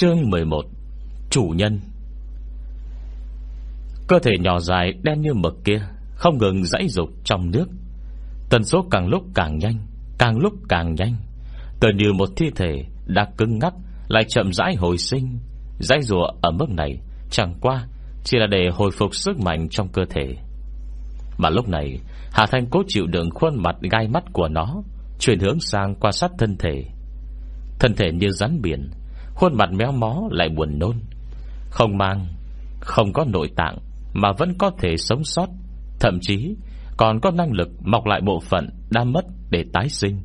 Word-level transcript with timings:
Chương 0.00 0.30
11 0.30 0.64
Chủ 1.30 1.42
nhân. 1.56 1.80
Cơ 4.08 4.18
thể 4.22 4.32
nhỏ 4.40 4.58
dài, 4.58 4.92
đen 5.02 5.20
như 5.20 5.34
mực 5.34 5.54
kia, 5.64 5.80
Không 6.14 6.38
ngừng 6.38 6.64
dãy 6.64 6.88
dục 6.88 7.08
trong 7.24 7.50
nước. 7.50 7.66
Tần 8.50 8.64
số 8.64 8.86
càng 8.90 9.08
lúc 9.08 9.22
càng 9.34 9.58
nhanh, 9.58 9.78
Càng 10.18 10.38
lúc 10.38 10.52
càng 10.68 10.94
nhanh. 10.94 11.14
Tựa 11.80 11.88
như 11.94 12.12
một 12.12 12.28
thi 12.36 12.46
thể 12.56 12.84
đã 13.06 13.26
cứng 13.36 13.58
ngắc, 13.58 13.74
Lại 14.08 14.24
chậm 14.28 14.52
rãi 14.52 14.74
hồi 14.74 14.98
sinh. 14.98 15.38
Dãy 15.78 16.02
rùa 16.02 16.26
ở 16.42 16.50
mức 16.50 16.70
này, 16.70 16.98
Chẳng 17.30 17.54
qua 17.60 17.86
chỉ 18.24 18.38
là 18.38 18.46
để 18.46 18.68
hồi 18.72 18.90
phục 18.90 19.14
sức 19.14 19.40
mạnh 19.40 19.68
trong 19.70 19.88
cơ 19.88 20.02
thể. 20.10 20.36
Mà 21.38 21.50
lúc 21.50 21.68
này, 21.68 21.98
Hà 22.32 22.46
Thanh 22.46 22.66
cố 22.70 22.82
chịu 22.88 23.06
đựng 23.06 23.30
khuôn 23.30 23.62
mặt 23.62 23.76
gai 23.90 24.08
mắt 24.08 24.24
của 24.32 24.48
nó, 24.48 24.82
Chuyển 25.18 25.40
hướng 25.40 25.60
sang 25.60 25.94
quan 26.00 26.12
sát 26.12 26.30
thân 26.38 26.56
thể. 26.56 26.84
Thân 27.78 27.94
thể 27.94 28.12
như 28.12 28.30
rắn 28.30 28.62
biển 28.62 28.90
Khuôn 29.38 29.54
mặt 29.54 29.72
méo 29.72 29.92
mó 29.92 30.22
lại 30.30 30.48
buồn 30.48 30.78
nôn. 30.78 30.96
Không 31.70 31.98
mang, 31.98 32.26
Không 32.80 33.12
có 33.12 33.24
nội 33.28 33.50
tạng, 33.56 33.78
Mà 34.12 34.32
vẫn 34.38 34.54
có 34.58 34.70
thể 34.78 34.96
sống 34.96 35.24
sót. 35.24 35.46
Thậm 36.00 36.18
chí, 36.20 36.56
còn 36.96 37.20
có 37.20 37.30
năng 37.30 37.52
lực 37.52 37.68
Mọc 37.80 38.06
lại 38.06 38.20
bộ 38.20 38.40
phận 38.40 38.68
đã 38.90 39.04
mất 39.04 39.24
để 39.50 39.64
tái 39.72 39.88
sinh. 39.88 40.22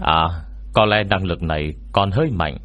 À 0.00 0.44
Có 0.72 0.84
lẽ 0.84 1.04
năng 1.10 1.24
lực 1.24 1.42
này 1.42 1.74
còn 1.92 2.10
hơi 2.10 2.30
mạnh. 2.30 2.58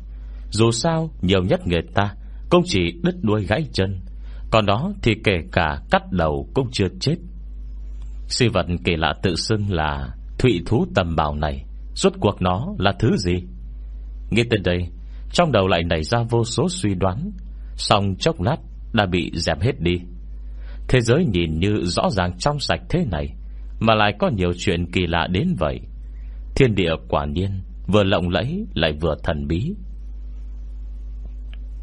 Dù 0.50 0.72
sao, 0.72 1.10
nhiều 1.22 1.44
nhất 1.44 1.68
người 1.68 1.82
ta 1.96 2.16
Cũng 2.50 2.62
chỉ 2.66 2.92
đứt 3.04 3.16
đuôi 3.22 3.46
gãy 3.46 3.66
chân. 3.74 4.00
Còn 4.52 4.66
đó 4.66 4.94
thì 5.02 5.16
kể 5.24 5.38
cả 5.52 5.82
cắt 5.92 6.12
đầu 6.12 6.50
Cũng 6.54 6.68
chưa 6.72 6.88
chết. 7.00 7.16
Sư 8.28 8.50
vật 8.54 8.66
kỳ 8.84 8.96
lạ 8.96 9.14
tự 9.24 9.36
xưng 9.36 9.70
là 9.70 10.10
Thụy 10.40 10.62
thú 10.66 10.86
tầm 10.96 11.16
bào 11.16 11.36
này. 11.36 11.66
Rốt 11.96 12.14
cuộc 12.20 12.42
nó 12.42 12.68
là 12.78 12.94
thứ 13.00 13.18
gì? 13.18 13.34
Nghe 14.32 14.44
tới 14.50 14.60
đây 14.64 14.90
trong 15.34 15.52
đầu 15.52 15.68
lại 15.68 15.84
nảy 15.84 16.04
ra 16.04 16.20
vô 16.30 16.44
số 16.44 16.70
suy 16.70 16.94
đoán. 16.96 17.32
Xong 17.76 18.16
chốc 18.20 18.42
lát, 18.42 18.58
đã 18.94 19.06
bị 19.06 19.32
dẹp 19.34 19.62
hết 19.62 19.80
đi. 19.80 19.96
Thế 20.88 21.02
giới 21.02 21.26
nhìn 21.26 21.60
như 21.60 21.84
rõ 21.84 22.10
ràng 22.10 22.38
trong 22.38 22.60
sạch 22.60 22.82
thế 22.90 23.06
này, 23.12 23.28
Mà 23.80 23.96
lại 23.96 24.14
có 24.20 24.30
nhiều 24.30 24.52
chuyện 24.58 24.92
kỳ 24.92 25.08
lạ 25.08 25.28
đến 25.32 25.56
vậy. 25.60 25.80
Thiên 26.56 26.76
địa 26.76 26.92
quả 27.10 27.26
nhiên, 27.26 27.62
Vừa 27.88 28.04
lộng 28.04 28.30
lẫy, 28.30 28.66
lại 28.74 28.92
vừa 29.02 29.16
thần 29.24 29.48
bí. 29.48 29.76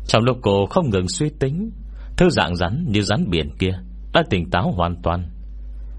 Trong 0.07 0.25
lúc 0.25 0.39
cô 0.43 0.67
không 0.67 0.91
ngừng 0.91 1.09
suy 1.09 1.31
tính, 1.41 1.71
thứ 2.17 2.31
dạng 2.31 2.57
rắn 2.57 2.85
như 2.89 3.03
rắn 3.03 3.31
biển 3.31 3.51
kia 3.59 3.73
Đã 4.13 4.23
tỉnh 4.31 4.51
táo 4.51 4.73
hoàn 4.73 5.03
toàn. 5.03 5.31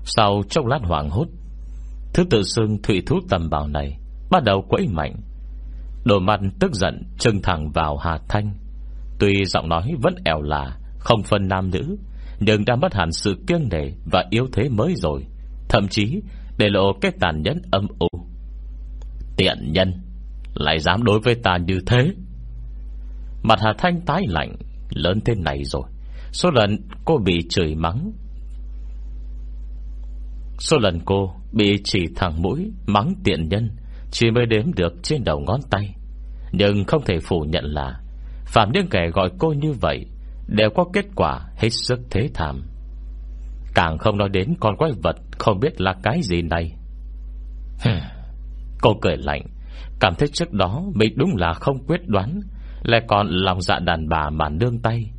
Sau 0.04 0.42
chốc 0.50 0.66
lát 0.66 0.80
hoảng 0.84 1.10
hốt, 1.10 1.28
Thứ 2.14 2.24
tự 2.30 2.44
xưng 2.44 2.82
thủy 2.84 3.02
thú 3.06 3.20
tầm 3.30 3.50
bào 3.50 3.68
này 3.68 3.98
Bắt 4.32 4.44
đầu 4.44 4.66
quẫy 4.70 4.88
mạnh. 4.88 5.16
Đồ 6.04 6.20
mặt 6.20 6.40
tức 6.60 6.74
giận 6.74 7.04
trưng 7.20 7.42
thẳng 7.42 7.72
vào 7.72 7.98
Hà 7.98 8.20
Thanh. 8.30 8.54
Tuy 9.20 9.46
giọng 9.46 9.70
nói 9.70 9.94
vẫn 10.02 10.16
ẻo 10.26 10.42
là 10.42 10.78
Không 11.00 11.24
phân 11.24 11.48
nam 11.48 11.72
nữ, 11.72 11.98
Nhưng 12.40 12.66
đã 12.66 12.76
mất 12.76 12.94
hẳn 12.94 13.12
sự 13.12 13.44
kiêng 13.48 13.70
nể 13.72 13.92
Và 14.12 14.26
yếu 14.30 14.48
thế 14.54 14.70
mới 14.70 14.94
rồi, 14.96 15.26
Thậm 15.70 15.88
chí 15.88 16.22
để 16.58 16.70
lộ 16.70 16.94
cái 17.02 17.12
tàn 17.20 17.42
nhẫn 17.42 17.62
âm 17.72 17.88
u. 18.00 18.08
Tiện 19.38 19.72
nhân, 19.72 19.94
Lại 20.54 20.80
dám 20.80 21.04
đối 21.04 21.20
với 21.20 21.36
ta 21.36 21.58
như 21.58 21.80
thế? 21.86 22.12
Mặt 23.44 23.60
Hà 23.62 23.74
Thanh 23.78 24.02
tái 24.02 24.22
lạnh, 24.28 24.56
Lớn 24.90 25.20
thế 25.26 25.36
này 25.36 25.64
rồi, 25.64 25.84
Số 26.32 26.52
lần 26.52 26.78
cô 27.06 27.18
bị 27.18 27.40
chửi 27.50 27.76
mắng. 27.76 28.12
Số 30.60 30.78
lần 30.78 31.00
cô 31.06 31.34
bị 31.52 31.82
chỉ 31.84 32.00
thẳng 32.16 32.42
mũi 32.42 32.72
Mắng 32.88 33.14
tiện 33.24 33.50
nhân 33.50 33.70
chỉ 34.12 34.32
mới 34.32 34.46
đếm 34.46 34.74
được 34.76 34.94
trên 35.04 35.24
đầu 35.24 35.40
ngón 35.40 35.60
tay. 35.70 35.96
Nhưng 36.52 36.86
không 36.86 37.02
thể 37.06 37.20
phủ 37.20 37.46
nhận 37.50 37.66
là 37.66 38.00
Phạm 38.46 38.72
những 38.74 38.88
kẻ 38.92 39.10
gọi 39.14 39.30
cô 39.40 39.54
như 39.54 39.74
vậy 39.82 40.06
Đều 40.48 40.70
có 40.76 40.86
kết 40.94 41.06
quả 41.16 41.40
hết 41.58 41.70
sức 41.70 42.00
thế 42.10 42.30
thảm. 42.34 42.64
Càng 43.76 43.98
không 43.98 44.18
nói 44.18 44.30
đến 44.30 44.54
con 44.60 44.78
quái 44.78 44.92
vật 45.04 45.16
Không 45.40 45.60
biết 45.60 45.82
là 45.82 45.96
cái 46.04 46.22
gì 46.22 46.42
này. 46.42 46.72
Cô 48.82 48.94
cười 49.02 49.18
lạnh, 49.18 49.42
Cảm 50.00 50.14
thấy 50.16 50.28
trước 50.34 50.54
đó 50.54 50.84
Mình 50.96 51.14
đúng 51.16 51.36
là 51.36 51.54
không 51.54 51.86
quyết 51.88 52.08
đoán, 52.08 52.40
Lại 52.84 53.02
còn 53.08 53.28
lòng 53.28 53.62
dạ 53.62 53.80
đàn 53.80 54.10
bà 54.10 54.30
mà 54.30 54.50
nương 54.50 54.80
tay. 54.80 55.12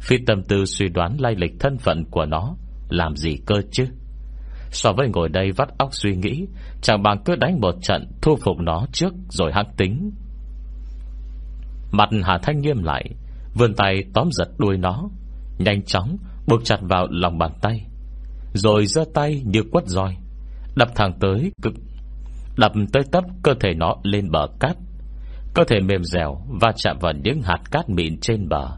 Phi 0.00 0.16
tâm 0.26 0.42
tư 0.42 0.64
suy 0.64 0.88
đoán 0.88 1.16
lai 1.20 1.34
lịch 1.38 1.52
thân 1.60 1.78
phận 1.78 2.04
của 2.10 2.26
nó, 2.26 2.56
Làm 2.88 3.16
gì 3.16 3.36
cơ 3.46 3.54
chứ? 3.72 3.86
So 4.70 4.92
với 4.92 5.08
ngồi 5.08 5.28
đây 5.28 5.52
vắt 5.52 5.68
óc 5.78 5.88
suy 5.92 6.16
nghĩ 6.16 6.46
Chẳng 6.82 7.02
bằng 7.02 7.22
cứ 7.24 7.36
đánh 7.36 7.60
một 7.60 7.74
trận 7.82 8.06
Thu 8.22 8.36
phục 8.44 8.58
nó 8.58 8.86
trước 8.92 9.14
rồi 9.28 9.52
hăng 9.54 9.72
tính. 9.76 10.10
Mặt 11.92 12.08
Hà 12.22 12.38
Thanh 12.42 12.60
nghiêm 12.60 12.82
lại, 12.82 13.04
Vươn 13.54 13.74
tay 13.74 14.04
tóm 14.14 14.28
giật 14.32 14.48
đuôi 14.58 14.76
nó, 14.76 15.08
Nhanh 15.58 15.82
chóng 15.82 16.16
buộc 16.46 16.64
chặt 16.64 16.78
vào 16.80 17.06
lòng 17.10 17.38
bàn 17.38 17.50
tay, 17.60 17.86
Rồi 18.54 18.86
giơ 18.86 19.04
tay 19.14 19.42
như 19.44 19.62
quất 19.70 19.86
roi, 19.86 20.16
Đập 20.76 20.88
thẳng 20.94 21.12
tới 21.20 21.52
cực, 21.62 21.74
Đập 22.56 22.72
tới 22.92 23.02
tấp 23.12 23.24
cơ 23.42 23.54
thể 23.60 23.74
nó 23.74 23.94
lên 24.02 24.30
bờ 24.30 24.46
cát. 24.60 24.76
Cơ 25.54 25.64
thể 25.68 25.80
mềm 25.80 26.04
dẻo 26.04 26.40
Và 26.60 26.72
chạm 26.76 26.98
vào 27.00 27.12
những 27.24 27.42
hạt 27.42 27.60
cát 27.70 27.88
mịn 27.88 28.20
trên 28.20 28.48
bờ, 28.48 28.68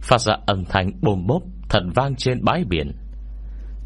Phát 0.00 0.20
ra 0.20 0.34
âm 0.46 0.64
thanh 0.64 0.90
bồm 1.02 1.26
bốp 1.26 1.42
Thật 1.68 1.82
vang 1.94 2.16
trên 2.16 2.44
bãi 2.44 2.64
biển. 2.64 2.92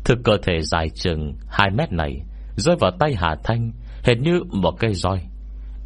Thực 0.06 0.19
cơ 0.25 0.33
thể 0.43 0.61
dài 0.62 0.89
chừng 0.89 1.34
2 1.49 1.71
mét 1.71 1.93
này, 1.93 2.22
Rơi 2.56 2.77
vào 2.81 2.91
tay 2.99 3.15
Hà 3.17 3.37
Thanh, 3.44 3.72
Hệt 4.03 4.19
như 4.19 4.41
một 4.53 4.75
cây 4.78 4.94
roi. 4.94 5.21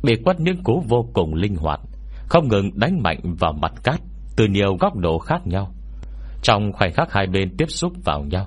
Bị 0.03 0.13
quất 0.25 0.41
những 0.41 0.63
cú 0.65 0.83
vô 0.89 1.09
cùng 1.13 1.35
linh 1.35 1.57
hoạt, 1.57 1.81
Không 2.29 2.49
ngừng 2.49 2.71
đánh 2.75 3.03
mạnh 3.03 3.21
vào 3.39 3.53
mặt 3.53 3.73
cát 3.85 4.01
Từ 4.37 4.47
nhiều 4.47 4.77
góc 4.81 4.97
độ 4.97 5.19
khác 5.19 5.47
nhau. 5.47 5.75
Trong 6.43 6.73
khoảnh 6.73 6.93
khắc 6.93 7.13
hai 7.13 7.27
bên 7.27 7.57
tiếp 7.57 7.65
xúc 7.69 7.93
vào 8.05 8.23
nhau, 8.23 8.47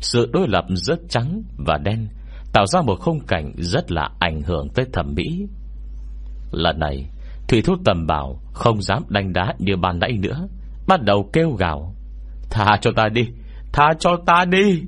Sự 0.00 0.30
đối 0.32 0.48
lập 0.48 0.64
rất 0.68 0.98
trắng 1.08 1.42
và 1.66 1.78
đen 1.84 2.08
Tạo 2.52 2.66
ra 2.66 2.82
một 2.82 2.96
khung 3.00 3.20
cảnh 3.20 3.52
Rất 3.56 3.92
là 3.92 4.08
ảnh 4.18 4.42
hưởng 4.42 4.68
tới 4.74 4.86
thẩm 4.92 5.14
mỹ. 5.14 5.46
Lần 6.52 6.78
này, 6.78 7.06
Thủy 7.48 7.62
thú 7.62 7.74
tầm 7.84 8.06
bảo 8.06 8.40
không 8.52 8.82
dám 8.82 9.02
đánh 9.08 9.32
đá 9.32 9.54
Như 9.58 9.76
ban 9.76 9.98
nãy 9.98 10.12
nữa, 10.12 10.48
Bắt 10.88 11.02
đầu 11.02 11.30
kêu 11.32 11.50
gào, 11.50 11.94
Tha 12.50 12.78
cho 12.80 12.90
ta 12.96 13.08
đi, 13.08 13.26
Tha 13.72 13.92
cho 13.98 14.10
ta 14.26 14.44
đi! 14.44 14.82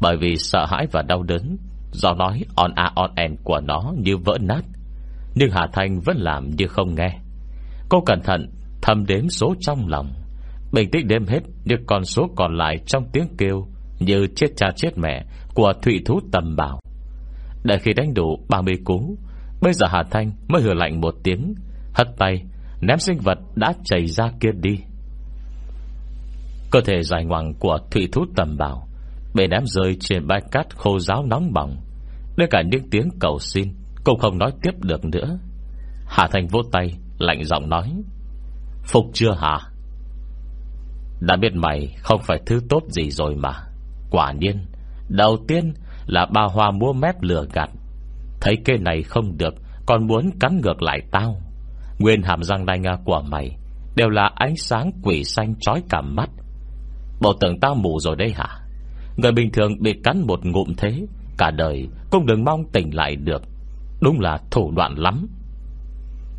Bởi 0.00 0.16
vì 0.16 0.36
sợ 0.36 0.66
hãi 0.66 0.86
và 0.92 1.02
đau 1.02 1.22
đớn, 1.22 1.56
Do 1.92 2.14
nói 2.14 2.44
on 2.54 2.72
a 2.74 2.90
on 2.94 3.10
en 3.16 3.36
của 3.44 3.60
nó 3.60 3.92
như 3.96 4.16
vỡ 4.16 4.38
nát. 4.40 4.62
Nhưng 5.34 5.50
Hà 5.50 5.66
Thanh 5.72 6.00
vẫn 6.00 6.16
làm 6.16 6.50
như 6.50 6.66
không 6.66 6.94
nghe. 6.94 7.18
Cô 7.88 8.00
cẩn 8.06 8.20
thận 8.20 8.50
Thầm 8.82 9.06
đếm 9.06 9.28
số 9.28 9.54
trong 9.60 9.88
lòng. 9.88 10.12
Bình 10.72 10.90
tĩnh 10.90 11.08
đếm 11.08 11.26
hết 11.26 11.40
những 11.64 11.84
con 11.86 12.04
số 12.04 12.30
còn 12.36 12.56
lại 12.56 12.78
Trong 12.86 13.04
tiếng 13.12 13.28
kêu 13.38 13.66
Như 13.98 14.26
chết 14.36 14.46
cha 14.56 14.66
chết 14.76 14.98
mẹ 14.98 15.24
Của 15.54 15.72
thủy 15.82 16.00
thú 16.06 16.20
tầm 16.32 16.56
bảo. 16.56 16.80
Đợi 17.64 17.78
khi 17.78 17.92
đánh 17.92 18.14
đủ 18.14 18.38
30 18.48 18.74
cú, 18.84 19.16
Bây 19.62 19.72
giờ 19.72 19.86
Hà 19.90 20.02
Thanh 20.10 20.32
mới 20.48 20.62
hửa 20.62 20.74
lạnh 20.74 21.00
một 21.00 21.14
tiếng, 21.22 21.54
Hất 21.94 22.08
tay, 22.18 22.42
Ném 22.80 22.98
sinh 22.98 23.18
vật 23.18 23.38
đã 23.54 23.72
chảy 23.84 24.06
ra 24.06 24.30
kia 24.40 24.50
đi. 24.60 24.78
Cơ 26.70 26.80
thể 26.86 27.02
dài 27.02 27.24
ngoằng 27.24 27.54
của 27.54 27.78
thủy 27.90 28.08
thú 28.12 28.24
tầm 28.36 28.56
bảo 28.58 28.89
Bị 29.34 29.46
ném 29.46 29.62
rơi 29.66 29.96
trên 30.00 30.26
bãi 30.26 30.40
cát 30.50 30.76
khô 30.76 30.98
giáo 30.98 31.24
nóng 31.26 31.52
bỏng. 31.52 31.76
Đến 32.36 32.48
cả 32.50 32.62
những 32.62 32.90
tiếng 32.90 33.08
cầu 33.20 33.38
xin, 33.38 33.68
Cũng 34.04 34.18
không 34.18 34.38
nói 34.38 34.52
tiếp 34.62 34.72
được 34.80 35.04
nữa. 35.04 35.38
Hà 36.06 36.28
Thành 36.32 36.46
vô 36.46 36.60
tay, 36.72 36.90
Lạnh 37.18 37.44
giọng 37.44 37.68
nói, 37.68 37.92
Phục 38.84 39.04
chưa 39.12 39.32
hả? 39.32 39.58
Đã 41.20 41.36
biết 41.36 41.54
mày 41.54 41.94
không 42.02 42.20
phải 42.22 42.38
thứ 42.46 42.60
tốt 42.68 42.82
gì 42.88 43.10
rồi 43.10 43.36
mà. 43.36 43.52
Quả 44.10 44.32
nhiên, 44.32 44.66
Đầu 45.08 45.36
tiên 45.48 45.74
là 46.06 46.26
ba 46.26 46.42
hoa 46.42 46.70
mua 46.70 46.92
mép 46.92 47.22
lừa 47.22 47.44
gạt. 47.52 47.70
Thấy 48.40 48.56
cây 48.64 48.78
này 48.78 49.02
không 49.02 49.36
được, 49.38 49.54
Còn 49.86 50.06
muốn 50.06 50.30
cắn 50.40 50.60
ngược 50.60 50.82
lại 50.82 51.00
tao. 51.10 51.36
Nguyên 51.98 52.22
hàm 52.22 52.42
răng 52.42 52.66
đanh 52.66 52.82
của 53.04 53.22
mày 53.30 53.56
Đều 53.96 54.08
là 54.08 54.30
ánh 54.34 54.56
sáng 54.56 54.90
quỷ 55.02 55.24
xanh 55.24 55.54
trói 55.60 55.82
cả 55.88 56.00
mắt. 56.00 56.30
Bộ 57.20 57.32
tưởng 57.40 57.60
tao 57.60 57.74
mù 57.74 57.98
rồi 58.00 58.16
đây 58.16 58.32
hả? 58.34 58.59
Người 59.16 59.32
bình 59.32 59.50
thường 59.52 59.82
bị 59.82 59.92
cắn 60.04 60.26
một 60.26 60.46
ngụm 60.46 60.74
thế 60.76 61.06
Cả 61.38 61.50
đời 61.50 61.88
cũng 62.10 62.26
đừng 62.26 62.44
mong 62.44 62.64
tỉnh 62.72 62.94
lại 62.94 63.16
được. 63.16 63.42
Đúng 64.00 64.20
là 64.20 64.38
thủ 64.50 64.72
đoạn 64.76 64.94
lắm. 64.94 65.26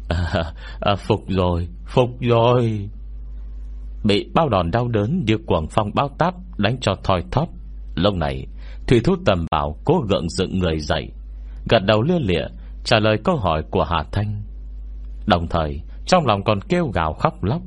À, 0.10 0.54
à, 0.82 0.96
Phục 0.96 1.20
rồi 1.28 1.68
Phục 1.86 2.10
rồi. 2.20 2.90
Bị 4.04 4.30
bao 4.34 4.50
đòn 4.50 4.72
đau 4.72 4.88
đớn 4.88 5.24
Như 5.28 5.38
cuồng 5.46 5.68
phong 5.70 5.92
bao 5.94 6.10
táp 6.18 6.34
đánh 6.58 6.78
cho 6.82 6.96
thoi 7.04 7.24
thóp. 7.32 7.50
Lúc 7.96 8.16
này 8.16 8.48
Thủy 8.88 9.02
thú 9.04 9.16
tầm 9.26 9.46
bảo 9.52 9.78
cố 9.86 10.04
gượng 10.10 10.30
dựng 10.30 10.60
người 10.60 10.80
dậy 10.80 11.12
Gật 11.70 11.80
đầu 11.80 12.02
lia 12.02 12.20
lịa 12.20 12.48
Trả 12.84 13.00
lời 13.00 13.18
câu 13.24 13.36
hỏi 13.36 13.64
của 13.72 13.84
Hà 13.84 14.04
Thanh. 14.12 14.42
Đồng 15.26 15.48
thời 15.48 15.82
Trong 16.06 16.26
lòng 16.26 16.44
còn 16.44 16.60
kêu 16.62 16.88
gào 16.88 17.14
khóc 17.14 17.44
lóc. 17.44 17.62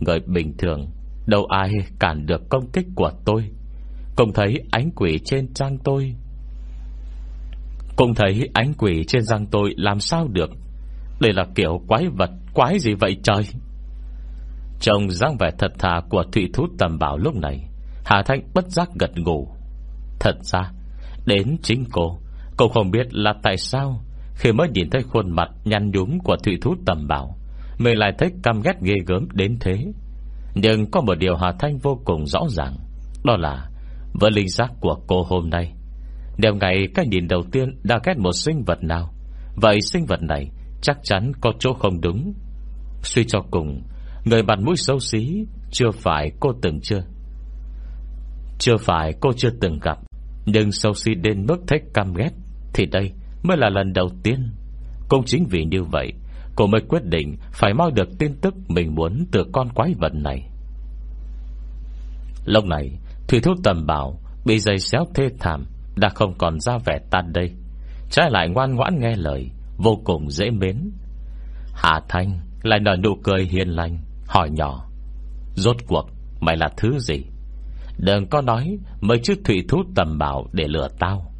Người 0.00 0.20
bình 0.20 0.54
thường 0.58 0.90
Đâu 1.26 1.44
ai 1.44 1.70
cản 1.98 2.26
được 2.26 2.48
công 2.50 2.70
kích 2.72 2.86
của 2.94 3.10
tôi. 3.24 3.50
Cùng 4.20 4.32
thấy 4.32 4.62
ánh 4.70 4.90
quỷ 4.96 5.18
trên 5.24 5.54
trang 5.54 5.78
tôi. 5.84 6.14
Cùng 7.96 8.14
thấy 8.14 8.48
ánh 8.54 8.72
quỷ 8.78 9.04
trên 9.08 9.22
răng 9.22 9.46
tôi, 9.46 9.74
Làm 9.76 10.00
sao 10.00 10.28
được? 10.28 10.50
Đây 11.20 11.32
là 11.32 11.44
kiểu 11.54 11.80
quái 11.88 12.06
vật, 12.18 12.30
Quái 12.54 12.78
gì 12.78 12.94
vậy 12.94 13.16
trời? 13.22 13.42
Trông 14.80 15.10
dáng 15.10 15.36
vẻ 15.40 15.50
thật 15.58 15.72
thà 15.78 16.00
của 16.10 16.22
thủy 16.32 16.48
thú 16.54 16.66
tầm 16.78 16.98
bảo 16.98 17.18
lúc 17.18 17.34
này, 17.34 17.68
Hà 18.04 18.22
Thanh 18.26 18.40
bất 18.54 18.64
giác 18.70 18.88
gật 18.98 19.10
ngủ 19.18 19.48
Thật 20.20 20.36
ra, 20.42 20.70
Đến 21.26 21.56
chính 21.62 21.84
cô 21.92 22.18
Cô 22.56 22.68
không 22.68 22.90
biết 22.90 23.14
là 23.14 23.34
tại 23.42 23.56
sao, 23.56 24.04
Khi 24.34 24.52
mới 24.52 24.68
nhìn 24.68 24.90
thấy 24.90 25.02
khuôn 25.02 25.30
mặt 25.30 25.48
nhăn 25.64 25.90
nhúm 25.90 26.18
của 26.18 26.36
thủy 26.44 26.58
thú 26.62 26.74
tầm 26.86 27.08
bảo, 27.08 27.36
Mình 27.78 27.98
lại 27.98 28.12
thấy 28.18 28.30
căm 28.42 28.60
ghét 28.62 28.80
ghê 28.82 28.94
gớm 29.06 29.28
đến 29.32 29.56
thế. 29.60 29.84
Nhưng 30.54 30.90
có 30.90 31.00
một 31.00 31.14
điều 31.18 31.36
Hà 31.36 31.52
Thanh 31.58 31.78
vô 31.78 32.00
cùng 32.04 32.26
rõ 32.26 32.40
ràng, 32.48 32.76
Đó 33.24 33.36
là 33.36 33.69
với 34.20 34.30
linh 34.30 34.48
giác 34.48 34.70
của 34.80 34.96
cô 35.06 35.22
hôm 35.22 35.50
nay. 35.50 35.72
Nếu 36.38 36.54
ngày, 36.54 36.88
cái 36.94 37.06
nhìn 37.06 37.28
đầu 37.28 37.42
tiên 37.52 37.76
đã 37.82 38.00
ghét 38.04 38.18
một 38.18 38.32
sinh 38.32 38.62
vật 38.66 38.78
nào. 38.82 39.14
Vậy 39.56 39.80
sinh 39.80 40.06
vật 40.06 40.22
này 40.22 40.50
Chắc 40.82 40.98
chắn 41.02 41.32
có 41.40 41.52
chỗ 41.58 41.72
không 41.72 42.00
đúng. 42.00 42.32
Suy 43.02 43.24
cho 43.24 43.40
cùng, 43.50 43.82
Người 44.24 44.42
mặt 44.42 44.58
mũi 44.60 44.76
xấu 44.76 44.98
xí 44.98 45.44
Chưa 45.70 45.90
phải 45.90 46.32
cô 46.40 46.52
từng 46.62 46.80
chưa. 46.82 47.02
Chưa 48.58 48.76
phải 48.76 49.12
cô 49.20 49.32
chưa 49.36 49.50
từng 49.60 49.78
gặp, 49.82 49.98
Nhưng 50.46 50.72
xấu 50.72 50.94
xí 50.94 51.14
đến 51.14 51.46
mức 51.46 51.56
thích 51.68 51.82
căm 51.94 52.14
ghét 52.14 52.30
Thì 52.74 52.86
đây 52.86 53.12
mới 53.42 53.56
là 53.56 53.68
lần 53.70 53.92
đầu 53.92 54.08
tiên. 54.22 54.52
Cũng 55.08 55.24
chính 55.24 55.46
vì 55.50 55.64
như 55.64 55.82
vậy, 55.82 56.12
Cô 56.56 56.66
mới 56.66 56.80
quyết 56.88 57.04
định 57.04 57.36
Phải 57.52 57.74
mau 57.74 57.90
được 57.90 58.08
tin 58.18 58.34
tức 58.40 58.54
Mình 58.68 58.94
muốn 58.94 59.26
từ 59.32 59.44
con 59.52 59.68
quái 59.74 59.94
vật 59.98 60.14
này. 60.14 60.50
Lúc 62.44 62.64
này 62.64 62.98
Thủy 63.30 63.40
thúc 63.40 63.58
tầm 63.64 63.86
bảo, 63.86 64.20
Bị 64.44 64.58
dây 64.58 64.78
xéo 64.78 65.04
thê 65.14 65.28
thảm, 65.38 65.66
Đã 65.96 66.08
không 66.08 66.34
còn 66.38 66.60
ra 66.60 66.78
vẻ 66.84 66.98
tan 67.10 67.32
đây. 67.32 67.50
Trái 68.10 68.30
lại 68.30 68.48
ngoan 68.48 68.74
ngoãn 68.74 69.00
nghe 69.00 69.16
lời, 69.16 69.50
Vô 69.76 70.00
cùng 70.04 70.30
dễ 70.30 70.50
mến. 70.50 70.90
Hà 71.74 72.00
Thanh 72.08 72.40
lại 72.62 72.80
nở 72.80 72.96
nụ 73.04 73.16
cười 73.24 73.44
hiền 73.44 73.68
lành, 73.68 73.98
Hỏi 74.26 74.50
nhỏ, 74.50 74.86
Rốt 75.54 75.76
cuộc 75.86 76.06
mày 76.40 76.56
là 76.56 76.68
thứ 76.76 76.98
gì? 76.98 77.24
Đừng 77.98 78.26
có 78.30 78.40
nói 78.40 78.78
Mấy 79.00 79.18
chữ 79.22 79.34
thủy 79.44 79.64
thú 79.68 79.82
tầm 79.94 80.18
bảo 80.18 80.46
để 80.52 80.64
lừa 80.68 80.88
tao. 80.98 81.32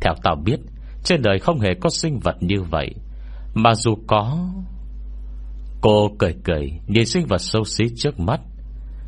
Theo 0.00 0.14
tao 0.22 0.36
biết, 0.44 0.60
Trên 1.04 1.22
đời 1.22 1.38
không 1.38 1.60
hề 1.60 1.74
có 1.80 1.90
sinh 1.90 2.18
vật 2.18 2.36
như 2.40 2.62
vậy, 2.62 2.94
Mà 3.54 3.74
dù 3.74 3.94
có 4.06 4.48
Cô 5.80 6.10
cười 6.18 6.34
cười, 6.44 6.72
Nhìn 6.86 7.06
sinh 7.06 7.26
vật 7.26 7.40
sâu 7.40 7.64
xí 7.64 7.84
trước 7.96 8.20
mắt 8.20 8.40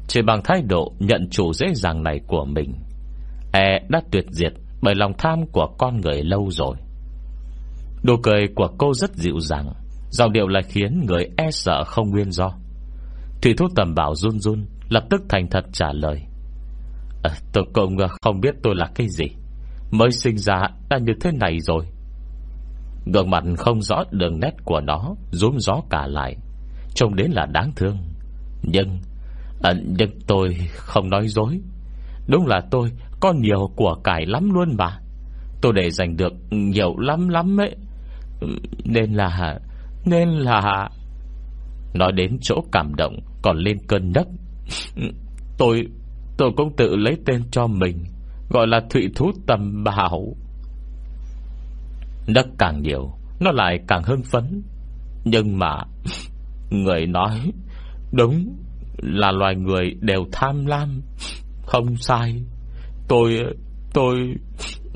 chỉ 0.08 0.22
bằng 0.22 0.40
thái 0.44 0.62
độ 0.62 0.92
nhận 0.98 1.28
chủ 1.30 1.52
dễ 1.52 1.66
dàng 1.74 2.02
này 2.02 2.20
của 2.26 2.44
mình 2.44 2.74
E 3.52 3.78
đã 3.88 4.02
tuyệt 4.10 4.24
diệt 4.30 4.52
Bởi 4.82 4.94
lòng 4.94 5.12
tham 5.18 5.46
của 5.52 5.66
con 5.78 6.00
người 6.00 6.22
lâu 6.22 6.50
rồi. 6.50 6.76
Đồ 8.02 8.14
cười 8.22 8.48
của 8.54 8.68
cô 8.78 8.94
rất 8.94 9.14
dịu 9.14 9.40
dàng 9.40 9.72
Dòng 10.10 10.32
điệu 10.32 10.48
lại 10.48 10.62
khiến 10.62 11.00
người 11.06 11.28
e 11.36 11.50
sợ 11.50 11.84
không 11.84 12.10
nguyên 12.10 12.30
do. 12.30 12.50
Thủy 13.42 13.54
thuốc 13.58 13.70
tầm 13.76 13.94
bảo 13.94 14.14
run 14.14 14.40
run 14.40 14.66
Lập 14.88 15.04
tức 15.10 15.22
thành 15.28 15.46
thật 15.50 15.64
trả 15.72 15.92
lời. 15.92 16.22
À, 17.22 17.30
Tôi 17.52 17.64
cũng 17.74 17.96
không 18.22 18.40
biết 18.40 18.54
tôi 18.62 18.74
là 18.76 18.86
cái 18.94 19.08
gì 19.08 19.26
Mới 19.90 20.10
sinh 20.10 20.38
ra 20.38 20.62
đã 20.88 20.98
như 20.98 21.12
thế 21.20 21.30
này 21.32 21.60
rồi. 21.60 21.84
Gương 23.12 23.30
mặt 23.30 23.44
không 23.58 23.82
rõ 23.82 24.04
đường 24.10 24.40
nét 24.40 24.52
của 24.64 24.80
nó 24.80 25.14
Rúm 25.30 25.56
gió 25.58 25.80
cả 25.90 26.06
lại 26.06 26.36
Trông 26.94 27.14
đến 27.14 27.30
là 27.30 27.46
đáng 27.46 27.72
thương 27.76 27.98
Nhưng 28.62 28.98
à, 29.64 29.72
Nhưng 29.98 30.10
tôi 30.26 30.56
không 30.74 31.10
nói 31.10 31.28
dối. 31.28 31.60
Đúng 32.26 32.46
là 32.46 32.60
tôi 32.70 32.90
Có 33.20 33.32
nhiều 33.32 33.70
của 33.76 33.94
cải 34.04 34.26
lắm 34.26 34.50
luôn 34.50 34.76
mà. 34.78 34.98
Tôi 35.60 35.72
để 35.72 35.90
giành 35.90 36.16
được 36.16 36.32
nhiều 36.50 36.98
lắm 36.98 37.28
lắm 37.28 37.60
ấy. 37.60 37.76
Nên 38.84 39.12
là 39.12 39.58
Nên 40.04 40.28
là. 40.28 40.88
Nói 41.94 42.12
đến 42.12 42.38
chỗ 42.40 42.54
cảm 42.72 42.94
động 42.94 43.16
Còn 43.42 43.58
lên 43.58 43.78
cơn 43.88 44.12
nấc. 44.14 44.26
Tôi 45.58 45.86
Tôi 46.36 46.50
cũng 46.56 46.76
tự 46.76 46.96
lấy 46.96 47.16
tên 47.26 47.42
cho 47.50 47.66
mình 47.66 48.04
Gọi 48.50 48.66
là 48.66 48.80
Thụy 48.90 49.08
Thú 49.16 49.32
Tầm 49.46 49.84
Bảo. 49.84 50.36
Nấc 52.26 52.46
càng 52.58 52.82
nhiều 52.82 53.12
Nó 53.40 53.52
lại 53.52 53.78
càng 53.88 54.02
hưng 54.02 54.22
phấn. 54.22 54.62
Nhưng 55.24 55.58
mà 55.58 55.76
Người 56.70 57.06
nói 57.06 57.52
Đúng 58.12 58.63
là 59.04 59.32
loài 59.32 59.54
người 59.54 59.94
đều 60.00 60.24
tham 60.32 60.66
lam. 60.66 61.02
Không 61.66 61.96
sai, 61.96 62.42
Tôi 63.08 63.40
Tôi 63.94 64.34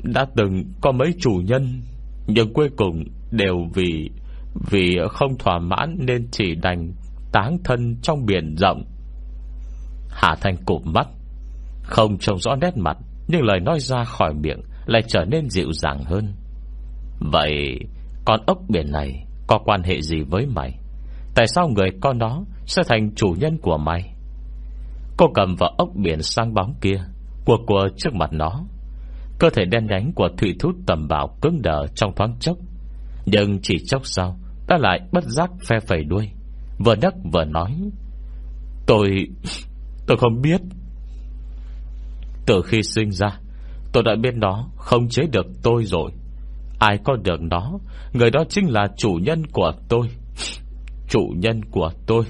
Đã 0.03 0.25
từng 0.35 0.63
có 0.81 0.91
mấy 0.91 1.13
chủ 1.19 1.31
nhân, 1.31 1.81
Nhưng 2.27 2.53
cuối 2.53 2.69
cùng 2.77 3.03
đều 3.31 3.55
vì 3.73 4.09
Vì 4.71 4.97
không 5.09 5.37
thỏa 5.37 5.59
mãn 5.59 5.95
Nên 5.99 6.27
chỉ 6.31 6.55
đành 6.55 6.91
táng 7.31 7.57
thân 7.63 7.95
trong 8.01 8.25
biển 8.25 8.55
rộng. 8.55 8.83
Hà 10.09 10.35
Thanh 10.41 10.55
cụp 10.65 10.81
mắt, 10.85 11.07
Không 11.83 12.17
trông 12.17 12.37
rõ 12.37 12.55
nét 12.55 12.77
mặt, 12.77 12.97
Nhưng 13.27 13.41
lời 13.41 13.59
nói 13.59 13.79
ra 13.79 14.03
khỏi 14.03 14.33
miệng 14.33 14.61
Lại 14.85 15.01
trở 15.07 15.25
nên 15.25 15.49
dịu 15.49 15.71
dàng 15.71 16.03
hơn. 16.05 16.33
Vậy 17.31 17.79
Con 18.25 18.39
ốc 18.47 18.57
biển 18.69 18.91
này 18.91 19.25
Có 19.47 19.59
quan 19.65 19.83
hệ 19.83 20.01
gì 20.01 20.21
với 20.29 20.45
mày? 20.45 20.79
Tại 21.35 21.47
sao 21.47 21.67
người 21.67 21.89
con 22.01 22.19
đó 22.19 22.45
sẽ 22.69 22.83
thành 22.87 23.11
chủ 23.15 23.35
nhân 23.39 23.57
của 23.57 23.77
mày. 23.77 24.13
Cô 25.17 25.27
cầm 25.33 25.55
vào 25.55 25.69
ốc 25.77 25.89
biển 25.95 26.21
sang 26.21 26.53
bóng 26.53 26.73
kia 26.81 27.03
Của 27.45 27.57
của 27.67 27.89
trước 27.97 28.13
mặt 28.13 28.33
nó. 28.33 28.63
Cơ 29.39 29.49
thể 29.49 29.65
đen 29.65 29.85
nhánh 29.85 30.11
của 30.15 30.29
thủy 30.37 30.55
thú 30.59 30.71
tầm 30.87 31.07
bảo 31.07 31.37
Cứng 31.41 31.61
đờ 31.61 31.87
trong 31.95 32.15
thoáng 32.15 32.35
chốc. 32.39 32.57
Nhưng 33.25 33.59
chỉ 33.61 33.77
chốc 33.87 34.01
sau, 34.05 34.39
Đã 34.67 34.77
lại 34.77 34.99
bất 35.11 35.23
giác 35.23 35.51
phe 35.67 35.79
phẩy 35.79 36.03
đuôi, 36.03 36.29
Vừa 36.85 36.95
nấc 36.95 37.13
vừa 37.33 37.43
nói, 37.43 37.71
Tôi 38.87 39.09
Tôi 40.07 40.17
không 40.17 40.41
biết. 40.41 40.61
Từ 42.45 42.61
khi 42.65 42.83
sinh 42.83 43.11
ra, 43.11 43.39
Tôi 43.93 44.03
đã 44.03 44.11
biết 44.23 44.33
nó 44.35 44.69
không 44.77 45.09
chế 45.09 45.23
được 45.31 45.45
tôi 45.63 45.85
rồi. 45.85 46.11
Ai 46.79 46.97
có 47.03 47.15
được 47.15 47.41
nó, 47.41 47.79
Người 48.13 48.31
đó 48.31 48.43
chính 48.49 48.71
là 48.71 48.87
chủ 48.97 49.19
nhân 49.21 49.45
của 49.47 49.71
tôi. 49.89 50.07
Chủ 51.09 51.21
nhân 51.35 51.61
của 51.71 51.91
tôi. 52.07 52.25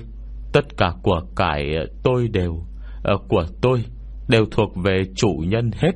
Tất 0.54 0.78
cả 0.78 0.94
của 1.04 1.22
cải 1.36 1.76
ờ, 1.76 1.86
tôi 2.04 2.28
đều 2.28 2.64
ờ, 3.04 3.18
Của 3.30 3.46
tôi 3.62 3.86
Đều 4.28 4.46
thuộc 4.52 4.76
về 4.84 5.04
chủ 5.16 5.44
nhân 5.48 5.72
hết. 5.74 5.92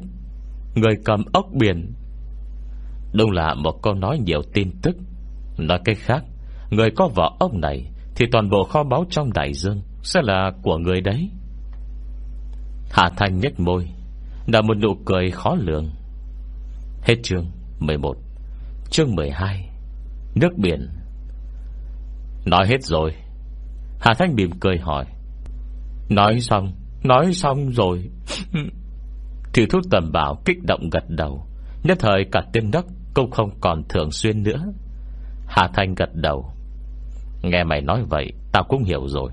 Người 0.76 0.94
cầm 1.06 1.24
ốc 1.34 1.46
biển. 1.54 1.94
Đúng 3.14 3.32
là 3.32 3.54
một 3.54 3.82
câu 3.82 3.94
nói 3.94 4.20
nhiều 4.20 4.42
tin 4.54 4.72
tức. 4.82 4.96
Nói 5.58 5.80
cách 5.86 5.98
khác, 6.00 6.24
Người 6.70 6.90
có 6.96 7.10
vỏ 7.16 7.36
ốc 7.40 7.54
này 7.54 7.92
Thì 8.16 8.26
toàn 8.32 8.50
bộ 8.50 8.64
kho 8.64 8.84
báu 8.84 9.06
trong 9.10 9.34
đại 9.34 9.54
dương 9.54 9.82
Sẽ 10.04 10.22
là 10.24 10.52
của 10.64 10.78
người 10.78 11.02
đấy. 11.02 11.30
Hạ 12.92 13.10
Thanh 13.18 13.40
nhếch 13.40 13.60
môi 13.60 13.90
Đã 14.48 14.62
một 14.62 14.78
nụ 14.78 14.96
cười 15.06 15.32
khó 15.32 15.56
lường. 15.60 15.90
Hết 17.02 17.16
chương 17.24 17.46
11 17.80 18.18
Chương 18.90 19.16
12 19.16 19.70
Nước 20.36 20.58
biển. 20.58 20.90
Nói 22.46 22.68
hết 22.68 22.84
rồi 22.84 23.12
Hà 24.04 24.14
Thanh 24.14 24.36
mỉm 24.36 24.50
cười 24.60 24.78
hỏi. 24.78 25.06
Nói 26.10 26.40
xong 26.40 26.74
Nói 27.04 27.34
xong 27.34 27.70
rồi. 27.70 28.10
Thiếu 29.54 29.66
thuốc 29.70 29.82
tầm 29.92 30.12
bảo 30.12 30.42
kích 30.46 30.58
động 30.64 30.90
gật 30.90 31.04
đầu. 31.10 31.46
Nhất 31.84 31.98
thời 32.00 32.26
cả 32.32 32.42
tên 32.54 32.72
đất 32.72 32.86
Cũng 33.14 33.32
không 33.32 33.50
còn 33.62 33.84
thường 33.90 34.12
xuyên 34.12 34.44
nữa. 34.44 34.66
Hà 35.48 35.70
Thanh 35.74 35.96
gật 35.96 36.10
đầu. 36.14 36.46
Nghe 37.44 37.64
mày 37.64 37.82
nói 37.82 38.04
vậy, 38.10 38.34
Tao 38.52 38.64
cũng 38.64 38.84
hiểu 38.84 39.08
rồi. 39.08 39.32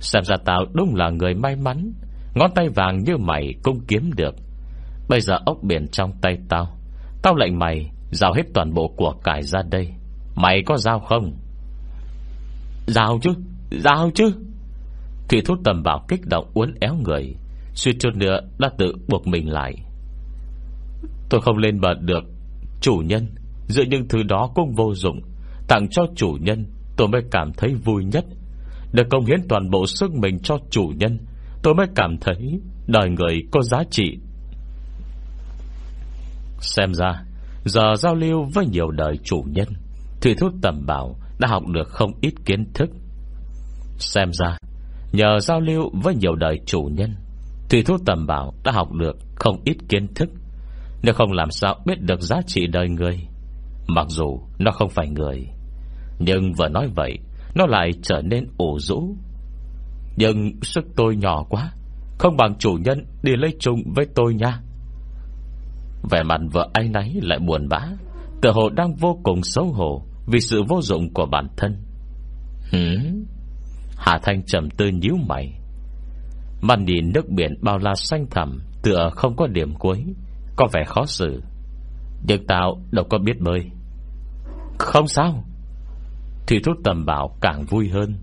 Xem 0.00 0.24
ra 0.24 0.36
tao 0.44 0.64
đúng 0.72 0.94
là 0.94 1.10
người 1.10 1.34
may 1.34 1.56
mắn. 1.56 1.92
Ngón 2.34 2.50
tay 2.54 2.68
vàng 2.68 3.04
như 3.04 3.16
mày 3.16 3.54
cũng 3.62 3.80
kiếm 3.88 4.10
được. 4.16 4.34
Bây 5.08 5.20
giờ 5.20 5.38
ốc 5.46 5.58
biển 5.62 5.88
trong 5.88 6.12
tay 6.22 6.38
tao. 6.48 6.66
Tao 7.22 7.36
lệnh 7.36 7.58
mày 7.58 7.90
Giao 8.10 8.32
hết 8.34 8.42
toàn 8.54 8.74
bộ 8.74 8.88
của 8.96 9.12
cải 9.24 9.42
ra 9.42 9.60
đây. 9.70 9.92
Mày 10.36 10.62
có 10.66 10.76
giao 10.76 11.00
không? 11.00 11.32
Giao 12.86 13.18
chứ. 13.22 13.30
Dạ 13.70 13.78
giao 13.96 14.10
chứ? 14.14 14.32
Thủy 15.28 15.42
thúc 15.44 15.58
tầm 15.64 15.82
bảo 15.82 16.04
kích 16.08 16.26
động 16.26 16.50
uốn 16.54 16.74
éo 16.80 16.94
người 16.94 17.34
Suy 17.74 17.92
chút 18.00 18.10
nữa 18.14 18.40
đã 18.58 18.70
tự 18.78 18.92
buộc 19.08 19.26
mình 19.26 19.48
lại. 19.48 19.74
Tôi 21.30 21.40
không 21.40 21.56
lên 21.56 21.80
bờ 21.80 21.94
được, 21.94 22.24
Chủ 22.80 23.02
nhân. 23.06 23.26
Giữa 23.68 23.82
những 23.82 24.08
thứ 24.08 24.22
đó 24.22 24.50
cũng 24.54 24.72
vô 24.72 24.94
dụng. 24.94 25.20
Tặng 25.68 25.88
cho 25.90 26.02
chủ 26.16 26.36
nhân, 26.40 26.66
Tôi 26.96 27.08
mới 27.08 27.20
cảm 27.30 27.52
thấy 27.52 27.74
vui 27.74 28.04
nhất. 28.04 28.24
Được 28.92 29.06
công 29.10 29.24
hiến 29.24 29.40
toàn 29.48 29.70
bộ 29.70 29.86
sức 29.86 30.14
mình 30.14 30.38
cho 30.38 30.58
chủ 30.70 30.92
nhân, 30.96 31.18
Tôi 31.62 31.74
mới 31.74 31.86
cảm 31.94 32.16
thấy 32.20 32.60
Đời 32.86 33.10
người 33.10 33.42
có 33.50 33.62
giá 33.62 33.78
trị. 33.90 34.18
Xem 36.60 36.94
ra, 36.94 37.22
Giờ 37.64 37.94
giao 37.98 38.14
lưu 38.14 38.44
với 38.54 38.66
nhiều 38.66 38.90
đời 38.90 39.18
chủ 39.24 39.44
nhân, 39.46 39.68
Thủy 40.20 40.34
thuốc 40.40 40.52
tầm 40.62 40.86
bảo 40.86 41.16
Đã 41.38 41.48
học 41.48 41.62
được 41.66 41.88
không 41.88 42.10
ít 42.20 42.32
kiến 42.44 42.72
thức. 42.74 42.90
Xem 43.98 44.32
ra, 44.32 44.56
Nhờ 45.12 45.38
giao 45.40 45.60
lưu 45.60 45.90
với 46.02 46.14
nhiều 46.14 46.34
đời 46.34 46.60
chủ 46.66 46.80
nhân, 46.80 47.14
Thủy 47.70 47.82
thu 47.86 47.96
tầm 48.06 48.26
bảo 48.26 48.54
đã 48.64 48.72
học 48.72 48.92
được 48.92 49.16
Không 49.34 49.60
ít 49.64 49.76
kiến 49.88 50.06
thức. 50.14 50.28
Nếu 51.02 51.14
không 51.14 51.32
làm 51.32 51.50
sao 51.50 51.74
biết 51.86 52.00
được 52.00 52.20
giá 52.20 52.36
trị 52.46 52.66
đời 52.66 52.88
người, 52.88 53.18
Mặc 53.86 54.06
dù 54.08 54.40
nó 54.58 54.70
không 54.70 54.88
phải 54.88 55.08
người, 55.08 55.46
Nhưng 56.18 56.52
vừa 56.52 56.68
nói 56.68 56.88
vậy, 56.96 57.18
Nó 57.54 57.66
lại 57.66 57.90
trở 58.02 58.22
nên 58.22 58.46
ủ 58.58 58.78
rũ. 58.78 59.16
Nhưng 60.16 60.52
sức 60.62 60.84
tôi 60.96 61.16
nhỏ 61.16 61.44
quá, 61.50 61.72
Không 62.18 62.36
bằng 62.36 62.54
chủ 62.58 62.72
nhân 62.84 63.04
đi 63.22 63.32
lấy 63.36 63.54
chung 63.58 63.82
với 63.96 64.06
tôi 64.14 64.34
nha. 64.34 64.60
Vẻ 66.10 66.22
mặt 66.22 66.40
vợ 66.52 66.68
ấy 66.74 66.88
nấy 66.88 67.20
lại 67.22 67.38
buồn 67.38 67.68
bã 67.68 67.80
Tự 68.42 68.50
hồ 68.50 68.68
đang 68.68 68.94
vô 68.94 69.20
cùng 69.22 69.42
xấu 69.42 69.72
hổ 69.72 70.02
Vì 70.26 70.40
sự 70.40 70.62
vô 70.68 70.82
dụng 70.82 71.14
của 71.14 71.26
bản 71.26 71.48
thân. 71.56 71.76
Hửm 72.72 73.24
Hà 73.98 74.18
Thanh 74.22 74.42
trầm 74.46 74.70
tư 74.70 74.88
nhíu 74.88 75.16
mày. 75.28 75.58
Mặt 76.60 76.78
nhìn 76.78 77.12
nước 77.14 77.28
biển 77.28 77.54
bao 77.62 77.78
la 77.78 77.94
xanh 77.94 78.26
thẳm, 78.30 78.58
Tựa 78.82 79.10
không 79.12 79.36
có 79.36 79.46
điểm 79.46 79.74
cuối, 79.78 80.04
Có 80.56 80.66
vẻ 80.72 80.84
khó 80.86 81.06
xử. 81.06 81.42
Nhưng 82.26 82.46
tao 82.46 82.80
đâu 82.90 83.04
có 83.10 83.18
biết 83.18 83.40
bơi. 83.40 83.70
Không 84.78 85.06
sao. 85.08 85.44
Thủy 86.46 86.60
thúc 86.64 86.76
tầm 86.84 87.06
bảo 87.06 87.36
càng 87.40 87.64
vui 87.64 87.88
hơn. 87.88 88.14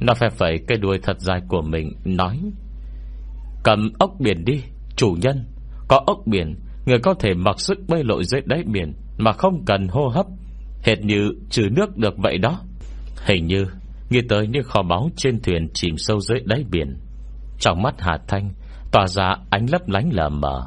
Nó 0.00 0.14
phải 0.14 0.30
phẩy 0.30 0.58
cái 0.68 0.78
đuôi 0.78 0.98
thật 1.02 1.20
dài 1.20 1.40
của 1.48 1.62
mình, 1.62 1.92
Nói. 2.04 2.40
Cầm 3.64 3.92
ốc 3.98 4.10
biển 4.20 4.44
đi, 4.44 4.62
Chủ 4.96 5.16
nhân. 5.20 5.46
Có 5.88 6.00
ốc 6.06 6.18
biển, 6.26 6.54
Người 6.86 6.98
có 6.98 7.14
thể 7.14 7.34
mặc 7.34 7.60
sức 7.60 7.78
bơi 7.88 8.04
lội 8.04 8.24
dưới 8.24 8.40
đáy 8.44 8.62
biển 8.66 8.92
Mà 9.18 9.32
không 9.32 9.64
cần 9.66 9.88
hô 9.88 10.08
hấp. 10.08 10.26
Hệt 10.82 11.00
như 11.00 11.30
trừ 11.50 11.68
nước 11.70 11.96
được 11.96 12.14
vậy 12.18 12.38
đó. 12.38 12.60
Hình 13.26 13.46
như 13.46 13.66
Nghĩ 14.10 14.20
tới 14.28 14.46
những 14.46 14.62
kho 14.62 14.82
báu 14.82 15.10
trên 15.16 15.40
thuyền 15.42 15.68
chìm 15.74 15.96
sâu 15.96 16.20
dưới 16.20 16.40
đáy 16.44 16.64
biển, 16.70 16.98
Trong 17.58 17.82
mắt 17.82 17.94
Hà 17.98 18.18
Thanh 18.28 18.50
Tỏa 18.92 19.06
ra 19.06 19.36
ánh 19.50 19.66
lấp 19.70 19.88
lánh 19.88 20.10
lờ 20.12 20.28
mờ. 20.28 20.66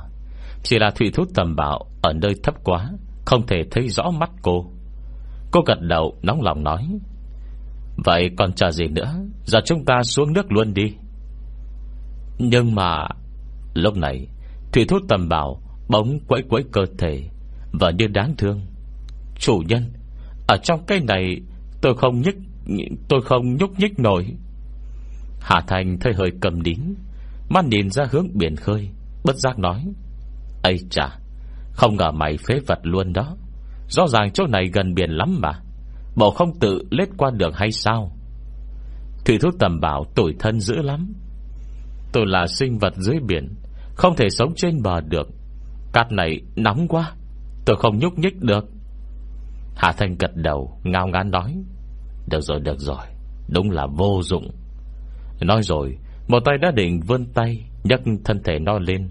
Chỉ 0.64 0.80
là 0.80 0.90
thủy 0.96 1.12
thút 1.14 1.28
tầm 1.36 1.56
bảo 1.56 1.86
Ở 2.02 2.14
nơi 2.14 2.32
thấp 2.44 2.56
quá, 2.64 2.90
Không 3.26 3.48
thể 3.48 3.64
thấy 3.72 3.90
rõ 3.90 4.12
mắt 4.12 4.30
cô. 4.42 4.72
Cô 5.52 5.62
gật 5.66 5.82
đầu, 5.82 6.18
nóng 6.22 6.42
lòng 6.42 6.64
nói, 6.64 6.88
Vậy 8.06 8.30
còn 8.38 8.54
chờ 8.54 8.72
gì 8.72 8.88
nữa? 8.88 9.16
Giờ 9.46 9.60
chúng 9.66 9.86
ta 9.86 10.04
xuống 10.04 10.34
nước 10.34 10.52
luôn 10.52 10.74
đi. 10.74 10.94
Nhưng 12.40 12.76
mà 12.76 13.08
Lúc 13.74 13.98
này 13.98 14.28
Thủy 14.74 14.86
thút 14.86 15.02
tầm 15.10 15.30
bảo 15.30 15.62
Bỗng 15.90 16.20
quẫy 16.28 16.44
quẫy 16.50 16.64
cơ 16.72 16.82
thể 16.98 17.24
Và 17.80 17.92
như 17.92 18.08
đáng 18.08 18.36
thương. 18.38 18.62
Chủ 19.40 19.62
nhân, 19.68 19.94
Ở 20.48 20.58
trong 20.64 20.86
cái 20.88 21.00
này 21.08 21.42
tôi 21.82 21.96
không 21.98 22.22
nhích 22.22 22.36
Tôi 23.10 23.22
không 23.22 23.56
nhúc 23.58 23.80
nhích 23.80 24.00
nổi. 24.00 24.26
Hà 25.42 25.62
Thành 25.68 25.98
thấy 26.00 26.14
hơi 26.14 26.32
cầm 26.42 26.62
đín 26.62 26.80
Mắt 27.50 27.66
nhìn 27.66 27.90
ra 27.90 28.04
hướng 28.12 28.28
biển 28.34 28.56
khơi, 28.56 28.90
Bất 29.24 29.36
giác 29.36 29.60
nói, 29.60 29.86
Ây 30.64 30.78
chà, 30.90 31.20
Không 31.74 31.98
ngờ 31.98 32.12
mày 32.12 32.38
phế 32.38 32.60
vật 32.68 32.80
luôn 32.84 33.14
đó. 33.14 33.38
Rõ 33.88 34.08
ràng 34.08 34.32
chỗ 34.32 34.48
này 34.48 34.70
gần 34.74 34.94
biển 34.94 35.10
lắm 35.10 35.40
mà. 35.42 35.52
Bộ 36.16 36.32
không 36.32 36.60
tự 36.60 36.84
lết 36.92 37.10
qua 37.18 37.32
được 37.32 37.56
hay 37.56 37.72
sao? 37.72 38.12
Thủy 39.26 39.38
thúc 39.42 39.54
tầm 39.60 39.80
bảo 39.80 40.06
tuổi 40.16 40.36
thân 40.40 40.60
dữ 40.60 40.76
lắm. 40.76 41.14
Tôi 42.14 42.26
là 42.28 42.48
sinh 42.48 42.78
vật 42.78 42.94
dưới 42.98 43.20
biển, 43.28 43.56
Không 43.96 44.16
thể 44.16 44.30
sống 44.30 44.54
trên 44.56 44.82
bờ 44.82 45.02
được. 45.02 45.28
Cát 45.94 46.12
này 46.12 46.42
nóng 46.56 46.88
quá, 46.88 47.12
Tôi 47.66 47.76
không 47.80 48.00
nhúc 48.00 48.20
nhích 48.20 48.40
được. 48.40 48.66
Hạ 49.76 49.92
Thanh 49.98 50.16
gật 50.20 50.36
đầu, 50.36 50.80
Ngao 50.84 51.08
ngán 51.08 51.32
nói 51.32 51.64
được 52.32 52.42
rồi 52.42 52.60
được 52.60 52.80
rồi. 52.80 53.06
Đúng 53.50 53.72
là 53.72 53.88
vô 53.98 54.22
dụng. 54.24 54.52
Nói 55.42 55.64
rồi, 55.64 55.98
Một 56.28 56.40
tay 56.46 56.58
đã 56.62 56.72
định 56.72 57.00
vươn 57.08 57.26
tay, 57.34 57.66
nhấc 57.84 58.02
thân 58.26 58.44
thể 58.44 58.60
nó 58.60 58.80
lên. 58.80 59.10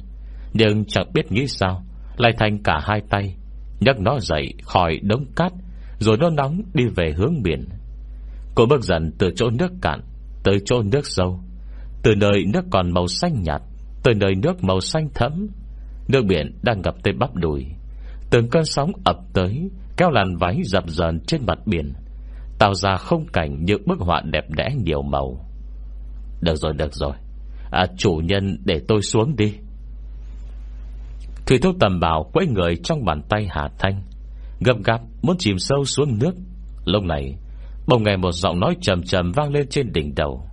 Nhưng 0.52 0.84
chẳng 0.84 1.12
biết 1.14 1.32
nghĩ 1.32 1.46
sao, 1.46 1.84
Lại 2.16 2.32
thành 2.38 2.62
cả 2.62 2.80
hai 2.82 3.00
tay. 3.10 3.36
Nhấc 3.80 4.00
nó 4.00 4.18
dậy 4.20 4.54
khỏi 4.62 4.98
đống 5.02 5.24
cát, 5.36 5.52
Rồi 5.98 6.16
nó 6.20 6.30
nóng 6.30 6.62
đi 6.74 6.84
về 6.96 7.12
hướng 7.16 7.42
biển. 7.42 7.68
Cô 8.54 8.66
bước 8.66 8.82
dần 8.82 9.12
từ 9.18 9.30
chỗ 9.36 9.50
nước 9.50 9.72
cạn, 9.82 10.00
Tới 10.44 10.58
chỗ 10.64 10.82
nước 10.82 11.06
sâu. 11.06 11.40
Từ 12.02 12.14
nơi 12.14 12.44
nước 12.52 12.64
còn 12.70 12.92
màu 12.92 13.06
xanh 13.06 13.42
nhạt, 13.42 13.62
Tới 14.02 14.14
nơi 14.14 14.34
nước 14.42 14.64
màu 14.64 14.80
xanh 14.80 15.08
thẫm. 15.14 15.46
Nước 16.08 16.22
biển 16.28 16.58
đang 16.62 16.82
ngập 16.82 16.94
tới 17.02 17.14
bắp 17.18 17.34
đùi. 17.34 17.66
Từng 18.30 18.48
cơn 18.50 18.64
sóng 18.64 18.92
ập 19.04 19.16
tới, 19.32 19.70
Kéo 19.96 20.10
làn 20.10 20.36
váy 20.36 20.60
dập 20.64 20.84
dờn 20.86 21.20
trên 21.26 21.46
mặt 21.46 21.58
biển. 21.66 21.92
Tạo 22.60 22.74
ra 22.74 22.96
không 22.96 23.26
cảnh 23.32 23.64
những 23.64 23.82
bức 23.86 23.98
họa 23.98 24.22
đẹp 24.32 24.50
đẽ 24.50 24.68
nhiều 24.84 25.02
màu. 25.02 25.46
Được 26.40 26.54
rồi 26.56 26.72
được 26.72 26.94
rồi. 26.94 27.12
À, 27.70 27.86
Chủ 27.96 28.20
nhân 28.24 28.58
để 28.64 28.80
tôi 28.88 29.02
xuống 29.02 29.36
đi. 29.36 29.54
Thủy 31.46 31.58
thuốc 31.62 31.76
tầm 31.80 32.00
bảo 32.00 32.30
quấy 32.32 32.46
người 32.46 32.76
trong 32.84 33.04
bàn 33.04 33.22
tay 33.28 33.48
Hà 33.50 33.68
Thanh 33.78 34.02
Gập 34.60 34.76
gạp 34.84 35.00
muốn 35.22 35.36
chìm 35.38 35.58
sâu 35.58 35.84
xuống 35.84 36.18
nước. 36.18 36.34
Lúc 36.84 37.02
này 37.02 37.36
Bỗng 37.86 38.02
nghe 38.02 38.16
một 38.16 38.32
giọng 38.32 38.60
nói 38.60 38.76
trầm 38.80 39.02
trầm 39.02 39.32
vang 39.32 39.52
lên 39.52 39.66
trên 39.70 39.92
đỉnh 39.92 40.14
đầu. 40.14 40.46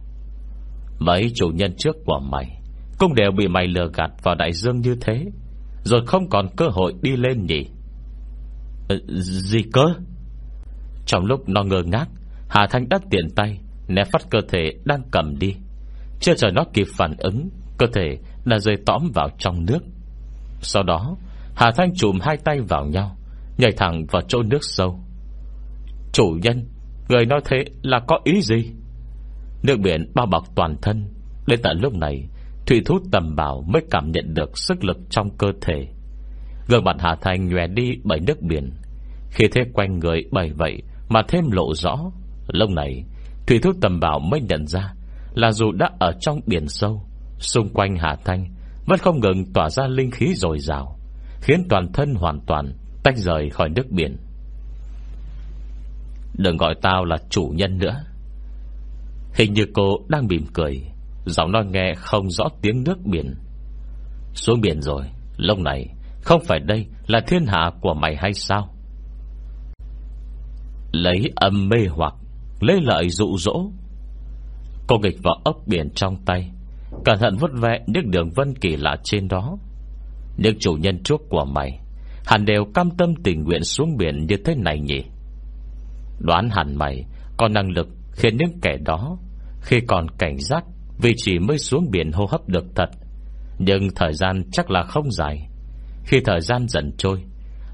Mấy 1.00 1.32
chủ 1.36 1.48
nhân 1.48 1.74
trước 1.78 1.96
của 2.06 2.20
mày 2.20 2.62
Cũng 3.00 3.16
đều 3.16 3.32
bị 3.38 3.48
mày 3.48 3.68
lừa 3.68 3.90
gạt 3.94 4.12
vào 4.24 4.36
đại 4.36 4.54
dương 4.54 4.82
như 4.82 4.96
thế 5.02 5.26
Rồi 5.84 6.02
không 6.06 6.30
còn 6.30 6.48
cơ 6.58 6.66
hội 6.72 6.94
đi 7.02 7.16
lên 7.16 7.46
nhỉ? 7.46 7.66
Ờ, 8.90 8.96
Gì 9.22 9.62
cơ? 9.74 9.86
Trong 11.08 11.26
lúc 11.26 11.50
nó 11.50 11.64
ngơ 11.64 11.84
ngác, 11.84 12.08
Hà 12.50 12.68
Thanh 12.68 12.90
đắt 12.90 13.02
tiện 13.10 13.30
tay, 13.36 13.60
Né 13.88 14.04
phát 14.12 14.22
cơ 14.30 14.40
thể 14.50 14.72
đang 14.86 15.02
cầm 15.12 15.40
đi. 15.40 15.56
Chưa 16.20 16.34
chờ 16.36 16.48
nó 16.52 16.64
kịp 16.74 16.88
phản 16.98 17.16
ứng, 17.18 17.50
Cơ 17.78 17.86
thể 17.94 18.18
đã 18.46 18.60
rơi 18.60 18.76
tõm 18.86 19.12
vào 19.14 19.30
trong 19.38 19.66
nước. 19.66 19.80
Sau 20.62 20.84
đó, 20.84 21.16
Hà 21.56 21.72
Thanh 21.78 21.96
chùm 21.96 22.20
hai 22.22 22.38
tay 22.38 22.60
vào 22.60 22.86
nhau, 22.86 23.18
Nhảy 23.58 23.72
thẳng 23.78 24.06
vào 24.12 24.22
chỗ 24.28 24.44
nước 24.44 24.62
sâu. 24.62 25.00
Chủ 26.14 26.38
nhân, 26.42 26.66
Người 27.10 27.26
nói 27.26 27.42
thế 27.46 27.58
là 27.82 28.00
có 28.08 28.20
ý 28.24 28.42
gì? 28.42 28.72
Nước 29.64 29.78
biển 29.84 30.12
bao 30.14 30.26
bọc 30.26 30.44
toàn 30.56 30.76
thân. 30.82 31.08
Đến 31.48 31.60
tận 31.64 31.80
lúc 31.82 31.94
này, 31.94 32.28
Thủy 32.66 32.82
thú 32.86 33.00
tầm 33.12 33.36
bảo 33.36 33.64
mới 33.68 33.82
cảm 33.92 34.12
nhận 34.12 34.34
được 34.34 34.58
Sức 34.58 34.84
lực 34.84 34.98
trong 35.10 35.38
cơ 35.38 35.48
thể. 35.62 35.88
Gương 36.68 36.84
mặt 36.84 36.96
Hà 37.00 37.16
Thanh 37.22 37.48
nhòe 37.48 37.68
đi 37.68 37.92
bởi 38.04 38.20
nước 38.20 38.42
biển. 38.42 38.72
Khi 39.32 39.48
thế 39.52 39.62
quanh 39.74 40.00
người 40.00 40.24
bày 40.32 40.52
vậy 40.58 40.84
mà 41.10 41.22
thêm 41.28 41.52
lộ 41.52 41.74
rõ. 41.74 41.98
Lúc 42.48 42.70
này, 42.70 43.04
Thủy 43.48 43.60
thúc 43.64 43.76
tầm 43.82 44.00
bảo 44.00 44.20
mới 44.20 44.42
nhận 44.42 44.68
ra 44.68 44.94
Là 45.34 45.52
dù 45.52 45.72
đã 45.72 45.90
ở 46.00 46.12
trong 46.20 46.40
biển 46.46 46.68
sâu, 46.68 47.02
Xung 47.40 47.70
quanh 47.70 47.96
Hà 47.96 48.16
Thanh 48.26 48.46
Vẫn 48.86 49.00
không 49.00 49.20
ngừng 49.20 49.54
tỏa 49.54 49.70
ra 49.70 49.88
linh 49.88 50.12
khí 50.12 50.34
dồi 50.36 50.60
dào, 50.60 51.00
Khiến 51.42 51.68
toàn 51.70 51.92
thân 51.94 52.16
hoàn 52.16 52.40
toàn 52.48 52.74
Tách 53.04 53.18
rời 53.18 53.50
khỏi 53.50 53.70
nước 53.70 53.92
biển. 53.92 54.18
Đừng 56.34 56.58
gọi 56.58 56.76
tao 56.82 57.06
là 57.06 57.18
chủ 57.30 57.52
nhân 57.56 57.78
nữa. 57.78 58.04
Hình 59.34 59.54
như 59.54 59.66
cô 59.74 59.98
đang 60.08 60.28
mỉm 60.28 60.46
cười, 60.54 60.82
Giọng 61.26 61.52
nói 61.52 61.66
nghe 61.66 61.94
không 61.96 62.30
rõ 62.30 62.46
tiếng 62.62 62.84
nước 62.84 62.98
biển. 63.06 63.36
Xuống 64.34 64.62
biển 64.62 64.82
rồi, 64.82 65.04
Lúc 65.38 65.60
này 65.60 65.88
Không 66.22 66.42
phải 66.48 66.60
đây 66.60 66.86
là 67.08 67.20
thiên 67.28 67.46
hạ 67.48 67.72
của 67.82 67.94
mày 67.94 68.16
hay 68.16 68.34
sao? 68.34 68.77
Lấy 70.92 71.32
âm 71.36 71.70
mê 71.70 71.88
hoặc, 71.90 72.14
Lấy 72.60 72.82
lợi 72.82 73.10
dụ 73.10 73.38
dỗ. 73.38 73.72
Cô 74.88 74.98
nghịch 74.98 75.24
vào 75.24 75.36
ốc 75.44 75.58
biển 75.68 75.90
trong 75.96 76.18
tay, 76.26 76.52
Cẩn 77.06 77.20
thận 77.20 77.38
vứt 77.40 77.52
vẹ 77.62 77.80
những 77.88 78.12
đường 78.12 78.30
vân 78.36 78.54
kỳ 78.56 78.76
lạ 78.76 78.96
trên 79.04 79.28
đó. 79.28 79.58
Những 80.38 80.60
chủ 80.60 80.74
nhân 80.74 81.04
trước 81.04 81.22
của 81.30 81.46
mày 81.46 81.80
Hẳn 82.26 82.46
đều 82.46 82.66
cam 82.74 82.90
tâm 82.98 83.14
tình 83.24 83.44
nguyện 83.44 83.64
xuống 83.64 83.98
biển 83.98 84.26
như 84.28 84.36
thế 84.46 84.56
này 84.56 84.80
nhỉ? 84.80 85.04
Đoán 86.20 86.50
hẳn 86.52 86.76
mày 86.76 87.06
Có 87.38 87.48
năng 87.48 87.70
lực 87.70 87.88
khiến 88.12 88.38
những 88.38 88.60
kẻ 88.62 88.78
đó, 88.86 89.18
Khi 89.62 89.80
còn 89.88 90.08
cảnh 90.18 90.38
giác 90.40 90.64
Vì 91.02 91.14
chỉ 91.18 91.40
mới 91.40 91.58
xuống 91.58 91.92
biển 91.92 92.12
hô 92.12 92.26
hấp 92.32 92.50
được 92.50 92.66
thật. 92.76 92.90
Nhưng 93.60 93.90
thời 93.96 94.14
gian 94.14 94.44
chắc 94.52 94.72
là 94.72 94.84
không 94.84 95.12
dài. 95.12 95.50
Khi 96.04 96.20
thời 96.26 96.42
gian 96.42 96.68
dần 96.68 96.92
trôi, 96.98 97.24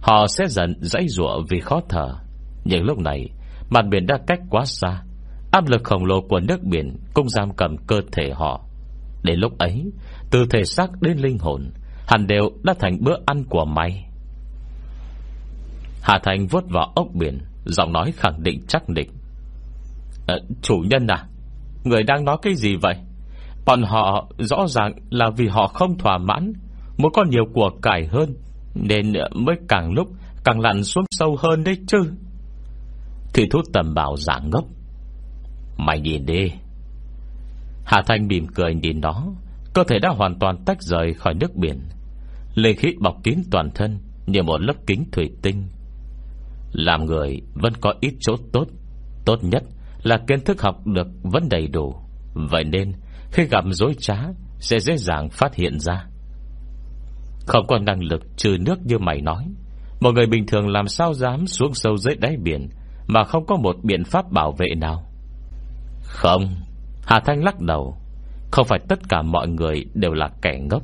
Họ 0.01 0.27
sẽ 0.27 0.48
dần 0.48 0.75
dãy 0.82 1.08
rụa 1.08 1.41
vì 1.50 1.60
khó 1.60 1.82
thở. 1.89 2.15
Nhưng 2.65 2.84
lúc 2.84 2.98
này 2.98 3.29
Mặt 3.70 3.86
biển 3.89 4.05
đã 4.08 4.17
cách 4.27 4.39
quá 4.50 4.65
xa. 4.65 5.01
Áp 5.51 5.67
lực 5.67 5.84
khổng 5.84 6.05
lồ 6.05 6.22
của 6.22 6.39
nước 6.39 6.63
biển 6.63 6.98
Cũng 7.13 7.29
giam 7.29 7.53
cầm 7.55 7.77
cơ 7.88 8.01
thể 8.12 8.32
họ. 8.34 8.62
Đến 9.24 9.39
lúc 9.39 9.58
ấy 9.58 9.84
Từ 10.32 10.46
thể 10.50 10.63
xác 10.63 11.01
đến 11.01 11.17
linh 11.17 11.38
hồn 11.38 11.72
Hẳn 12.08 12.27
đều 12.27 12.50
đã 12.63 12.74
thành 12.79 12.98
bữa 13.01 13.15
ăn 13.25 13.43
của 13.50 13.65
mày. 13.65 14.05
Hà 16.01 16.20
Thành 16.24 16.48
vuốt 16.48 16.63
vào 16.70 16.91
ốc 16.96 17.08
biển 17.13 17.39
Giọng 17.65 17.93
nói 17.93 18.12
khẳng 18.17 18.43
định 18.43 18.62
chắc 18.67 18.89
định 18.89 19.10
à, 20.27 20.36
ờ, 20.36 20.39
Chủ 20.62 20.75
nhân 20.89 21.08
à 21.08 21.25
Người 21.84 22.03
đang 22.03 22.25
nói 22.25 22.38
cái 22.41 22.55
gì 22.55 22.75
vậy? 22.75 22.96
Bọn 23.65 23.84
họ 23.84 24.27
rõ 24.38 24.67
ràng 24.67 24.93
là 25.10 25.29
vì 25.38 25.48
họ 25.48 25.67
không 25.67 25.98
thỏa 25.98 26.17
mãn 26.17 26.53
Muốn 26.98 27.12
có 27.13 27.24
nhiều 27.29 27.43
của 27.53 27.70
cải 27.82 28.08
hơn 28.08 28.36
Nên 28.75 29.13
mới 29.34 29.55
càng 29.67 29.93
lúc 29.93 30.08
Càng 30.43 30.60
lặn 30.60 30.84
xuống 30.84 31.05
sâu 31.12 31.36
hơn 31.39 31.63
đấy 31.63 31.77
chứ. 31.88 32.03
Thủy 33.34 33.48
thốt 33.52 33.62
tầm 33.74 33.94
bảo 33.94 34.18
giả 34.18 34.40
ngốc. 34.52 34.66
Mày 35.78 36.00
nhìn 36.00 36.25
đi. 36.25 36.52
Hà 37.86 38.02
Thanh 38.08 38.28
mỉm 38.28 38.48
cười 38.56 38.75
nhìn 38.75 39.02
nó, 39.02 39.34
Cơ 39.74 39.84
thể 39.84 40.00
đã 40.02 40.10
hoàn 40.10 40.40
toàn 40.40 40.63
tách 40.66 40.82
rời 40.82 41.13
khỏi 41.13 41.34
nước 41.34 41.56
biển. 41.56 41.80
Lê 42.56 42.74
khí 42.74 42.94
bọc 43.00 43.16
kín 43.24 43.40
toàn 43.52 43.70
thân 43.75 44.00
Như 44.25 44.44
một 44.44 44.62
lớp 44.62 44.74
kính 44.88 45.04
thủy 45.12 45.32
tinh. 45.42 45.68
Làm 46.72 47.06
người 47.06 47.42
vẫn 47.54 47.74
có 47.82 47.94
ít 48.02 48.13
chỗ 48.20 48.36
tốt. 48.52 48.66
Tốt 49.25 49.44
nhất 49.44 49.63
là 50.04 50.18
kiến 50.28 50.42
thức 50.42 50.62
học 50.62 50.88
được 50.88 51.08
vẫn 51.24 51.50
đầy 51.50 51.68
đủ. 51.68 51.96
Vậy 52.34 52.63
nên, 52.63 52.94
Khi 53.32 53.44
gặp 53.46 53.63
dối 53.72 53.96
trá, 54.00 54.18
Sẽ 54.60 54.80
dễ 54.80 54.98
dàng 54.98 55.30
phát 55.30 55.56
hiện 55.56 55.80
ra. 55.80 56.06
Không 57.48 57.68
có 57.68 57.80
năng 57.80 58.04
lực 58.04 58.22
trừ 58.38 58.58
nước 58.60 58.86
như 58.86 58.98
mày 58.98 59.22
nói. 59.22 59.48
Một 60.00 60.12
người 60.12 60.25
bình 60.25 60.46
thường 60.48 60.68
làm 60.68 60.88
sao 60.88 61.13
dám 61.13 61.48
xuống 61.48 61.74
sâu 61.74 61.98
dưới 61.98 62.16
đáy 62.16 62.38
biển 62.38 62.70
mà 63.07 63.24
không 63.24 63.45
có 63.45 63.55
một 63.55 63.75
biện 63.83 64.03
pháp 64.03 64.31
bảo 64.31 64.51
vệ 64.51 64.75
nào. 64.75 65.03
Không, 66.01 66.55
Hà 67.05 67.19
Thanh 67.25 67.43
lắc 67.43 67.60
đầu. 67.60 67.98
Không 68.51 68.67
phải 68.67 68.79
tất 68.89 69.00
cả 69.10 69.22
mọi 69.22 69.48
người 69.48 69.86
đều 69.93 70.13
là 70.13 70.29
kẻ 70.41 70.60
ngốc. 70.69 70.83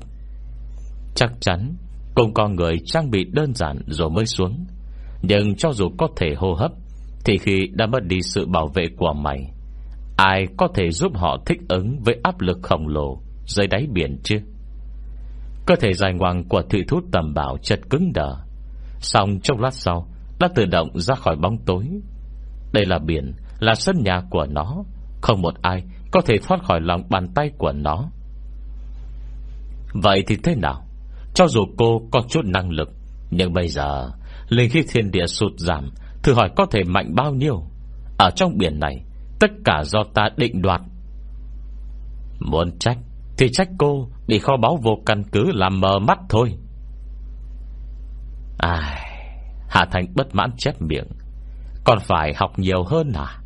Chắc 1.16 1.32
chắn 1.40 1.76
Cùng 2.16 2.34
con 2.34 2.56
người 2.56 2.78
trang 2.86 3.12
bị 3.12 3.26
đơn 3.32 3.54
giản 3.54 3.82
rồi 3.88 4.10
mới 4.10 4.26
xuống. 4.26 4.66
Nhưng 5.22 5.56
cho 5.56 5.72
dù 5.72 5.90
có 5.98 6.08
thể 6.18 6.34
hô 6.38 6.54
hấp, 6.54 6.72
Thì 7.26 7.38
khi 7.38 7.68
đã 7.74 7.86
mất 7.86 8.04
đi 8.04 8.22
sự 8.22 8.46
bảo 8.46 8.68
vệ 8.68 8.84
của 8.98 9.14
mày, 9.14 9.52
Ai 10.18 10.46
có 10.58 10.68
thể 10.76 10.92
giúp 10.92 11.12
họ 11.16 11.38
thích 11.46 11.60
ứng 11.70 12.00
Với 12.06 12.20
áp 12.24 12.42
lực 12.42 12.58
khổng 12.62 12.88
lồ 12.88 13.22
Dưới 13.46 13.68
đáy 13.68 13.88
biển 13.94 14.20
chứ? 14.24 14.40
Cơ 15.66 15.76
thể 15.76 15.94
dài 15.94 16.14
ngoằng 16.14 16.44
của 16.50 16.62
thủy 16.62 16.84
thút 16.88 17.04
tầm 17.12 17.34
bảo 17.34 17.58
chật 17.58 17.80
cứng 17.90 18.14
đờ. 18.14 18.36
Xong 19.00 19.40
trong 19.44 19.60
lát 19.60 19.74
sau, 19.74 20.08
Đã 20.40 20.50
tự 20.56 20.66
động 20.66 21.00
ra 21.00 21.16
khỏi 21.16 21.36
bóng 21.36 21.58
tối 21.66 21.86
đây 22.74 22.86
là 22.86 23.00
biển, 23.00 23.34
Là 23.60 23.76
sân 23.76 24.04
nhà 24.04 24.22
của 24.30 24.46
nó. 24.50 24.84
Không 25.22 25.42
một 25.42 25.54
ai 25.62 25.84
có 26.12 26.22
thể 26.26 26.36
thoát 26.48 26.64
khỏi 26.64 26.80
lòng 26.82 27.02
bàn 27.10 27.28
tay 27.36 27.52
của 27.58 27.72
nó. 27.72 28.10
Vậy 29.94 30.24
thì 30.28 30.36
thế 30.44 30.56
nào? 30.56 30.86
Cho 31.34 31.48
dù 31.48 31.62
cô 31.78 32.02
có 32.12 32.22
chút 32.30 32.46
năng 32.46 32.70
lực, 32.70 32.90
Nhưng 33.32 33.54
bây 33.54 33.68
giờ, 33.68 34.12
Linh 34.50 34.70
khí 34.70 34.82
thiên 34.94 35.12
địa 35.12 35.26
sụt 35.26 35.52
giảm, 35.58 35.90
Thử 36.24 36.34
hỏi 36.34 36.50
có 36.56 36.66
thể 36.72 36.84
mạnh 36.84 37.16
bao 37.16 37.34
nhiêu? 37.34 37.64
Ở 38.18 38.30
trong 38.36 38.58
biển 38.58 38.80
này, 38.80 39.04
Tất 39.40 39.52
cả 39.66 39.84
do 39.84 40.00
ta 40.14 40.30
định 40.38 40.62
đoạt. 40.62 40.82
Muốn 42.40 42.80
trách, 42.80 42.98
Thì 43.38 43.48
trách 43.52 43.70
cô 43.78 44.10
Bị 44.28 44.40
kho 44.40 44.58
báu 44.58 44.80
vô 44.84 44.92
căn 45.06 45.24
cứ 45.32 45.52
làm 45.54 45.80
mờ 45.80 46.00
mắt 46.00 46.20
thôi. 46.30 46.54
Ai 48.58 49.10
Hạ 49.70 49.86
Thành 49.92 50.06
bất 50.16 50.36
mãn 50.36 50.52
chép 50.58 50.82
miệng. 50.82 51.08
Còn 51.84 52.00
phải 52.00 52.34
học 52.36 52.60
nhiều 52.60 52.84
hơn 52.84 53.12
à? 53.14 53.40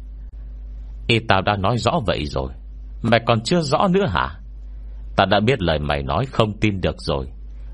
Y 1.08 1.20
tao 1.28 1.42
đã 1.42 1.56
nói 1.56 1.78
rõ 1.78 1.92
vậy 2.06 2.26
rồi. 2.26 2.52
Mày 3.02 3.20
còn 3.26 3.42
chưa 3.42 3.62
rõ 3.62 3.88
nữa 3.88 4.06
hả? 4.08 4.40
Ta 5.16 5.26
đã 5.26 5.40
biết 5.40 5.62
lời 5.62 5.80
mày 5.80 6.04
nói 6.04 6.26
không 6.26 6.60
tin 6.60 6.82
được 6.82 6.96
rồi. 6.98 7.28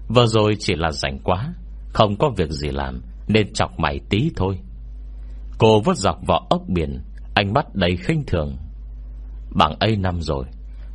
Vừa 0.07 0.25
rồi 0.25 0.55
chỉ 0.59 0.75
là 0.75 0.91
rảnh 0.91 1.19
quá, 1.19 1.53
Không 1.93 2.15
có 2.17 2.29
việc 2.37 2.49
gì 2.49 2.69
làm, 2.69 3.01
Nên 3.27 3.53
chọc 3.53 3.79
mày 3.79 3.99
tí 4.09 4.29
thôi. 4.35 4.59
Cô 5.57 5.81
vứt 5.81 5.97
dọc 5.97 6.17
vào 6.27 6.47
ốc 6.49 6.61
biển, 6.67 7.01
Ánh 7.35 7.53
mắt 7.53 7.75
đầy 7.75 7.97
khinh 7.97 8.23
thường. 8.27 8.57
Bằng 9.55 9.75
ấy 9.79 9.95
năm 9.97 10.21
rồi, 10.21 10.45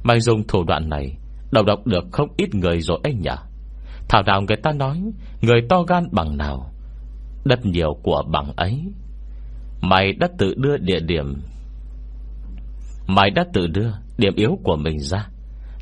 Mày 0.02 0.21
dùng 0.21 0.47
thủ 0.47 0.64
đoạn 0.64 0.88
này, 0.88 1.16
Đầu 1.52 1.64
độc 1.64 1.87
được 1.87 2.04
không 2.12 2.28
ít 2.37 2.54
người 2.54 2.80
rồi 2.80 2.99
anh 3.02 3.21
nhỉ 3.21 3.37
Thảo 4.09 4.23
nào 4.23 4.40
người 4.40 4.56
ta 4.56 4.73
nói, 4.73 5.02
Người 5.40 5.61
to 5.68 5.83
gan 5.83 6.04
bằng 6.12 6.37
nào? 6.37 6.71
Đất 7.44 7.66
nhiều 7.66 7.99
của 8.02 8.23
bằng 8.33 8.52
ấy. 8.56 8.85
Mày 9.88 10.12
đã 10.12 10.29
tự 10.38 10.55
đưa 10.57 10.76
địa 10.76 11.00
điểm. 11.00 11.43
Mày 13.07 13.31
đã 13.31 13.45
tự 13.53 13.67
đưa 13.67 13.91
Điểm 14.19 14.35
yếu 14.37 14.59
của 14.64 14.76
mình 14.76 14.99
ra. 15.00 15.26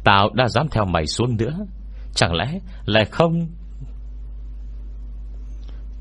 Tao 0.04 0.30
đã 0.34 0.48
dám 0.48 0.66
theo 0.70 0.84
mày 0.84 1.06
xuống 1.06 1.36
nữa. 1.36 1.58
Chẳng 2.14 2.34
lẽ 2.34 2.58
lại 2.84 3.04
không? 3.04 3.48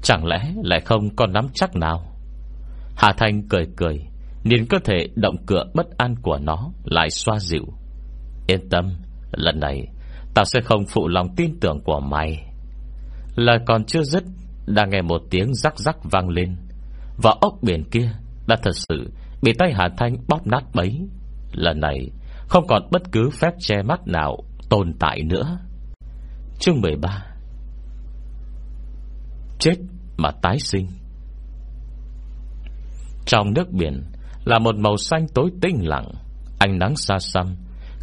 Chẳng 0.03 0.25
lẽ 0.25 0.53
lại 0.63 0.81
không 0.86 1.15
có 1.15 1.27
nắm 1.27 1.48
chắc 1.53 1.75
nào? 1.75 2.03
Hà 2.96 3.13
Thanh 3.17 3.48
cười 3.50 3.67
cười, 3.77 4.00
Nhìn 4.43 4.65
cơ 4.70 4.77
thể 4.84 5.08
động 5.15 5.36
cửa 5.46 5.63
bất 5.74 5.98
an 5.98 6.15
của 6.22 6.38
nó 6.38 6.72
Lại 6.84 7.10
xoa 7.10 7.39
dịu. 7.39 7.65
Yên 8.48 8.70
tâm, 8.70 8.89
Lần 9.31 9.60
này, 9.60 9.88
Tao 10.34 10.46
sẽ 10.46 10.62
không 10.62 10.86
phụ 10.86 11.08
lòng 11.08 11.36
tin 11.36 11.60
tưởng 11.60 11.80
của 11.84 11.99
mày. 11.99 12.54
Lời 13.36 13.60
còn 13.65 13.86
chưa 13.86 14.04
dứt, 14.04 14.23
Đã 14.65 14.86
nghe 14.86 15.02
một 15.02 15.21
tiếng 15.30 15.54
rắc 15.54 15.80
rắc 15.80 15.97
vang 16.04 16.30
lên. 16.30 16.56
Và 17.17 17.36
ốc 17.41 17.54
biển 17.62 17.84
kia 17.91 18.12
Đã 18.47 18.56
thật 18.63 18.76
sự 18.89 19.12
bị 19.41 19.54
tay 19.60 19.74
Hà 19.74 19.89
Thanh 19.97 20.17
bóp 20.28 20.47
nát 20.47 20.63
bấy. 20.74 21.08
Lần 21.54 21.80
này, 21.80 22.10
Không 22.47 22.67
còn 22.67 22.88
bất 22.91 23.02
cứ 23.12 23.30
phép 23.30 23.52
che 23.60 23.82
mắt 23.82 24.08
nào 24.08 24.38
Tồn 24.69 24.93
tại 25.00 25.24
nữa. 25.24 25.58
Chương 26.60 26.82
13 26.82 27.26
Chết 29.60 29.76
mà 30.17 30.32
tái 30.41 30.60
sinh. 30.60 30.88
Trong 33.26 33.54
nước 33.54 33.71
biển 33.71 34.04
Là 34.45 34.60
một 34.60 34.76
màu 34.76 34.97
xanh 34.97 35.28
tối 35.34 35.50
tinh 35.62 35.88
lặng, 35.88 36.12
Ánh 36.60 36.80
nắng 36.80 36.95
xa 36.95 37.19
xăm, 37.19 37.56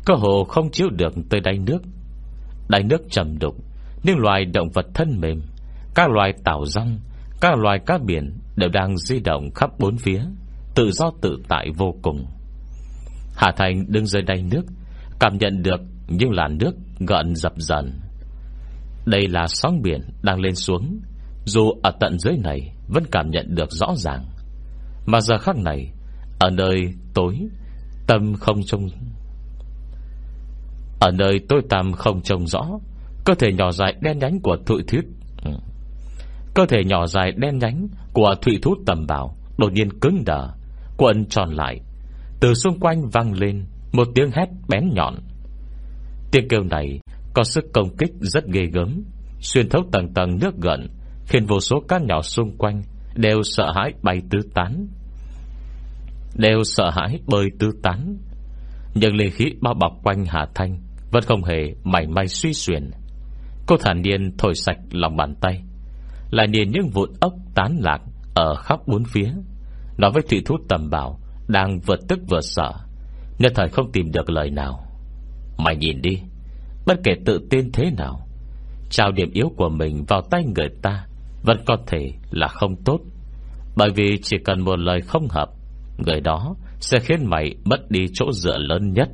Cơ 0.05 0.15
hồ 0.15 0.45
không 0.45 0.71
chiếu 0.71 0.89
được 0.91 1.13
tới 1.31 1.41
đáy 1.41 1.59
nước. 1.59 1.79
Đáy 2.69 2.83
nước 2.83 3.01
trầm 3.11 3.39
đục 3.39 3.55
Nhưng 4.03 4.19
loài 4.19 4.45
động 4.45 4.69
vật 4.75 4.87
thân 4.95 5.21
mềm, 5.21 5.43
Các 5.95 6.11
loài 6.11 6.33
tảo 6.45 6.65
rong, 6.65 6.99
Các 7.41 7.59
loài 7.59 7.79
cá 7.87 7.99
biển 7.99 8.39
đều 8.59 8.69
đang 8.69 8.99
di 8.99 9.21
động 9.21 9.51
khắp 9.55 9.71
bốn 9.79 9.97
phía, 9.97 10.21
Tự 10.75 10.91
do 10.91 11.11
tự 11.21 11.39
tại 11.49 11.69
vô 11.77 11.95
cùng. 12.03 12.27
Hà 13.37 13.53
Thành 13.57 13.85
đứng 13.89 14.07
dưới 14.07 14.23
đáy 14.23 14.43
nước, 14.43 14.63
Cảm 15.21 15.39
nhận 15.39 15.63
được 15.63 15.81
những 16.09 16.31
làn 16.31 16.59
nước 16.59 16.75
gợn 17.01 17.35
dập 17.35 17.53
dần. 17.57 18.01
Đây 19.07 19.29
là 19.29 19.47
sóng 19.47 19.83
biển 19.83 20.01
đang 20.23 20.41
lên 20.41 20.55
xuống, 20.55 21.01
Dù 21.45 21.71
ở 21.83 21.91
tận 22.01 22.19
dưới 22.19 22.37
này 22.37 22.73
Vẫn 22.89 23.05
cảm 23.13 23.31
nhận 23.31 23.55
được 23.55 23.73
rõ 23.73 23.95
ràng. 23.97 24.25
Mà 25.07 25.21
giờ 25.21 25.39
khắc 25.39 25.57
này, 25.57 25.93
Ở 26.39 26.51
nơi 26.51 26.93
tối, 27.15 27.39
Tâm 28.07 28.35
không 28.35 28.63
trông 28.63 28.89
Ở 31.01 31.11
nơi 31.11 31.41
tối 31.49 31.61
tăm 31.69 31.93
không 31.93 32.23
trông 32.23 32.47
rõ, 32.47 32.63
Cơ 33.25 33.35
thể 33.35 33.53
nhỏ 33.53 33.71
dài 33.71 33.95
đen 34.01 34.19
nhánh 34.19 34.41
của 34.41 34.57
thụy 34.67 34.83
thuyết. 34.89 35.05
Ừ. 35.45 35.51
Cơ 36.59 36.67
thể 36.67 36.85
nhỏ 36.85 37.07
dài 37.07 37.33
đen 37.37 37.59
nhánh 37.59 37.89
Của 38.13 38.35
thụy 38.43 38.59
thú 38.63 38.75
tầm 38.87 39.07
bảo 39.07 39.37
Đột 39.59 39.73
nhiên 39.73 40.01
cứng 40.01 40.23
đờ, 40.27 40.49
Cuộn 40.97 41.27
tròn 41.27 41.51
lại. 41.51 41.81
Từ 42.41 42.55
xung 42.55 42.81
quanh 42.81 43.09
vang 43.13 43.33
lên 43.33 43.65
Một 43.93 44.09
tiếng 44.15 44.31
hét 44.31 44.47
bén 44.69 44.91
nhọn. 44.95 45.15
Tiếng 46.33 46.49
kêu 46.49 46.63
này 46.63 47.01
có 47.35 47.45
sức 47.45 47.65
công 47.73 47.97
kích 47.97 48.11
rất 48.21 48.45
ghê 48.47 48.63
gớm, 48.73 49.03
Xuyên 49.41 49.69
thấu 49.69 49.83
tầng 49.93 50.15
tầng 50.15 50.39
nước 50.41 50.55
gần 50.63 50.89
Khiến 51.27 51.47
vô 51.47 51.61
số 51.61 51.81
cá 51.89 51.99
nhỏ 51.99 52.23
xung 52.23 52.57
quanh 52.59 52.83
Đều 53.15 53.43
sợ 53.43 53.73
hãi 53.77 53.93
bay 54.03 54.23
tứ 54.31 54.39
tán. 54.55 54.87
Đều 56.37 56.59
sợ 56.65 56.91
hãi 56.91 57.19
bơi 57.27 57.47
tứ 57.59 57.71
tán. 57.83 58.17
Nhưng 58.95 59.17
lê 59.17 59.31
khí 59.31 59.45
bao 59.61 59.75
bọc 59.75 59.93
quanh 60.03 60.25
Hà 60.29 60.47
Thanh 60.55 60.79
Vẫn 61.13 61.23
không 61.27 61.45
hề 61.45 61.75
mảy 61.85 62.07
may 62.07 62.27
suy 62.27 62.53
xuyển 62.53 62.91
Cô 63.67 63.77
thản 63.77 64.03
nhiên 64.03 64.37
thổi 64.39 64.55
sạch 64.55 64.79
lòng 64.91 65.17
bàn 65.17 65.35
tay. 65.41 65.63
Lại 66.31 66.49
nhìn 66.49 66.71
những 66.71 66.91
vụn 66.91 67.11
ốc 67.21 67.33
tán 67.55 67.79
lạc 67.81 68.01
Ở 68.35 68.55
khắp 68.55 68.81
bốn 68.87 69.05
phía. 69.05 69.33
Nói 69.99 70.11
với 70.15 70.23
thủy 70.23 70.43
thú 70.47 70.57
tầm 70.69 70.91
bảo 70.91 71.21
Đang 71.49 71.81
vừa 71.81 71.97
tức 72.09 72.19
vừa 72.29 72.41
sợ, 72.41 72.73
Nhất 73.39 73.53
thời 73.55 73.69
không 73.69 73.93
tìm 73.93 74.13
được 74.13 74.31
lời 74.31 74.51
nào. 74.51 74.85
Mày 75.59 75.77
nhìn 75.77 76.03
đi, 76.03 76.19
Bất 76.87 77.01
kể 77.05 77.13
tự 77.27 77.41
tin 77.51 77.73
thế 77.73 77.91
nào, 77.97 78.27
Trao 78.91 79.13
điểm 79.13 79.31
yếu 79.33 79.53
của 79.57 79.69
mình 79.69 80.05
vào 80.09 80.23
tay 80.31 80.45
người 80.57 80.69
ta 80.83 81.07
Vẫn 81.43 81.59
có 81.67 81.77
thể 81.87 82.13
là 82.31 82.49
không 82.49 82.77
tốt. 82.85 83.01
Bởi 83.77 83.91
vì 83.95 84.19
chỉ 84.23 84.37
cần 84.45 84.61
một 84.61 84.79
lời 84.79 85.01
không 85.01 85.29
hợp, 85.31 85.49
Người 85.99 86.21
đó 86.21 86.55
sẽ 86.81 86.99
khiến 87.01 87.27
mày 87.27 87.55
mất 87.65 87.91
đi 87.91 88.07
chỗ 88.15 88.33
dựa 88.33 88.59
lớn 88.59 88.93
nhất. 88.93 89.09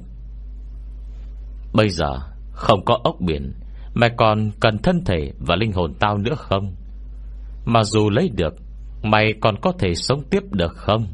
Bây 1.74 1.88
giờ 1.88 2.18
Không 2.52 2.84
có 2.84 2.98
ốc 3.04 3.16
biển, 3.20 3.52
Mày 3.94 4.10
còn 4.16 4.50
cần 4.60 4.78
thân 4.78 5.04
thể 5.04 5.32
và 5.38 5.56
linh 5.56 5.72
hồn 5.72 5.94
tao 6.00 6.18
nữa 6.18 6.34
không? 6.36 6.74
Mà 7.64 7.84
dù 7.84 8.10
lấy 8.10 8.30
được, 8.36 8.54
Mày 9.02 9.34
còn 9.40 9.54
có 9.62 9.72
thể 9.78 9.94
sống 9.94 10.22
tiếp 10.30 10.42
được 10.50 10.72
không? 10.76 11.06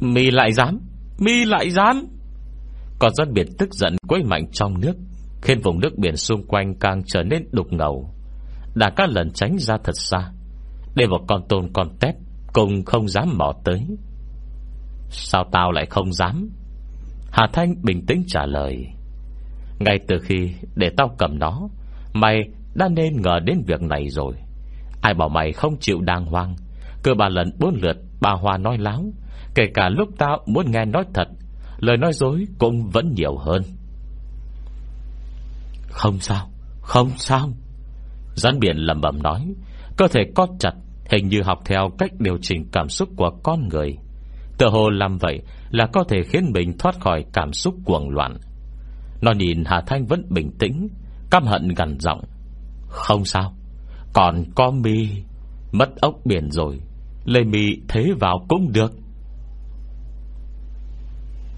Mi 0.00 0.30
lại 0.30 0.52
dám 0.52 0.80
Mi 1.18 1.44
lại 1.44 1.70
dám 1.70 2.08
còn 2.98 3.14
dân 3.14 3.34
biển 3.34 3.46
tức 3.58 3.74
giận 3.74 3.96
quấy 4.08 4.22
mạnh 4.24 4.46
trong 4.52 4.80
nước, 4.80 4.96
Khiến 5.42 5.60
vùng 5.60 5.80
nước 5.80 5.98
biển 5.98 6.16
xung 6.16 6.46
quanh 6.46 6.74
càng 6.80 7.02
trở 7.06 7.22
nên 7.22 7.48
đục 7.52 7.66
ngầu. 7.72 8.10
Đã 8.74 8.90
các 8.96 9.08
lần 9.08 9.30
tránh 9.30 9.56
ra 9.58 9.76
thật 9.84 9.94
xa, 9.94 10.30
Để 10.94 11.06
một 11.06 11.20
con 11.28 11.42
tôn 11.48 11.72
con 11.72 11.88
tép 12.00 12.14
Cùng 12.52 12.84
không 12.84 13.08
dám 13.08 13.38
mò 13.38 13.52
tới. 13.64 13.86
Sao 15.10 15.44
tao 15.52 15.72
lại 15.72 15.86
không 15.86 16.12
dám? 16.12 16.50
Hà 17.30 17.48
Thanh 17.52 17.74
bình 17.82 18.06
tĩnh 18.06 18.22
trả 18.26 18.46
lời. 18.46 18.86
Ngay 19.78 19.98
từ 20.08 20.18
khi 20.22 20.50
Để 20.76 20.90
tao 20.96 21.14
cầm 21.18 21.38
nó, 21.38 21.68
Mày 22.12 22.38
đã 22.74 22.88
nên 22.88 23.22
ngờ 23.22 23.38
đến 23.44 23.62
việc 23.66 23.82
này 23.82 24.08
rồi. 24.08 24.34
Ai 25.00 25.14
bảo 25.14 25.28
mày 25.28 25.52
không 25.52 25.76
chịu 25.80 26.00
đàng 26.00 26.26
hoàng? 26.26 26.56
Cơ 27.02 27.14
ba 27.14 27.28
lần 27.28 27.50
bốn 27.58 27.74
lượt 27.74 27.96
Bà 28.20 28.30
Hoa 28.30 28.56
nói 28.58 28.78
láo. 28.78 29.04
Kể 29.54 29.62
cả 29.74 29.88
lúc 29.88 30.08
tao 30.18 30.38
muốn 30.46 30.70
nghe 30.70 30.84
nói 30.84 31.04
thật, 31.14 31.28
Lời 31.78 31.96
nói 31.96 32.12
dối 32.12 32.46
cũng 32.58 32.90
vẫn 32.90 33.14
nhiều 33.14 33.36
hơn. 33.36 33.62
Không 35.88 36.20
sao 36.20 36.50
Không 36.80 37.10
sao. 37.16 37.48
Gián 38.34 38.58
biển 38.60 38.76
lầm 38.76 39.00
bầm 39.00 39.22
nói, 39.22 39.54
Cơ 39.96 40.08
thể 40.08 40.20
co 40.34 40.46
chặt, 40.58 40.72
Hình 41.10 41.28
như 41.28 41.42
học 41.42 41.58
theo 41.64 41.90
cách 41.98 42.10
điều 42.18 42.38
chỉnh 42.42 42.68
cảm 42.72 42.88
xúc 42.88 43.08
của 43.16 43.30
con 43.42 43.68
người. 43.68 43.96
Tự 44.58 44.68
hồ 44.68 44.90
làm 44.90 45.18
vậy 45.18 45.42
Là 45.70 45.86
có 45.92 46.04
thể 46.08 46.22
khiến 46.22 46.50
mình 46.54 46.78
thoát 46.78 47.00
khỏi 47.00 47.24
cảm 47.32 47.52
xúc 47.52 47.74
cuồng 47.84 48.10
loạn. 48.10 48.36
Nó 49.22 49.32
nhìn 49.32 49.64
Hà 49.66 49.80
Thanh 49.86 50.06
vẫn 50.06 50.22
bình 50.30 50.50
tĩnh, 50.58 50.88
Căm 51.30 51.44
hận 51.44 51.68
gần 51.68 52.00
giọng. 52.00 52.20
Không 52.88 53.24
sao 53.24 53.57
còn 54.12 54.44
có 54.54 54.70
mi, 54.70 55.08
Mất 55.72 55.96
ốc 56.00 56.14
biển 56.24 56.50
rồi 56.50 56.80
Lê 57.24 57.44
mi 57.44 57.76
thế 57.88 58.12
vào 58.20 58.46
cũng 58.48 58.72
được. 58.72 58.92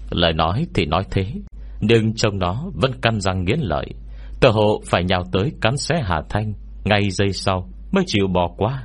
Lời 0.09 0.33
nói 0.33 0.67
thì 0.73 0.85
nói 0.85 1.03
thế, 1.11 1.25
Nhưng 1.81 2.13
trông 2.15 2.39
nó 2.39 2.65
vẫn 2.73 2.91
căn 3.01 3.21
răng 3.21 3.45
nghiến 3.45 3.59
lợi. 3.59 3.85
Tờ 4.41 4.49
hộ 4.49 4.81
phải 4.85 5.03
nhào 5.03 5.23
tới 5.31 5.51
cắn 5.61 5.77
xé 5.77 5.95
Hà 6.03 6.21
Thanh, 6.29 6.53
Ngay 6.85 7.09
giây 7.09 7.29
sau 7.33 7.69
Mới 7.91 8.03
chịu 8.07 8.27
bỏ 8.27 8.47
qua. 8.57 8.83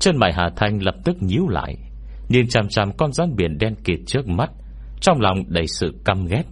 Chân 0.00 0.16
mày 0.16 0.32
Hà 0.32 0.50
Thanh 0.56 0.82
lập 0.82 0.94
tức 1.04 1.16
nhíu 1.20 1.48
lại, 1.48 1.76
Nhìn 2.28 2.48
chằm 2.48 2.68
chằm 2.68 2.92
con 2.96 3.12
rắn 3.12 3.36
biển 3.36 3.58
đen 3.58 3.74
kịt 3.84 3.98
trước 4.06 4.28
mắt, 4.28 4.50
Trong 5.00 5.20
lòng 5.20 5.44
đầy 5.48 5.66
sự 5.66 5.94
căm 6.04 6.26
ghét. 6.26 6.44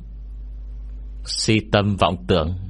Si 1.25 1.59
tâm 1.73 1.97
vọng 1.97 2.17
tưởng 2.29 2.70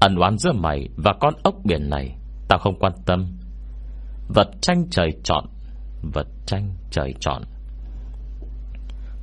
Ẩn 0.00 0.16
oán 0.16 0.38
giữa 0.38 0.52
mày 0.52 0.88
Và 0.96 1.12
con 1.20 1.34
ốc 1.42 1.54
biển 1.64 1.90
này. 1.90 2.16
Tao 2.48 2.58
không 2.58 2.78
quan 2.78 2.92
tâm. 3.06 3.38
Vật 4.34 4.48
tranh 4.60 4.84
trời 4.90 5.10
chọn, 5.24 5.44
Vật 6.14 6.26
tranh 6.46 6.74
trời 6.90 7.14
chọn. 7.20 7.42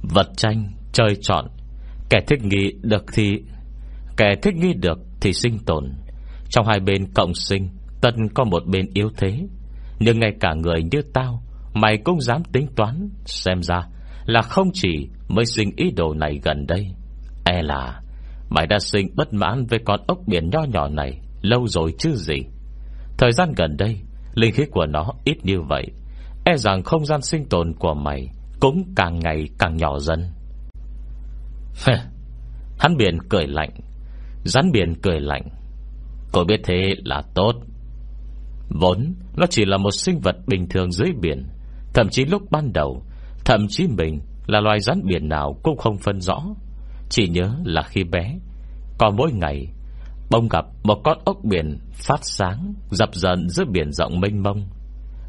Vật 0.02 0.28
tranh 0.38 0.72
trời 0.92 1.16
chọn, 1.22 1.48
Kẻ 2.10 2.20
thích 2.28 2.40
nghi 2.44 2.74
được 2.82 3.04
thì, 3.14 3.42
Kẻ 4.18 4.36
thích 4.42 4.56
nghi 4.56 4.74
được 4.74 5.00
thì 5.22 5.34
sinh 5.34 5.60
tồn. 5.66 5.94
Trong 6.50 6.66
hai 6.68 6.80
bên 6.80 7.14
cộng 7.14 7.34
sinh 7.34 7.70
Tân 8.02 8.30
có 8.34 8.44
một 8.44 8.64
bên 8.68 8.86
yếu 8.94 9.10
thế. 9.18 9.48
Nhưng 10.00 10.20
ngay 10.20 10.32
cả 10.40 10.54
người 10.54 10.84
như 10.92 11.02
tao, 11.14 11.44
Mày 11.74 11.98
cũng 11.98 12.22
dám 12.22 12.44
tính 12.44 12.68
toán, 12.76 13.10
Xem 13.26 13.64
ra 13.64 13.88
là 14.26 14.42
không 14.42 14.70
chỉ 14.74 15.10
Mới 15.28 15.46
sinh 15.46 15.72
ý 15.78 15.92
đồ 15.92 16.14
này 16.14 16.40
gần 16.44 16.66
đây. 16.68 16.88
E 17.46 17.62
là 17.62 18.02
Mày 18.50 18.68
đã 18.68 18.80
sinh 18.80 19.08
bất 19.16 19.34
mãn 19.34 19.66
với 19.66 19.80
con 19.86 20.00
ốc 20.08 20.18
biển 20.28 20.50
nho 20.50 20.64
nhỏ 20.64 20.88
này, 20.88 21.22
Lâu 21.42 21.68
rồi 21.68 21.94
chứ 22.00 22.16
gì? 22.16 22.36
Thời 23.18 23.32
gian 23.32 23.54
gần 23.58 23.78
đây, 23.78 23.98
Linh 24.34 24.54
khí 24.54 24.66
của 24.72 24.86
nó 24.86 25.14
ít 25.24 25.38
như 25.46 25.62
vậy 25.62 25.88
E 26.46 26.58
rằng 26.58 26.84
không 26.84 27.06
gian 27.06 27.22
sinh 27.22 27.46
tồn 27.46 27.74
của 27.80 27.94
mày 27.94 28.28
Cũng 28.60 28.84
càng 28.96 29.20
ngày 29.20 29.50
càng 29.60 29.78
nhỏ 29.78 30.00
dần. 30.00 30.32
Hắn 32.80 32.98
biển 32.98 33.18
cười 33.30 33.48
lạnh, 33.48 33.70
Rắn 34.44 34.72
biển 34.72 34.94
cười 35.02 35.20
lạnh. 35.20 35.50
Cô 36.32 36.44
biết 36.44 36.60
thế 36.64 36.96
là 37.04 37.24
tốt. 37.36 37.54
Vốn, 38.70 39.14
Nó 39.36 39.46
chỉ 39.50 39.66
là 39.66 39.78
một 39.78 39.92
sinh 39.92 40.20
vật 40.20 40.36
bình 40.48 40.70
thường 40.70 40.92
dưới 40.92 41.12
biển, 41.22 41.48
Thậm 41.94 42.10
chí 42.10 42.26
lúc 42.26 42.42
ban 42.52 42.74
đầu, 42.74 43.04
Thậm 43.46 43.68
chí 43.70 43.88
mình 43.88 44.20
là 44.48 44.60
loài 44.62 44.80
rắn 44.80 45.02
biển 45.06 45.30
nào 45.30 45.60
Cũng 45.64 45.78
không 45.78 45.98
phân 45.98 46.22
rõ. 46.22 46.44
Chỉ 47.10 47.28
nhớ 47.28 47.56
là 47.64 47.84
khi 47.84 48.04
bé, 48.04 48.40
có 48.98 49.12
mỗi 49.18 49.32
ngày 49.32 49.68
Bông 50.32 50.48
gặp 50.50 50.66
một 50.84 51.02
con 51.04 51.18
ốc 51.26 51.38
biển 51.44 51.80
phát 51.94 52.20
sáng, 52.22 52.74
Dập 52.92 53.10
dần 53.14 53.50
giữa 53.50 53.66
biển 53.66 53.92
rộng 53.92 54.20
mênh 54.20 54.44
mông. 54.44 54.68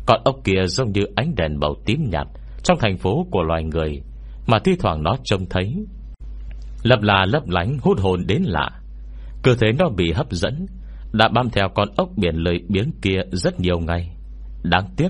Con 0.07 0.21
ốc 0.25 0.37
kia 0.45 0.67
giống 0.67 0.93
như 0.93 1.03
ánh 1.17 1.35
đèn 1.35 1.61
màu 1.61 1.75
tím 1.87 2.11
nhạt 2.11 2.27
Trong 2.63 2.79
thành 2.81 2.97
phố 2.97 3.27
của 3.31 3.43
loài 3.43 3.65
người, 3.65 4.03
Mà 4.47 4.59
thi 4.59 4.73
thoảng 4.79 5.03
nó 5.03 5.17
trông 5.25 5.47
thấy. 5.51 5.87
Lập 6.83 7.03
là 7.03 7.27
lấp 7.29 7.49
lánh 7.49 7.79
hút 7.81 7.99
hồn 8.01 8.27
đến 8.27 8.43
lạ. 8.43 8.71
Cơ 9.43 9.55
thế 9.61 9.73
nó 9.79 9.89
bị 9.89 10.13
hấp 10.13 10.31
dẫn, 10.31 10.67
Đã 11.13 11.29
bám 11.29 11.51
theo 11.51 11.69
con 11.75 11.89
ốc 11.97 12.09
biển 12.17 12.37
lười 12.37 12.61
biếng 12.69 12.91
kia 13.03 13.21
rất 13.33 13.61
nhiều 13.61 13.79
ngày. 13.79 14.17
Đáng 14.63 14.87
tiếc, 14.97 15.09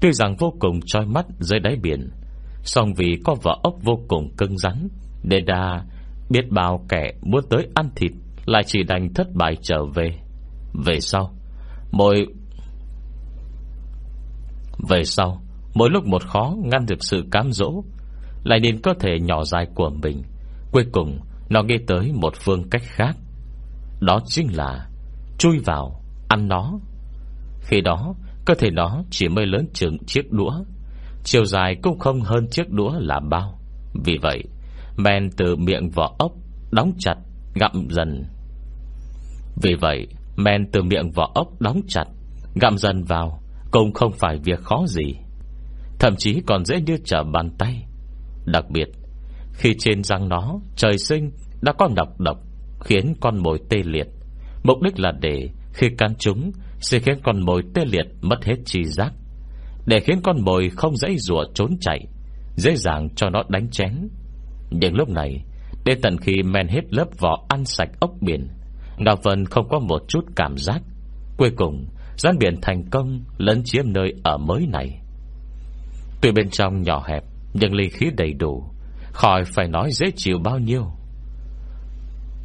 Tuy 0.00 0.12
rằng 0.12 0.36
vô 0.38 0.54
cùng 0.58 0.80
trói 0.86 1.06
mắt 1.06 1.26
dưới 1.38 1.60
đáy 1.60 1.76
biển, 1.82 2.10
song 2.62 2.94
vì 2.94 3.16
có 3.24 3.34
vỏ 3.42 3.60
ốc 3.62 3.74
vô 3.82 4.00
cùng 4.08 4.36
cứng 4.36 4.58
rắn, 4.58 4.88
Nên 5.22 5.44
đà 5.44 5.84
biết 6.30 6.50
bao 6.50 6.84
kẻ 6.88 7.12
muốn 7.22 7.40
tới 7.50 7.68
ăn 7.74 7.88
thịt, 7.96 8.12
Lại 8.46 8.62
chỉ 8.66 8.82
đành 8.82 9.14
thất 9.14 9.26
bại 9.34 9.56
trở 9.62 9.84
về. 9.94 10.18
Về 10.84 11.00
sau, 11.00 11.30
Mỗi 11.92 12.26
Về 14.88 15.04
sau, 15.04 15.42
Mỗi 15.74 15.90
lúc 15.90 16.06
một 16.06 16.22
khó 16.22 16.54
ngăn 16.64 16.86
được 16.86 17.04
sự 17.04 17.24
cám 17.30 17.52
dỗ, 17.52 17.84
Lại 18.44 18.60
nên 18.60 18.80
cơ 18.82 18.92
thể 19.00 19.18
nhỏ 19.20 19.44
dài 19.44 19.66
của 19.74 19.90
mình. 20.02 20.22
Cuối 20.72 20.84
cùng, 20.92 21.20
Nó 21.48 21.62
nghĩ 21.62 21.74
tới 21.86 22.12
một 22.14 22.34
phương 22.36 22.70
cách 22.70 22.82
khác. 22.84 23.16
Đó 24.00 24.20
chính 24.26 24.56
là 24.56 24.88
Chui 25.38 25.58
vào 25.58 26.02
Ăn 26.28 26.48
nó. 26.48 26.78
Khi 27.60 27.80
đó, 27.80 28.14
Cơ 28.44 28.54
thể 28.54 28.70
nó 28.70 29.02
chỉ 29.10 29.28
mới 29.28 29.46
lớn 29.46 29.66
chừng 29.74 29.98
chiếc 30.06 30.32
đũa. 30.32 30.52
Chiều 31.24 31.44
dài 31.44 31.76
cũng 31.82 31.98
không 31.98 32.20
hơn 32.20 32.48
chiếc 32.50 32.70
đũa 32.70 32.98
là 32.98 33.20
bao. 33.30 33.58
Vì 34.04 34.18
vậy 34.22 34.44
Men 34.96 35.30
từ 35.36 35.56
miệng 35.56 35.90
vỏ 35.90 36.14
ốc, 36.18 36.32
Đóng 36.70 36.92
chặt, 36.98 37.14
Gặm 37.54 37.88
dần. 37.90 38.24
Vì 39.62 39.74
vậy, 39.80 40.06
Men 40.36 40.70
từ 40.72 40.82
miệng 40.82 41.10
vỏ 41.10 41.30
ốc, 41.34 41.60
đóng 41.60 41.80
chặt, 41.88 42.04
Gặm 42.60 42.78
dần 42.78 43.04
vào, 43.04 43.42
Cũng 43.70 43.92
không 43.92 44.12
phải 44.12 44.38
việc 44.44 44.60
khó 44.60 44.84
gì. 44.86 45.14
Thậm 45.98 46.14
chí 46.18 46.40
còn 46.46 46.64
dễ 46.64 46.80
như 46.80 46.96
trở 47.04 47.22
bàn 47.32 47.50
tay. 47.58 47.86
Đặc 48.46 48.64
biệt, 48.70 48.88
Khi 49.52 49.74
trên 49.78 50.02
răng 50.02 50.28
nó, 50.28 50.60
Trời 50.76 50.98
sinh, 50.98 51.30
đã 51.62 51.72
có 51.72 51.88
độc 51.96 52.20
độc, 52.20 52.38
Khiến 52.80 53.14
con 53.20 53.42
mồi 53.42 53.58
tê 53.70 53.78
liệt. 53.84 54.06
Mục 54.62 54.82
đích 54.82 54.98
là 54.98 55.12
để 55.20 55.48
khi 55.72 55.88
can 55.98 56.14
chúng, 56.18 56.52
Sẽ 56.80 56.98
khiến 56.98 57.18
con 57.24 57.40
mồi 57.40 57.62
tê 57.74 57.84
liệt 57.84 58.06
mất 58.20 58.44
hết 58.44 58.56
chi 58.64 58.84
giác. 58.84 59.12
Để 59.86 60.00
khiến 60.00 60.20
con 60.22 60.44
mồi 60.44 60.70
không 60.76 60.96
dãy 60.96 61.16
rùa 61.18 61.44
trốn 61.54 61.76
chạy, 61.80 62.06
Dễ 62.56 62.76
dàng 62.76 63.08
cho 63.16 63.30
nó 63.30 63.42
đánh 63.48 63.70
chén. 63.70 64.08
Nhưng 64.70 64.94
lúc 64.94 65.08
này, 65.08 65.44
Đến 65.86 65.98
tận 66.02 66.16
khi 66.18 66.42
men 66.42 66.68
hết 66.68 66.80
lớp 66.90 67.06
vỏ 67.18 67.44
ăn 67.48 67.64
sạch 67.64 67.90
ốc 68.00 68.10
biển 68.20 68.48
Ngạo 68.98 69.16
Vân 69.22 69.44
không 69.44 69.68
có 69.68 69.78
một 69.78 70.02
chút 70.08 70.24
cảm 70.36 70.56
giác. 70.56 70.82
Cuối 71.36 71.50
cùng 71.56 71.86
Gián 72.16 72.38
biển 72.38 72.54
thành 72.62 72.84
công 72.90 73.20
lấn 73.38 73.62
chiếm 73.64 73.84
nơi 73.92 74.12
ở 74.24 74.38
mới 74.38 74.66
này. 74.72 75.00
Tuy 76.20 76.32
bên 76.32 76.50
trong 76.50 76.82
nhỏ 76.82 77.04
hẹp, 77.08 77.22
Nhưng 77.54 77.74
ly 77.74 77.88
khí 77.88 78.06
đầy 78.16 78.32
đủ, 78.32 78.64
Khỏi 79.12 79.44
phải 79.44 79.68
nói 79.68 79.90
dễ 79.92 80.06
chịu 80.16 80.38
bao 80.44 80.58
nhiêu. 80.58 80.84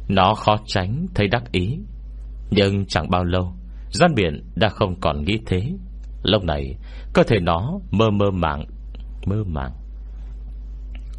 Nó 0.08 0.34
khó 0.34 0.56
tránh 0.66 1.06
thấy 1.14 1.28
đắc 1.28 1.52
ý, 1.52 1.78
Nhưng 2.50 2.86
chẳng 2.86 3.10
bao 3.10 3.24
lâu 3.24 3.54
Gian 3.90 4.14
biển 4.14 4.44
đã 4.56 4.68
không 4.68 5.00
còn 5.00 5.24
nghĩ 5.24 5.38
thế. 5.46 5.62
Lúc 6.22 6.44
này, 6.44 6.76
Cơ 7.12 7.22
thể 7.22 7.36
nó 7.40 7.78
mơ 7.90 8.10
mơ 8.10 8.30
màng 8.30 8.64
Mơ 9.26 9.44
màng. 9.46 9.81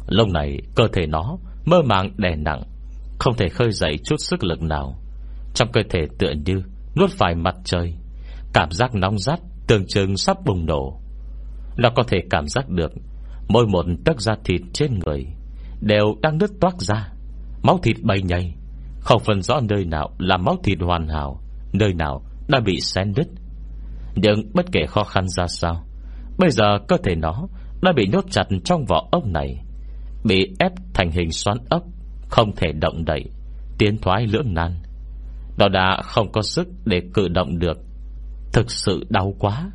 Lúc 0.08 0.28
này, 0.28 0.58
cơ 0.74 0.84
thể 0.92 1.06
nó 1.06 1.38
Mơ 1.64 1.82
màng 1.82 2.10
đè 2.16 2.36
nặng, 2.36 2.62
Không 3.18 3.36
thể 3.36 3.48
khơi 3.48 3.72
dậy 3.72 3.98
chút 4.04 4.16
sức 4.18 4.44
lực 4.44 4.62
nào. 4.62 4.98
Trong 5.54 5.72
cơ 5.72 5.80
thể 5.90 6.00
tựa 6.18 6.32
như 6.46 6.62
Nuốt 6.96 7.10
phải 7.10 7.34
mặt 7.34 7.54
trời, 7.64 7.94
Cảm 8.52 8.70
giác 8.70 8.94
nóng 8.94 9.18
rát 9.18 9.40
Tưởng 9.66 9.86
chừng 9.86 10.16
sắp 10.16 10.36
bùng 10.46 10.66
nổ. 10.66 11.00
Nó 11.76 11.90
có 11.96 12.02
thể 12.08 12.18
cảm 12.30 12.48
giác 12.48 12.68
được 12.68 12.92
Mỗi 13.48 13.66
một 13.66 13.84
tấc 14.04 14.20
da 14.20 14.34
thịt 14.44 14.60
trên 14.72 14.98
người 15.06 15.26
Đều 15.80 16.14
đang 16.22 16.38
nứt 16.38 16.50
toát 16.60 16.74
ra, 16.78 17.08
Máu 17.62 17.78
thịt 17.82 17.96
bay 18.02 18.22
nhầy 18.22 18.54
Không 19.00 19.22
phân 19.26 19.42
rõ 19.42 19.60
nơi 19.60 19.84
nào 19.84 20.10
là 20.18 20.36
máu 20.36 20.56
thịt 20.64 20.78
hoàn 20.80 21.08
hảo, 21.08 21.40
Nơi 21.72 21.94
nào 21.94 22.22
đã 22.48 22.60
bị 22.60 22.80
xén 22.80 23.12
đứt. 23.16 23.26
Nhưng 24.14 24.52
bất 24.54 24.66
kể 24.72 24.86
khó 24.86 25.04
khăn 25.04 25.28
ra 25.28 25.46
sao, 25.46 25.84
Bây 26.38 26.50
giờ 26.50 26.78
cơ 26.88 26.96
thể 27.04 27.14
nó 27.14 27.46
Đã 27.82 27.92
bị 27.96 28.06
nhốt 28.12 28.24
chặt 28.30 28.44
trong 28.64 28.84
vỏ 28.84 29.08
ốc 29.12 29.26
này. 29.26 29.63
Bị 30.24 30.56
ép 30.58 30.72
thành 30.94 31.10
hình 31.10 31.32
xoắn 31.32 31.56
ốc, 31.68 31.82
Không 32.28 32.56
thể 32.56 32.72
động 32.72 33.04
đậy, 33.04 33.24
Tiến 33.78 33.98
thoái 33.98 34.26
lưỡng 34.26 34.54
nan. 34.54 34.72
Nó 35.58 35.68
đã 35.68 36.00
không 36.04 36.32
có 36.32 36.42
sức 36.42 36.68
để 36.84 37.00
cử 37.14 37.28
động 37.28 37.58
được. 37.58 37.78
Thực 38.52 38.70
sự 38.70 39.04
đau 39.08 39.34
quá. 39.38 39.70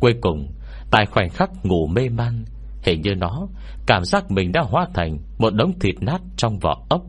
Cuối 0.00 0.12
cùng, 0.20 0.48
Tại 0.90 1.06
khoảnh 1.06 1.28
khắc 1.28 1.50
ngủ 1.66 1.86
mê 1.86 2.08
man, 2.08 2.44
Hình 2.82 3.00
như 3.00 3.14
nó, 3.14 3.46
Cảm 3.86 4.04
giác 4.04 4.30
mình 4.30 4.52
đã 4.52 4.60
hóa 4.60 4.86
thành 4.94 5.18
Một 5.38 5.54
đống 5.54 5.78
thịt 5.80 5.94
nát 6.00 6.20
trong 6.36 6.58
vỏ 6.58 6.84
ốc, 6.88 7.02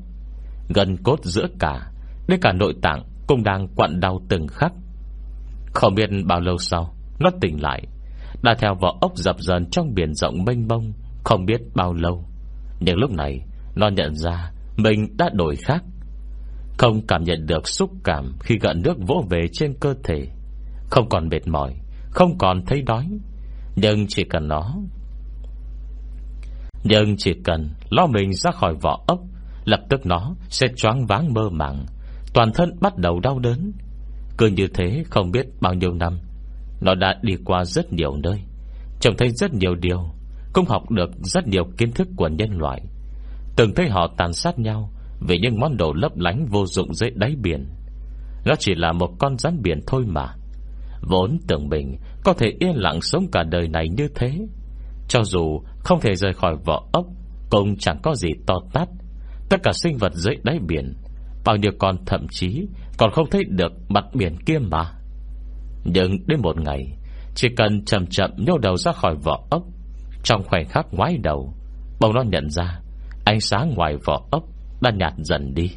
Gần 0.69 0.97
cốt 1.03 1.19
giữa 1.23 1.47
cả, 1.59 1.91
Đến 2.27 2.39
cả 2.41 2.51
nội 2.51 2.73
tạng 2.81 3.03
cũng 3.27 3.43
đang 3.43 3.67
quặn 3.75 3.99
đau 3.99 4.19
từng 4.29 4.47
khắc. 4.47 4.73
Không 5.73 5.95
biết 5.95 6.09
bao 6.25 6.39
lâu 6.39 6.57
sau, 6.57 6.95
Nó 7.19 7.29
tỉnh 7.41 7.61
lại, 7.61 7.83
Đã 8.43 8.55
theo 8.59 8.75
vỏ 8.81 8.97
ốc 9.01 9.17
dập 9.17 9.35
dần 9.39 9.65
trong 9.71 9.93
biển 9.93 10.13
rộng 10.13 10.45
mênh 10.45 10.67
mông, 10.67 10.93
Không 11.23 11.45
biết 11.45 11.61
bao 11.75 11.93
lâu. 11.93 12.25
Nhưng 12.85 12.97
lúc 12.97 13.11
này, 13.11 13.41
Nó 13.75 13.87
nhận 13.87 14.15
ra 14.15 14.51
Mình 14.77 15.17
đã 15.17 15.29
đổi 15.33 15.55
khác. 15.55 15.83
Không 16.77 17.01
cảm 17.07 17.23
nhận 17.23 17.45
được 17.45 17.67
xúc 17.67 17.91
cảm 18.03 18.35
Khi 18.39 18.57
gợn 18.61 18.81
nước 18.81 18.97
vỗ 19.07 19.25
về 19.29 19.41
trên 19.53 19.73
cơ 19.79 19.93
thể. 20.03 20.27
Không 20.89 21.09
còn 21.09 21.29
mệt 21.29 21.47
mỏi, 21.47 21.73
Không 22.11 22.37
còn 22.37 22.65
thấy 22.65 22.81
đói. 22.81 23.07
Nhưng 23.75 24.07
chỉ 24.07 24.23
cần 24.23 24.47
nó. 24.47 24.75
Nhưng 26.83 27.17
chỉ 27.17 27.33
cần 27.43 27.69
Lo 27.89 28.07
mình 28.07 28.33
ra 28.33 28.51
khỏi 28.51 28.75
vỏ 28.81 29.03
ốc, 29.07 29.19
Lập 29.65 29.79
tức 29.89 30.05
nó 30.05 30.35
sẽ 30.49 30.67
choáng 30.75 31.05
váng 31.05 31.33
mơ 31.33 31.49
màng. 31.51 31.85
Toàn 32.33 32.51
thân 32.53 32.79
bắt 32.81 32.97
đầu 32.97 33.19
đau 33.19 33.39
đớn. 33.39 33.71
Cứ 34.37 34.47
như 34.47 34.67
thế 34.73 35.03
không 35.09 35.31
biết 35.31 35.45
bao 35.61 35.73
nhiêu 35.73 35.93
năm, 35.93 36.19
Nó 36.81 36.95
đã 36.95 37.19
đi 37.21 37.33
qua 37.45 37.65
rất 37.65 37.93
nhiều 37.93 38.15
nơi, 38.23 38.39
Trông 38.99 39.17
thấy 39.17 39.29
rất 39.29 39.53
nhiều 39.53 39.75
điều. 39.75 40.13
Cũng 40.53 40.65
học 40.65 40.91
được 40.91 41.09
rất 41.19 41.47
nhiều 41.47 41.63
kiến 41.77 41.91
thức 41.91 42.07
của 42.15 42.27
nhân 42.27 42.57
loại. 42.57 42.81
Từng 43.55 43.73
thấy 43.75 43.89
họ 43.89 44.07
tàn 44.17 44.33
sát 44.33 44.59
nhau 44.59 44.89
Vì 45.27 45.37
những 45.37 45.59
món 45.59 45.77
đồ 45.77 45.93
lấp 45.93 46.17
lánh 46.17 46.45
vô 46.45 46.65
dụng 46.65 46.93
dưới 46.93 47.09
đáy 47.15 47.35
biển. 47.41 47.67
Nó 48.45 48.53
chỉ 48.59 48.75
là 48.75 48.91
một 48.91 49.09
con 49.19 49.37
rắn 49.37 49.61
biển 49.61 49.79
thôi 49.87 50.03
mà. 50.07 50.35
Vốn 51.01 51.37
tưởng 51.47 51.69
mình 51.69 51.97
Có 52.23 52.33
thể 52.33 52.47
yên 52.59 52.75
lặng 52.75 53.01
sống 53.01 53.27
cả 53.31 53.43
đời 53.43 53.67
này 53.67 53.89
như 53.89 54.07
thế. 54.15 54.31
Cho 55.07 55.23
dù 55.23 55.61
không 55.79 55.99
thể 55.99 56.15
rời 56.15 56.33
khỏi 56.33 56.55
vỏ 56.65 56.87
ốc, 56.91 57.05
Cũng 57.49 57.77
chẳng 57.77 57.99
có 58.03 58.15
gì 58.15 58.29
to 58.47 58.55
tát. 58.73 58.87
Tất 59.49 59.57
cả 59.63 59.71
sinh 59.73 59.97
vật 59.97 60.13
dưới 60.13 60.35
đáy 60.43 60.59
biển, 60.67 60.93
Bao 61.45 61.55
nhiêu 61.55 61.71
con 61.79 61.95
thậm 62.05 62.27
chí 62.31 62.67
Còn 62.97 63.11
không 63.11 63.29
thấy 63.29 63.43
được 63.43 63.71
mặt 63.89 64.05
biển 64.13 64.35
kia 64.45 64.59
mà. 64.59 64.93
Nhưng 65.83 66.27
đến 66.27 66.41
một 66.41 66.57
ngày, 66.61 66.97
Chỉ 67.35 67.47
cần 67.57 67.85
chậm 67.85 68.07
chậm 68.07 68.31
nhô 68.37 68.57
đầu 68.57 68.77
ra 68.77 68.91
khỏi 68.91 69.15
vỏ 69.15 69.47
ốc 69.49 69.63
trong 70.23 70.43
khoảnh 70.43 70.65
khắc 70.67 70.85
ngoái 70.91 71.17
đầu 71.17 71.53
Bỗng 71.99 72.13
nó 72.13 72.21
nhận 72.21 72.49
ra, 72.49 72.79
Ánh 73.25 73.41
sáng 73.41 73.73
ngoài 73.75 73.97
vỏ 74.05 74.25
ốc 74.31 74.43
Đã 74.81 74.91
nhạt 74.91 75.13
dần 75.17 75.53
đi. 75.53 75.71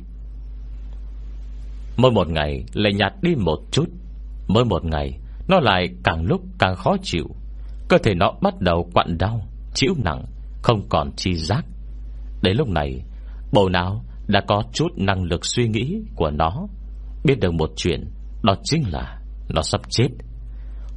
Mỗi 1.97 2.11
một 2.11 2.29
ngày 2.29 2.65
lại 2.73 2.93
nhạt 2.93 3.13
đi 3.23 3.35
một 3.35 3.59
chút, 3.71 3.89
Mỗi 4.49 4.65
một 4.65 4.85
ngày 4.85 5.19
Nó 5.49 5.61
lại 5.61 5.89
càng 6.05 6.25
lúc 6.27 6.41
càng 6.59 6.77
khó 6.77 6.97
chịu. 7.03 7.27
Cơ 7.89 7.99
thể 7.99 8.15
nó 8.15 8.33
bắt 8.43 8.61
đầu 8.61 8.91
quặn 8.95 9.19
đau, 9.19 9.43
Chịu 9.75 9.95
nặng, 10.05 10.25
Không 10.63 10.89
còn 10.89 11.13
chi 11.17 11.35
giác. 11.35 11.65
Đến 12.43 12.57
lúc 12.57 12.69
này 12.69 13.03
Bộ 13.53 13.69
não 13.69 14.05
đã 14.27 14.41
có 14.49 14.63
chút 14.73 14.89
năng 14.97 15.25
lực 15.25 15.47
suy 15.47 15.69
nghĩ 15.69 15.99
của 16.15 16.31
nó. 16.31 16.67
Biết 17.25 17.41
được 17.41 17.55
một 17.55 17.71
chuyện, 17.77 18.05
Đó 18.43 18.55
chính 18.65 18.83
là 18.93 19.21
Nó 19.49 19.63
sắp 19.63 19.81
chết. 19.89 20.09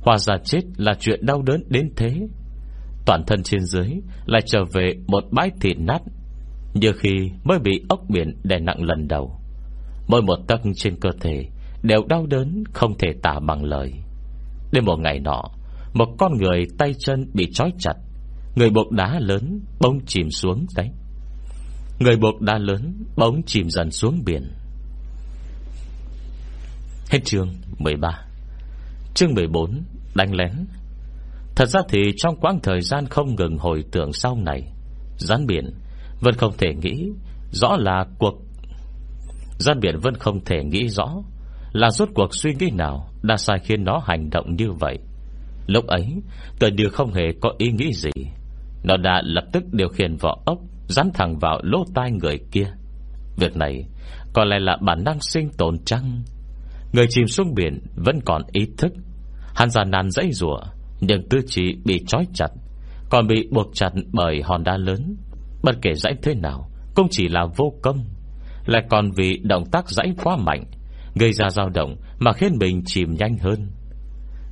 Hòa 0.02 0.18
ra 0.18 0.38
chết 0.44 0.62
là 0.78 0.94
chuyện 1.00 1.26
đau 1.26 1.42
đớn 1.42 1.64
đến 1.70 1.92
thế. 1.96 2.28
Toàn 3.10 3.24
thân 3.28 3.44
trên 3.44 3.66
dưới 3.66 3.88
Lại 4.26 4.42
trở 4.46 4.60
về 4.74 4.94
một 5.08 5.24
bãi 5.32 5.52
thịt 5.62 5.78
nát, 5.80 6.02
Như 6.74 6.92
khi 7.00 7.32
mới 7.44 7.60
bị 7.60 7.86
ốc 7.90 8.00
biển 8.10 8.34
đè 8.44 8.60
nặng 8.60 8.84
lần 8.84 9.08
đầu. 9.08 9.40
Mỗi 10.08 10.22
một 10.22 10.36
tấc 10.48 10.62
trên 10.76 10.96
cơ 11.00 11.10
thể 11.22 11.46
Đều 11.84 12.04
đau 12.10 12.26
đớn 12.26 12.64
không 12.74 12.98
thể 12.98 13.08
tả 13.24 13.40
bằng 13.48 13.64
lời. 13.64 13.94
Đến 14.72 14.86
một 14.86 14.96
ngày 15.00 15.20
nọ, 15.20 15.44
Một 15.94 16.06
con 16.18 16.38
người 16.38 16.68
tay 16.78 16.94
chân 17.00 17.32
bị 17.34 17.50
trói 17.54 17.72
chặt, 17.80 17.94
Người 18.56 18.70
buộc 18.70 18.92
đá 18.92 19.20
lớn 19.20 19.60
bỗng 19.80 20.00
chìm 20.06 20.32
xuống 20.32 20.66
đấy. 20.76 20.90
Người 22.00 22.16
buộc 22.18 22.42
đá 22.42 22.58
lớn 22.58 23.04
Bỗng 23.18 23.42
chìm 23.46 23.70
dần 23.70 23.92
xuống 23.92 24.22
biển. 24.26 24.52
Hết 27.10 27.20
chương 27.26 27.50
13 27.78 28.26
Chương 29.14 29.34
14 29.34 29.84
Đánh 30.16 30.36
lén 30.36 30.52
Thật 31.60 31.66
ra 31.66 31.82
thì 31.90 32.12
trong 32.18 32.36
quãng 32.36 32.60
thời 32.64 32.82
gian 32.82 33.06
không 33.06 33.36
ngừng 33.36 33.58
hồi 33.58 33.84
tưởng 33.92 34.14
sau 34.14 34.38
này, 34.46 34.62
Gián 35.18 35.46
biển 35.46 35.66
Vẫn 36.22 36.34
không 36.34 36.58
thể 36.58 36.74
nghĩ 36.74 37.10
Rõ 37.52 37.78
là 37.80 38.06
cuộc 38.20 38.34
Gián 39.60 39.80
biển 39.80 39.98
vẫn 40.00 40.14
không 40.14 40.46
thể 40.46 40.64
nghĩ 40.64 40.88
rõ 40.88 41.08
Là 41.74 41.90
rốt 41.90 42.10
cuộc 42.16 42.36
suy 42.36 42.54
nghĩ 42.60 42.70
nào 42.74 43.10
Đã 43.22 43.38
sai 43.38 43.60
khiến 43.64 43.84
nó 43.84 44.02
hành 44.06 44.30
động 44.30 44.56
như 44.56 44.72
vậy. 44.80 44.98
Lúc 45.68 45.88
ấy 45.88 46.08
tờ 46.60 46.70
điều 46.70 46.90
không 46.90 47.14
hề 47.14 47.24
có 47.42 47.54
ý 47.58 47.72
nghĩ 47.72 47.94
gì. 47.94 48.12
Nó 48.84 48.98
đã 48.98 49.22
lập 49.26 49.44
tức 49.54 49.64
điều 49.72 49.90
khiển 49.90 50.16
vỏ 50.16 50.38
ốc 50.46 50.58
Dán 50.88 51.10
thẳng 51.14 51.40
vào 51.40 51.60
lỗ 51.64 51.84
tai 51.96 52.12
người 52.12 52.40
kia. 52.52 52.68
Việc 53.38 53.58
này 53.58 53.86
Có 54.34 54.46
lẽ 54.46 54.60
là 54.60 54.78
bản 54.82 55.04
năng 55.04 55.22
sinh 55.22 55.50
tồn 55.58 55.78
chăng? 55.86 56.22
Người 56.94 57.06
chìm 57.10 57.28
xuống 57.28 57.54
biển 57.56 57.80
Vẫn 57.96 58.22
còn 58.26 58.42
ý 58.52 58.68
thức. 58.78 58.92
Hắn 59.56 59.70
già 59.70 59.84
nàn 59.84 60.12
dãy 60.12 60.32
rùa 60.32 60.60
nhưng 61.02 61.30
tư 61.30 61.40
trí 61.48 61.78
bị 61.86 62.04
trói 62.08 62.28
chặt, 62.34 62.48
Còn 63.10 63.28
bị 63.28 63.48
buộc 63.52 63.68
chặt 63.74 63.90
bởi 64.12 64.42
hòn 64.44 64.64
đá 64.64 64.78
lớn. 64.78 65.16
Bất 65.64 65.76
kể 65.82 65.94
rãnh 65.94 66.16
thế 66.22 66.36
nào, 66.36 66.70
Cũng 66.96 67.08
chỉ 67.12 67.28
là 67.28 67.46
vô 67.58 67.74
công. 67.82 68.04
Lại 68.66 68.84
còn 68.90 69.12
vì 69.12 69.38
động 69.44 69.64
tác 69.72 69.90
rãnh 69.90 70.16
quá 70.24 70.38
mạnh, 70.38 70.64
Gây 71.16 71.34
ra 71.34 71.50
dao 71.50 71.70
động 71.70 71.96
Mà 72.20 72.34
khiến 72.34 72.58
mình 72.60 72.82
chìm 72.86 73.14
nhanh 73.14 73.38
hơn. 73.38 73.72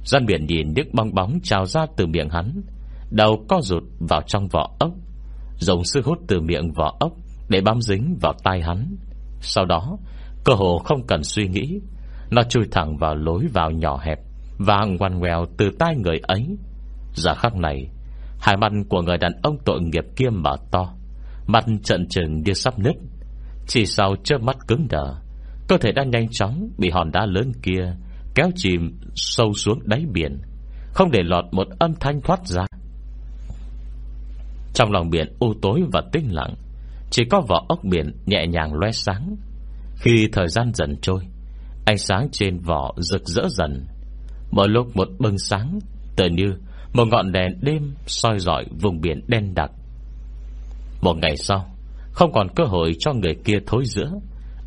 Gian 0.05 0.25
biển 0.25 0.45
nhìn 0.45 0.73
những 0.75 0.89
bong 0.93 1.13
bóng 1.13 1.39
trào 1.43 1.65
ra 1.65 1.85
từ 1.97 2.05
miệng 2.05 2.29
hắn, 2.29 2.61
Đầu 3.11 3.45
co 3.49 3.61
rụt 3.61 3.83
vào 3.99 4.21
trong 4.27 4.47
vỏ 4.47 4.75
ốc 4.79 4.91
Dùng 5.59 5.83
sức 5.83 6.05
hút 6.05 6.17
từ 6.27 6.41
miệng 6.41 6.71
vỏ 6.71 6.95
ốc 6.99 7.11
Để 7.49 7.61
bám 7.61 7.81
dính 7.81 8.17
vào 8.21 8.33
tai 8.43 8.61
hắn. 8.61 8.95
Sau 9.41 9.65
đó, 9.65 9.97
Cơ 10.45 10.53
hồ 10.53 10.77
không 10.85 11.07
cần 11.07 11.23
suy 11.23 11.47
nghĩ, 11.47 11.79
Nó 12.31 12.43
chui 12.43 12.63
thẳng 12.71 12.97
vào 12.97 13.15
lối 13.15 13.47
vào 13.53 13.71
nhỏ 13.71 13.99
hẹp. 14.03 14.19
Và 14.57 14.85
ngoan 14.99 15.19
ngoèo 15.19 15.45
từ 15.57 15.69
tai 15.79 15.95
người 15.95 16.19
ấy. 16.23 16.57
Giờ 17.13 17.33
khắc 17.35 17.55
này, 17.55 17.89
Hai 18.39 18.57
mắt 18.57 18.71
của 18.89 19.01
người 19.01 19.17
đàn 19.17 19.31
ông 19.43 19.57
tội 19.65 19.81
nghiệp 19.81 20.03
kia 20.15 20.29
mở 20.29 20.55
to 20.71 20.93
Mặt 21.47 21.65
trận 21.83 22.07
trừng 22.09 22.41
như 22.45 22.53
sắp 22.53 22.79
nứt. 22.79 22.95
Chỉ 23.67 23.85
sau 23.85 24.15
chớp 24.23 24.41
mắt 24.41 24.55
cứng 24.67 24.87
đờ, 24.89 25.15
Cơ 25.67 25.77
thể 25.77 25.91
đã 25.91 26.03
nhanh 26.03 26.27
chóng 26.31 26.69
Bị 26.77 26.89
hòn 26.89 27.11
đá 27.11 27.25
lớn 27.25 27.51
kia 27.61 27.95
Kéo 28.35 28.49
chìm 28.55 28.99
sâu 29.15 29.53
xuống 29.53 29.79
đáy 29.83 30.05
biển, 30.13 30.41
Không 30.93 31.11
để 31.11 31.19
lọt 31.23 31.45
một 31.51 31.67
âm 31.79 31.93
thanh 31.99 32.21
thoát 32.21 32.47
ra. 32.47 32.65
Trong 34.73 34.91
lòng 34.91 35.09
biển 35.09 35.35
u 35.39 35.53
tối 35.61 35.83
và 35.91 36.01
tĩnh 36.11 36.35
lặng, 36.35 36.53
Chỉ 37.09 37.23
có 37.29 37.41
vỏ 37.47 37.65
ốc 37.69 37.79
biển 37.83 38.11
nhẹ 38.25 38.47
nhàng 38.47 38.73
loe 38.73 38.91
sáng. 38.91 39.35
Khi 39.95 40.27
thời 40.31 40.47
gian 40.47 40.71
dần 40.73 40.95
trôi, 41.01 41.19
Ánh 41.85 41.97
sáng 41.97 42.27
trên 42.31 42.59
vỏ 42.59 42.93
rực 42.97 43.21
rỡ 43.25 43.43
dần 43.49 43.85
Mỗi 44.51 44.69
lúc 44.69 44.95
một 44.95 45.07
bừng 45.19 45.37
sáng 45.37 45.79
Tờ 46.15 46.25
như 46.25 46.55
một 46.93 47.05
ngọn 47.07 47.31
đèn 47.31 47.59
đêm 47.61 47.93
soi 48.05 48.39
dọi 48.39 48.65
vùng 48.81 49.01
biển 49.01 49.21
đen 49.27 49.53
đặc. 49.55 49.71
Một 51.01 51.17
ngày 51.21 51.37
sau, 51.37 51.65
Không 52.11 52.31
còn 52.31 52.47
cơ 52.55 52.63
hội 52.63 52.95
cho 52.99 53.13
người 53.13 53.35
kia 53.45 53.57
thối 53.67 53.85
giữa. 53.85 54.11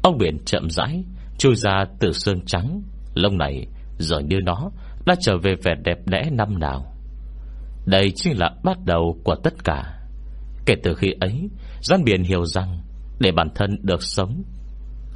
Ông 0.02 0.18
biển 0.18 0.38
chậm 0.44 0.70
rãi, 0.70 1.04
Chui 1.38 1.54
ra 1.54 1.84
từ 2.00 2.12
xương 2.12 2.40
trắng, 2.46 2.82
Lông 3.14 3.38
này 3.38 3.66
giờ 3.98 4.20
như 4.20 4.36
nó 4.44 4.70
Đã 5.06 5.14
trở 5.20 5.32
về 5.42 5.54
vẻ 5.62 5.74
đẹp 5.84 5.98
đẽ 6.06 6.30
năm 6.32 6.58
nào. 6.58 6.94
Đây 7.86 8.10
chính 8.14 8.38
là 8.38 8.50
bắt 8.64 8.76
đầu 8.84 9.18
của 9.24 9.34
tất 9.34 9.64
cả. 9.64 9.98
Kể 10.66 10.74
từ 10.82 10.94
khi 10.94 11.12
ấy 11.20 11.48
Gian 11.80 12.04
biển 12.04 12.22
hiểu 12.22 12.44
rằng 12.44 12.82
Để 13.20 13.32
bản 13.32 13.48
thân 13.54 13.70
được 13.82 14.02
sống 14.02 14.42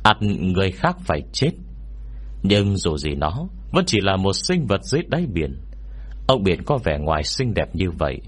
Ăn 0.03 0.53
người 0.53 0.73
khác 0.73 0.97
phải 1.01 1.23
chết. 1.33 1.51
Nhưng 2.43 2.77
dù 2.77 2.97
gì 2.97 3.15
nó 3.15 3.49
vẫn 3.75 3.85
chỉ 3.87 4.01
là 4.03 4.17
một 4.17 4.33
sinh 4.33 4.67
vật 4.67 4.81
dưới 4.83 5.03
đáy 5.09 5.27
biển. 5.33 5.61
Ông 6.27 6.43
biển 6.43 6.63
có 6.67 6.79
vẻ 6.85 6.99
ngoài 6.99 7.23
xinh 7.23 7.55
đẹp 7.55 7.75
như 7.75 7.91
vậy. 7.99 8.21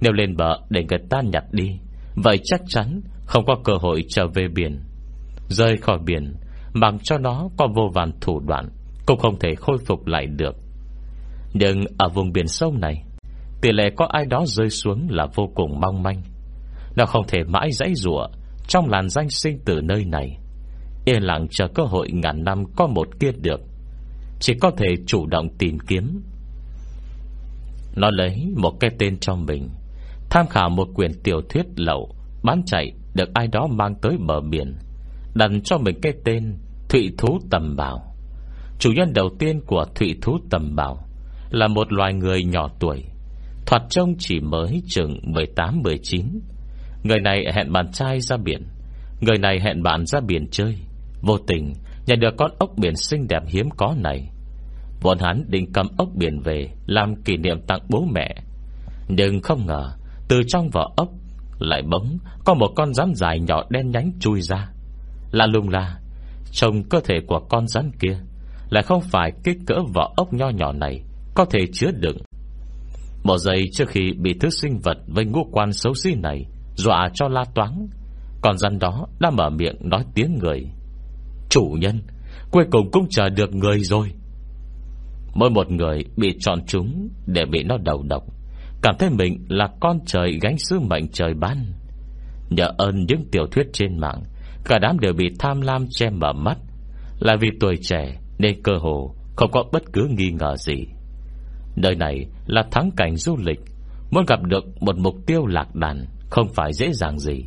Nếu 0.00 0.12
lên 0.12 0.36
bờ 0.36 0.56
để 0.70 0.84
người 0.88 0.98
ta 1.10 1.20
nhặt 1.32 1.44
đi, 1.52 1.78
Vậy 2.24 2.40
chắc 2.44 2.60
chắn 2.68 3.00
Không 3.26 3.44
có 3.46 3.54
cơ 3.64 3.72
hội 3.80 4.04
trở 4.08 4.26
về 4.34 4.48
biển. 4.54 4.80
Rơi 5.48 5.76
khỏi 5.76 5.98
biển 6.04 6.34
Mặc 6.74 6.94
cho 7.02 7.18
nó 7.18 7.48
có 7.56 7.68
vô 7.74 7.82
vàn 7.94 8.12
thủ 8.20 8.40
đoạn, 8.40 8.68
Cũng 9.06 9.18
không 9.18 9.38
thể 9.38 9.54
khôi 9.54 9.76
phục 9.86 10.06
lại 10.06 10.26
được. 10.26 10.56
Nhưng 11.54 11.84
ở 11.98 12.08
vùng 12.08 12.32
biển 12.32 12.46
sâu 12.46 12.72
này, 12.72 13.04
Tỷ 13.62 13.72
lệ 13.72 13.90
có 13.96 14.06
ai 14.06 14.24
đó 14.26 14.44
rơi 14.46 14.70
xuống 14.70 15.06
là 15.10 15.26
vô 15.34 15.50
cùng 15.54 15.80
mong 15.80 16.02
manh. 16.02 16.22
Nó 16.96 17.06
không 17.06 17.26
thể 17.28 17.38
mãi 17.48 17.70
dãy 17.72 17.94
rủa 17.94 18.26
Trong 18.68 18.88
làn 18.88 19.08
danh 19.08 19.30
sinh 19.30 19.58
từ 19.64 19.80
nơi 19.80 20.04
này. 20.04 20.38
Yên 21.04 21.22
lặng 21.22 21.46
chờ 21.50 21.66
cơ 21.74 21.82
hội 21.82 22.10
ngàn 22.12 22.44
năm 22.44 22.64
Có 22.76 22.86
một 22.86 23.20
kia 23.20 23.32
được. 23.42 23.60
Chỉ 24.42 24.54
có 24.60 24.70
thể 24.76 24.96
chủ 25.06 25.26
động 25.26 25.48
tìm 25.58 25.78
kiếm. 25.78 26.22
Nó 27.96 28.10
lấy 28.10 28.52
một 28.56 28.72
cái 28.80 28.90
tên 28.98 29.18
cho 29.18 29.34
mình, 29.34 29.68
Tham 30.30 30.46
khảo 30.46 30.70
một 30.70 30.88
quyển 30.94 31.12
tiểu 31.24 31.40
thuyết 31.48 31.66
lậu, 31.76 32.14
Bán 32.42 32.62
chạy, 32.66 32.92
Được 33.14 33.34
ai 33.34 33.46
đó 33.46 33.66
mang 33.66 33.94
tới 34.02 34.16
bờ 34.26 34.40
biển, 34.40 34.74
Đặt 35.34 35.50
cho 35.64 35.78
mình 35.78 35.98
cái 36.02 36.12
tên 36.24 36.58
Thụy 36.88 37.12
thú 37.18 37.38
tầm 37.50 37.76
bảo. 37.76 38.14
Chủ 38.78 38.92
nhân 38.92 39.12
đầu 39.12 39.30
tiên 39.38 39.60
của 39.66 39.84
Thụy 39.94 40.14
thú 40.22 40.38
tầm 40.50 40.76
bảo 40.76 41.08
Là 41.50 41.68
một 41.68 41.92
loài 41.92 42.14
người 42.14 42.44
nhỏ 42.44 42.68
tuổi, 42.80 43.04
Thoạt 43.66 43.82
trông 43.90 44.14
chỉ 44.18 44.40
mới 44.40 44.82
chừng 44.88 45.18
18-19 45.56 46.24
Người 47.04 47.20
này 47.20 47.44
hẹn 47.54 47.72
bạn 47.72 47.92
trai 47.92 48.20
ra 48.20 48.36
biển, 48.36 48.62
Người 49.20 49.38
này 49.38 49.60
hẹn 49.60 49.82
bạn 49.82 50.06
ra 50.06 50.20
biển 50.20 50.46
chơi. 50.50 50.76
Vô 51.22 51.38
tình 51.46 51.72
nhận 52.06 52.20
được 52.20 52.34
con 52.36 52.50
ốc 52.58 52.70
biển 52.76 52.96
xinh 52.96 53.26
đẹp 53.28 53.42
hiếm 53.46 53.70
có 53.76 53.94
này 53.98 54.31
Bọn 55.02 55.18
hắn 55.18 55.44
định 55.48 55.72
cầm 55.72 55.86
ốc 55.96 56.08
biển 56.14 56.40
về 56.40 56.68
Làm 56.86 57.22
kỷ 57.22 57.36
niệm 57.36 57.60
tặng 57.66 57.80
bố 57.88 58.04
mẹ. 58.12 58.34
Nhưng 59.08 59.40
không 59.40 59.66
ngờ 59.66 59.90
Từ 60.28 60.40
trong 60.48 60.70
vỏ 60.70 60.92
ốc 60.96 61.08
Lại 61.58 61.82
bỗng 61.90 62.18
có 62.44 62.54
một 62.54 62.72
con 62.76 62.94
rắn 62.94 63.12
dài 63.14 63.40
nhỏ 63.40 63.62
đen 63.70 63.90
nhánh 63.90 64.12
chui 64.20 64.40
ra. 64.40 64.68
Là 65.30 65.46
lùng 65.46 65.68
la 65.68 65.98
Trông 66.52 66.82
cơ 66.82 67.00
thể 67.04 67.14
của 67.26 67.40
con 67.48 67.66
rắn 67.66 67.90
kia 68.00 68.18
Lại 68.70 68.82
không 68.82 69.00
phải 69.00 69.32
kích 69.44 69.58
cỡ 69.66 69.74
vỏ 69.94 70.12
ốc 70.16 70.32
nho 70.32 70.48
nhỏ 70.48 70.72
này 70.72 71.02
Có 71.34 71.44
thể 71.44 71.60
chứa 71.72 71.90
đựng. 71.92 72.18
Một 73.24 73.38
giây 73.38 73.62
trước 73.72 73.88
khi 73.88 74.12
bị 74.18 74.34
thứ 74.40 74.48
sinh 74.50 74.78
vật 74.78 74.98
Với 75.06 75.24
ngũ 75.24 75.44
quan 75.52 75.72
xấu 75.72 75.94
xí 75.94 76.14
này 76.14 76.46
Dọa 76.76 77.08
cho 77.14 77.28
la 77.28 77.44
toáng, 77.54 77.88
Còn 78.42 78.58
rắn 78.58 78.78
đó 78.78 79.06
đã 79.20 79.30
mở 79.30 79.50
miệng 79.50 79.76
nói 79.80 80.04
tiếng 80.14 80.38
người. 80.38 80.66
Chủ 81.50 81.76
nhân 81.80 82.00
Cuối 82.50 82.64
cùng 82.70 82.90
cũng 82.90 83.06
chờ 83.10 83.28
được 83.28 83.54
người 83.54 83.78
rồi. 83.78 84.12
Mỗi 85.34 85.50
một 85.50 85.70
người 85.70 86.04
bị 86.16 86.36
chọn 86.40 86.58
chúng 86.66 87.08
Để 87.26 87.44
bị 87.44 87.62
nó 87.62 87.76
đầu 87.76 88.02
độc. 88.08 88.22
Cảm 88.82 88.94
thấy 88.98 89.10
mình 89.10 89.44
là 89.48 89.68
con 89.80 89.98
trời 90.06 90.38
gánh 90.42 90.58
sứ 90.58 90.80
mệnh 90.80 91.08
trời 91.08 91.34
ban. 91.34 91.72
Nhờ 92.50 92.70
ơn 92.78 93.06
những 93.06 93.24
tiểu 93.32 93.46
thuyết 93.46 93.66
trên 93.72 93.98
mạng, 93.98 94.22
Cả 94.64 94.78
đám 94.78 94.98
đều 94.98 95.12
bị 95.12 95.24
tham 95.38 95.60
lam 95.60 95.86
che 95.90 96.10
mở 96.10 96.32
mắt. 96.32 96.58
Là 97.20 97.36
vì 97.40 97.48
tuổi 97.60 97.76
trẻ 97.82 98.20
Nên 98.38 98.62
cơ 98.62 98.72
hồ 98.80 99.14
không 99.36 99.50
có 99.50 99.64
bất 99.72 99.82
cứ 99.92 100.08
nghi 100.10 100.30
ngờ 100.30 100.56
gì. 100.56 100.86
Nơi 101.76 101.94
này 101.94 102.26
là 102.46 102.62
thắng 102.70 102.90
cảnh 102.96 103.16
du 103.16 103.36
lịch. 103.36 103.60
Muốn 104.10 104.24
gặp 104.28 104.42
được 104.42 104.64
một 104.82 104.96
mục 104.98 105.14
tiêu 105.26 105.46
lạc 105.46 105.74
đàn 105.74 106.06
Không 106.30 106.48
phải 106.54 106.72
dễ 106.72 106.92
dàng 106.92 107.18
gì. 107.18 107.44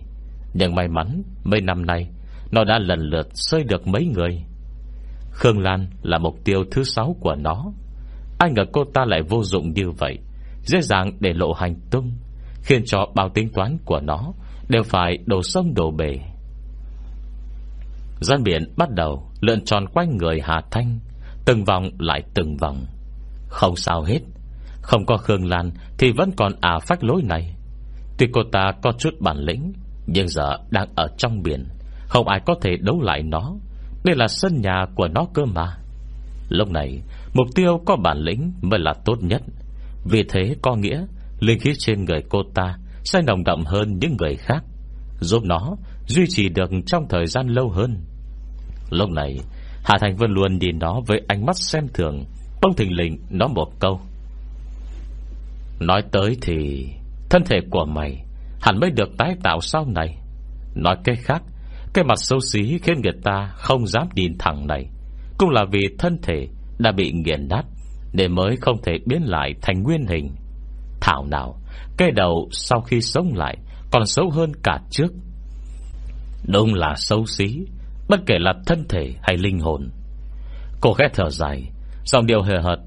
Nhưng 0.54 0.76
may 0.76 0.88
mắn, 0.88 1.24
Mấy 1.43 1.62
năm 1.62 1.86
nay, 1.86 2.08
Nó 2.52 2.63
đã 2.63 2.80
lần 2.80 3.00
lượt 3.00 3.28
xơi 3.34 3.63
được 3.63 3.88
mấy 3.88 4.06
người. 4.06 4.45
Khương 5.36 5.60
Lan 5.60 5.88
là 6.02 6.17
mục 6.17 6.36
tiêu 6.43 6.63
thứ 6.71 6.84
sáu 6.84 7.15
của 7.19 7.36
nó. 7.36 7.65
Ai 8.39 8.52
ngờ 8.52 8.63
cô 8.74 8.84
ta 8.93 9.06
lại 9.06 9.21
vô 9.30 9.43
dụng 9.43 9.74
như 9.74 9.91
vậy, 9.91 10.17
Dễ 10.62 10.82
dàng 10.82 11.12
để 11.19 11.34
lộ 11.34 11.54
hành 11.54 11.76
tung, 11.91 12.12
Khiến 12.62 12.84
cho 12.86 13.06
bao 13.15 13.30
tính 13.30 13.50
toán 13.54 13.78
của 13.86 14.00
nó 14.00 14.34
Đều 14.69 14.84
phải 14.84 15.17
đổ 15.26 15.43
sông 15.43 15.74
đổ 15.74 15.91
bể. 15.91 16.19
Gian 18.21 18.43
biển 18.43 18.74
bắt 18.78 18.89
đầu 18.91 19.30
Lượn 19.41 19.65
tròn 19.65 19.86
quanh 19.93 20.17
người 20.17 20.41
Hà 20.43 20.62
Thanh, 20.71 21.00
Từng 21.45 21.63
vòng 21.63 21.89
lại 22.00 22.24
từng 22.34 22.58
vòng. 22.58 22.86
Không 23.48 23.76
sao 23.76 24.04
hết, 24.04 24.19
Không 24.82 25.06
có 25.06 25.17
Khương 25.17 25.45
Lan 25.45 25.71
Thì 25.98 26.12
vẫn 26.17 26.32
còn 26.38 26.52
à 26.62 26.80
phách 26.88 27.04
lối 27.04 27.21
này. 27.24 27.56
Tuy 28.17 28.28
cô 28.34 28.41
ta 28.52 28.71
có 28.82 28.91
chút 28.98 29.13
bản 29.19 29.38
lĩnh, 29.38 29.74
Nhưng 30.08 30.28
giờ 30.28 30.58
đang 30.69 30.88
ở 30.95 31.08
trong 31.17 31.43
biển, 31.43 31.65
Không 32.08 32.28
ai 32.28 32.39
có 32.45 32.56
thể 32.62 32.78
đấu 32.78 33.02
lại 33.02 33.24
nó. 33.24 33.56
Đây 34.06 34.15
là 34.15 34.28
sân 34.28 34.62
nhà 34.62 34.86
của 34.96 35.08
nó 35.08 35.26
cơ 35.34 35.46
mà. 35.46 35.78
Lúc 36.50 36.70
này, 36.72 37.02
Mục 37.34 37.48
tiêu 37.56 37.82
có 37.86 37.96
bản 37.96 38.18
lĩnh 38.18 38.54
mới 38.62 38.80
là 38.80 38.94
tốt 39.06 39.15
nhất. 39.22 39.41
Vì 40.06 40.24
thế 40.30 40.56
có 40.62 40.76
nghĩa, 40.76 41.06
Linh 41.39 41.60
khí 41.60 41.74
trên 41.80 42.06
người 42.06 42.24
cô 42.30 42.39
ta 42.54 42.78
Sẽ 43.04 43.22
nồng 43.22 43.44
đậm 43.44 43.63
hơn 43.65 44.00
những 44.00 44.15
người 44.20 44.36
khác, 44.36 44.63
Giúp 45.20 45.44
nó 45.44 45.76
duy 46.08 46.26
trì 46.30 46.50
được 46.50 46.72
trong 46.86 47.08
thời 47.10 47.26
gian 47.26 47.48
lâu 47.48 47.70
hơn. 47.70 47.98
Lúc 48.89 49.10
này 49.10 49.39
Hạ 49.84 49.98
Thành 50.02 50.15
Vân 50.15 50.32
luôn 50.32 50.58
nhìn 50.58 50.80
nó 50.80 51.02
với 51.08 51.22
ánh 51.28 51.46
mắt 51.46 51.58
xem 51.58 51.88
thường 51.94 52.26
Bông 52.62 52.74
thình 52.76 52.91
lình 52.91 53.20
nói 53.30 53.50
một 53.56 53.80
câu. 53.80 54.00
Nói 55.80 56.02
tới 56.12 56.38
thì, 56.41 56.88
Thân 57.30 57.44
thể 57.46 57.58
của 57.70 57.86
mày 57.86 58.26
Hẳn 58.62 58.80
mới 58.80 58.91
được 58.91 59.10
tái 59.18 59.36
tạo 59.44 59.62
sau 59.62 59.86
này. 59.86 60.18
Nói 60.76 60.96
cái 61.04 61.15
khác 61.15 61.44
cái 61.95 62.03
mặt 62.03 62.17
xấu 62.17 62.39
xí 62.39 62.77
khiến 62.84 63.01
người 63.03 63.13
ta 63.23 63.53
không 63.55 63.88
dám 63.88 64.08
nhìn 64.15 64.34
thẳng 64.39 64.67
này. 64.67 64.86
Cũng 65.38 65.49
là 65.49 65.65
vì 65.71 65.89
thân 65.99 66.17
thể 66.23 66.47
Đã 66.79 66.91
bị 66.91 67.12
nghiền 67.12 67.47
nát 67.47 67.63
Để 68.13 68.27
mới 68.27 68.55
không 68.62 68.77
thể 68.84 68.93
biến 69.05 69.21
lại 69.25 69.53
thành 69.62 69.84
nguyên 69.84 70.05
hình. 70.10 70.36
Thảo 71.01 71.25
nào, 71.25 71.62
Cái 71.97 72.12
đầu 72.12 72.49
sau 72.51 72.81
khi 72.81 73.01
sống 73.01 73.34
lại 73.34 73.58
Còn 73.91 74.05
xấu 74.05 74.29
hơn 74.29 74.51
cả 74.63 74.79
trước. 74.89 75.13
Đúng 76.47 76.73
là 76.73 76.93
xấu 76.95 77.25
xí, 77.25 77.65
Bất 78.10 78.19
kể 78.25 78.36
là 78.39 78.53
thân 78.65 78.86
thể 78.89 79.13
hay 79.21 79.38
linh 79.38 79.60
hồn. 79.60 79.89
Cô 80.81 80.93
khẽ 80.93 81.05
thở 81.13 81.29
dài 81.29 81.63
Dòng 82.05 82.25
điều 82.25 82.41
hề 82.41 82.55
hợt 82.63 82.79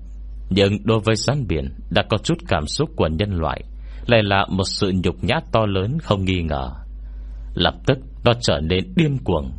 Nhưng 0.51 0.73
đối 0.85 1.01
với 1.01 1.17
rắn 1.17 1.47
biển 1.49 1.75
Đã 1.91 2.03
có 2.11 2.17
chút 2.19 2.39
cảm 2.49 2.67
xúc 2.67 2.91
của 2.97 3.09
nhân 3.09 3.35
loại, 3.35 3.63
Lại 4.07 4.23
là 4.23 4.47
một 4.51 4.65
sự 4.67 4.93
nhục 5.05 5.25
nhã 5.25 5.35
to 5.53 5.67
lớn 5.67 5.99
không 6.03 6.25
nghi 6.25 6.43
ngờ. 6.43 6.71
Lập 7.59 7.75
tức 7.87 7.99
nó 8.25 8.33
trở 8.41 8.61
nên 8.61 8.95
điên 8.97 9.19
cuồng. 9.25 9.53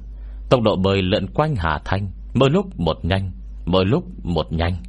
Tốc 0.50 0.62
độ 0.62 0.76
bơi 0.76 1.02
lượn 1.02 1.28
quanh 1.28 1.56
Hà 1.56 1.80
Thanh, 1.86 2.12
Mỗi 2.34 2.50
lúc 2.50 2.80
một 2.80 3.06
nhanh, 3.06 3.32
Mỗi 3.66 3.86
lúc 3.86 4.04
một 4.24 4.54
nhanh. 4.54 4.84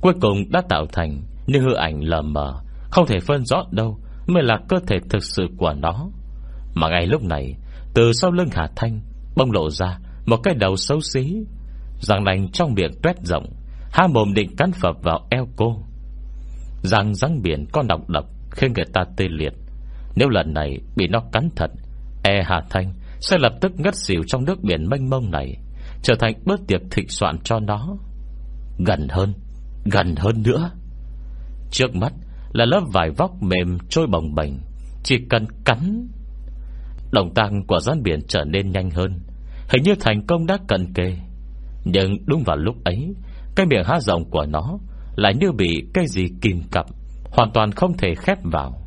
Cuối 0.00 0.12
cùng 0.20 0.50
đã 0.50 0.62
tạo 0.68 0.86
thành 0.92 1.22
Như 1.46 1.60
hư 1.60 1.74
ảnh 1.74 2.00
lờ 2.00 2.22
mờ, 2.22 2.54
Không 2.90 3.06
thể 3.06 3.20
phân 3.20 3.44
rõ 3.44 3.64
đâu 3.70 3.98
Mới 4.26 4.42
là 4.42 4.58
cơ 4.68 4.76
thể 4.86 4.96
thực 5.10 5.24
sự 5.24 5.46
của 5.56 5.72
nó. 5.72 6.08
Mà 6.74 6.88
ngay 6.88 7.06
lúc 7.06 7.22
này, 7.22 7.54
Từ 7.94 8.12
sau 8.12 8.30
lưng 8.30 8.48
Hà 8.52 8.68
Thanh 8.76 9.00
Bông 9.36 9.52
lộ 9.52 9.70
ra 9.70 9.98
một 10.26 10.36
cái 10.42 10.54
đầu 10.54 10.76
xấu 10.76 11.00
xí, 11.00 11.44
Răng 12.00 12.24
nành 12.24 12.52
trong 12.52 12.74
miệng 12.74 12.92
tuét 13.02 13.16
rộng, 13.24 13.46
Há 13.92 14.06
mồm 14.06 14.34
định 14.34 14.56
cắn 14.56 14.72
phập 14.72 15.02
vào 15.02 15.26
eo 15.30 15.48
cô. 15.56 15.84
Răng 16.82 17.14
răng 17.14 17.42
biển 17.42 17.66
con 17.72 17.86
độc 17.86 18.08
độc 18.08 18.24
Khiến 18.50 18.72
người 18.72 18.84
ta 18.92 19.04
tê 19.16 19.28
liệt. 19.28 19.52
Nếu 20.16 20.28
lần 20.28 20.54
này 20.54 20.78
bị 20.96 21.08
nó 21.08 21.20
cắn 21.32 21.48
thật 21.56 21.70
E 22.22 22.42
Hà 22.44 22.60
Thanh 22.70 22.92
sẽ 23.20 23.38
lập 23.38 23.52
tức 23.60 23.72
ngất 23.76 23.94
xỉu 23.94 24.22
Trong 24.26 24.44
nước 24.44 24.62
biển 24.62 24.88
mênh 24.88 25.10
mông 25.10 25.30
này, 25.30 25.56
Trở 26.02 26.14
thành 26.18 26.34
bữa 26.44 26.56
tiệc 26.66 26.80
thịnh 26.90 27.08
soạn 27.08 27.38
cho 27.44 27.60
nó. 27.60 27.96
Gần 28.86 29.08
hơn 29.10 29.34
Gần 29.84 30.14
hơn 30.16 30.42
nữa. 30.42 30.70
Trước 31.70 31.96
mắt 31.96 32.12
là 32.52 32.64
lớp 32.64 32.80
vải 32.92 33.10
vóc 33.10 33.42
mềm 33.42 33.78
trôi 33.88 34.06
bồng 34.06 34.34
bềnh, 34.34 34.52
Chỉ 35.02 35.16
cần 35.30 35.46
cắn 35.64 36.08
Động 37.12 37.34
tăng 37.34 37.66
của 37.66 37.80
rắn 37.80 38.02
biển 38.02 38.20
trở 38.28 38.44
nên 38.44 38.70
nhanh 38.70 38.90
hơn, 38.90 39.18
Hình 39.68 39.82
như 39.82 39.94
thành 40.00 40.26
công 40.26 40.46
đã 40.46 40.58
cận 40.68 40.94
kề. 40.94 41.16
Nhưng 41.84 42.16
đúng 42.26 42.42
vào 42.46 42.56
lúc 42.56 42.84
ấy, 42.84 43.14
Cái 43.56 43.66
miệng 43.66 43.84
há 43.84 44.00
rộng 44.00 44.30
của 44.30 44.46
nó 44.46 44.78
Lại 45.16 45.34
như 45.40 45.52
bị 45.52 45.84
cái 45.94 46.06
gì 46.06 46.22
kìm 46.40 46.62
cặp, 46.70 46.86
Hoàn 47.24 47.50
toàn 47.54 47.72
không 47.72 47.96
thể 47.96 48.14
khép 48.14 48.38
vào. 48.42 48.81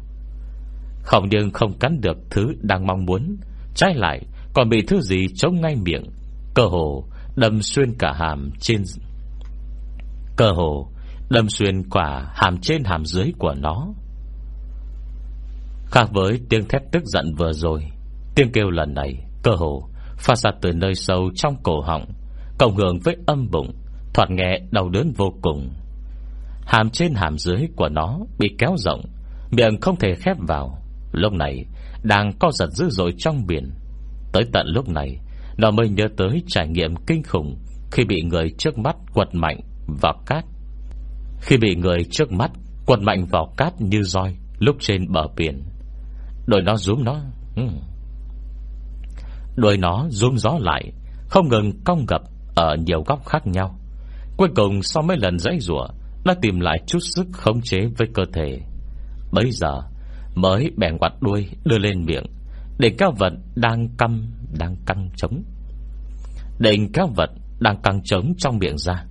Không 1.06 1.28
nhưng 1.32 1.52
không 1.52 1.80
cắn 1.80 2.02
được 2.02 2.18
Thứ 2.30 2.54
đang 2.62 2.88
mong 2.88 3.06
muốn. 3.06 3.38
Trái 3.76 3.94
lại, 3.96 4.22
còn 4.54 4.70
bị 4.70 4.82
thứ 4.88 5.02
gì 5.02 5.28
chống 5.36 5.62
ngay 5.62 5.76
miệng. 5.76 6.04
Cơ 6.54 6.64
hồ, 6.66 7.04
đâm 7.36 7.62
xuyên 7.62 7.94
cả 8.00 8.14
hàm 8.14 8.52
trên 8.60 8.84
Cơ 10.36 10.52
hồ, 10.52 10.88
đâm 11.30 11.50
xuyên 11.50 11.90
quả 11.90 12.32
hàm 12.36 12.58
trên 12.62 12.84
hàm 12.84 13.06
dưới 13.06 13.32
của 13.40 13.54
nó. 13.58 13.88
Khác 15.92 16.10
với 16.14 16.40
tiếng 16.50 16.68
thét 16.68 16.82
tức 16.92 17.04
giận 17.06 17.36
vừa 17.38 17.52
rồi, 17.54 17.84
Tiếng 18.36 18.52
kêu 18.52 18.70
lần 18.70 18.94
này, 18.94 19.24
Cơ 19.44 19.52
hồ 19.52 19.90
Phát 20.18 20.38
ra 20.38 20.52
từ 20.62 20.72
nơi 20.72 20.96
sâu 20.96 21.30
trong 21.36 21.56
cổ 21.64 21.82
họng, 21.82 22.06
Cộng 22.58 22.76
hưởng 22.76 23.00
với 23.04 23.16
âm 23.28 23.52
bụng, 23.52 23.72
Thoạt 24.14 24.30
nghe 24.32 24.60
đau 24.72 24.90
đớn 24.90 25.14
vô 25.18 25.34
cùng. 25.42 25.70
Hàm 26.66 26.90
trên 26.90 27.14
hàm 27.14 27.38
dưới 27.38 27.68
của 27.76 27.90
nó 27.90 28.20
Bị 28.40 28.56
kéo 28.58 28.76
rộng, 28.78 29.02
Miệng 29.52 29.82
không 29.82 29.96
thể 29.96 30.16
khép 30.16 30.38
vào. 30.48 30.85
Lúc 31.16 31.34
này, 31.34 31.66
đang 32.04 32.32
co 32.40 32.52
giật 32.52 32.70
dữ 32.72 32.90
dội 32.90 33.14
trong 33.18 33.48
biển. 33.48 33.72
Tới 34.34 34.44
tận 34.54 34.68
lúc 34.68 34.90
này, 34.90 35.20
Nó 35.58 35.72
mới 35.72 35.90
nhớ 35.90 36.04
tới 36.18 36.44
trải 36.48 36.68
nghiệm 36.68 36.96
kinh 37.08 37.24
khủng 37.24 37.58
Khi 37.92 38.04
bị 38.06 38.22
người 38.22 38.50
trước 38.58 38.78
mắt 38.78 38.96
quật 39.14 39.28
mạnh 39.34 39.60
vào 40.02 40.14
cát. 40.26 40.46
Khi 41.42 41.58
bị 41.58 41.76
người 41.76 42.04
trước 42.12 42.32
mắt 42.32 42.52
quật 42.86 43.00
mạnh 43.00 43.26
vào 43.26 43.54
cát 43.58 43.82
như 43.82 44.04
roi 44.04 44.36
Lúc 44.60 44.76
trên 44.80 45.12
bờ 45.12 45.28
biển, 45.38 45.64
Đôi 46.48 46.62
nó 46.62 46.76
rúm 46.76 47.04
nó 47.04 47.22
đôi 49.56 49.78
nó 49.78 50.08
rúm 50.10 50.36
gió 50.36 50.58
lại, 50.60 50.92
Không 51.30 51.50
ngừng 51.50 51.72
cong 51.86 52.06
gập 52.08 52.22
Ở 52.56 52.76
nhiều 52.86 53.04
góc 53.08 53.26
khác 53.26 53.48
nhau. 53.48 53.80
Cuối 54.38 54.50
cùng 54.56 54.84
sau 54.84 55.04
mấy 55.04 55.18
lần 55.18 55.40
dãy 55.40 55.60
rủa, 55.60 55.88
Nó 56.26 56.34
tìm 56.42 56.60
lại 56.60 56.78
chút 56.88 57.00
sức 57.16 57.28
khống 57.34 57.62
chế 57.62 57.80
với 57.98 58.08
cơ 58.14 58.24
thể. 58.34 58.60
Bây 59.32 59.52
giờ 59.52 59.82
Mới 60.36 60.72
bèn 60.78 60.98
quạt 60.98 61.14
đuôi, 61.22 61.50
đưa 61.66 61.78
lên 61.78 62.06
miệng, 62.06 62.26
Để 62.80 62.90
cao 62.98 63.14
vật 63.20 63.34
đang 63.56 63.88
căm, 63.98 64.34
Đang 64.60 64.76
căng 64.86 65.10
trống. 65.16 65.44
Định 66.60 66.92
cao 66.94 67.10
vật 67.16 67.30
đang 67.60 67.82
căng 67.82 68.04
trống 68.04 68.34
trong 68.38 68.58
miệng 68.58 68.78
ra. 68.78 69.06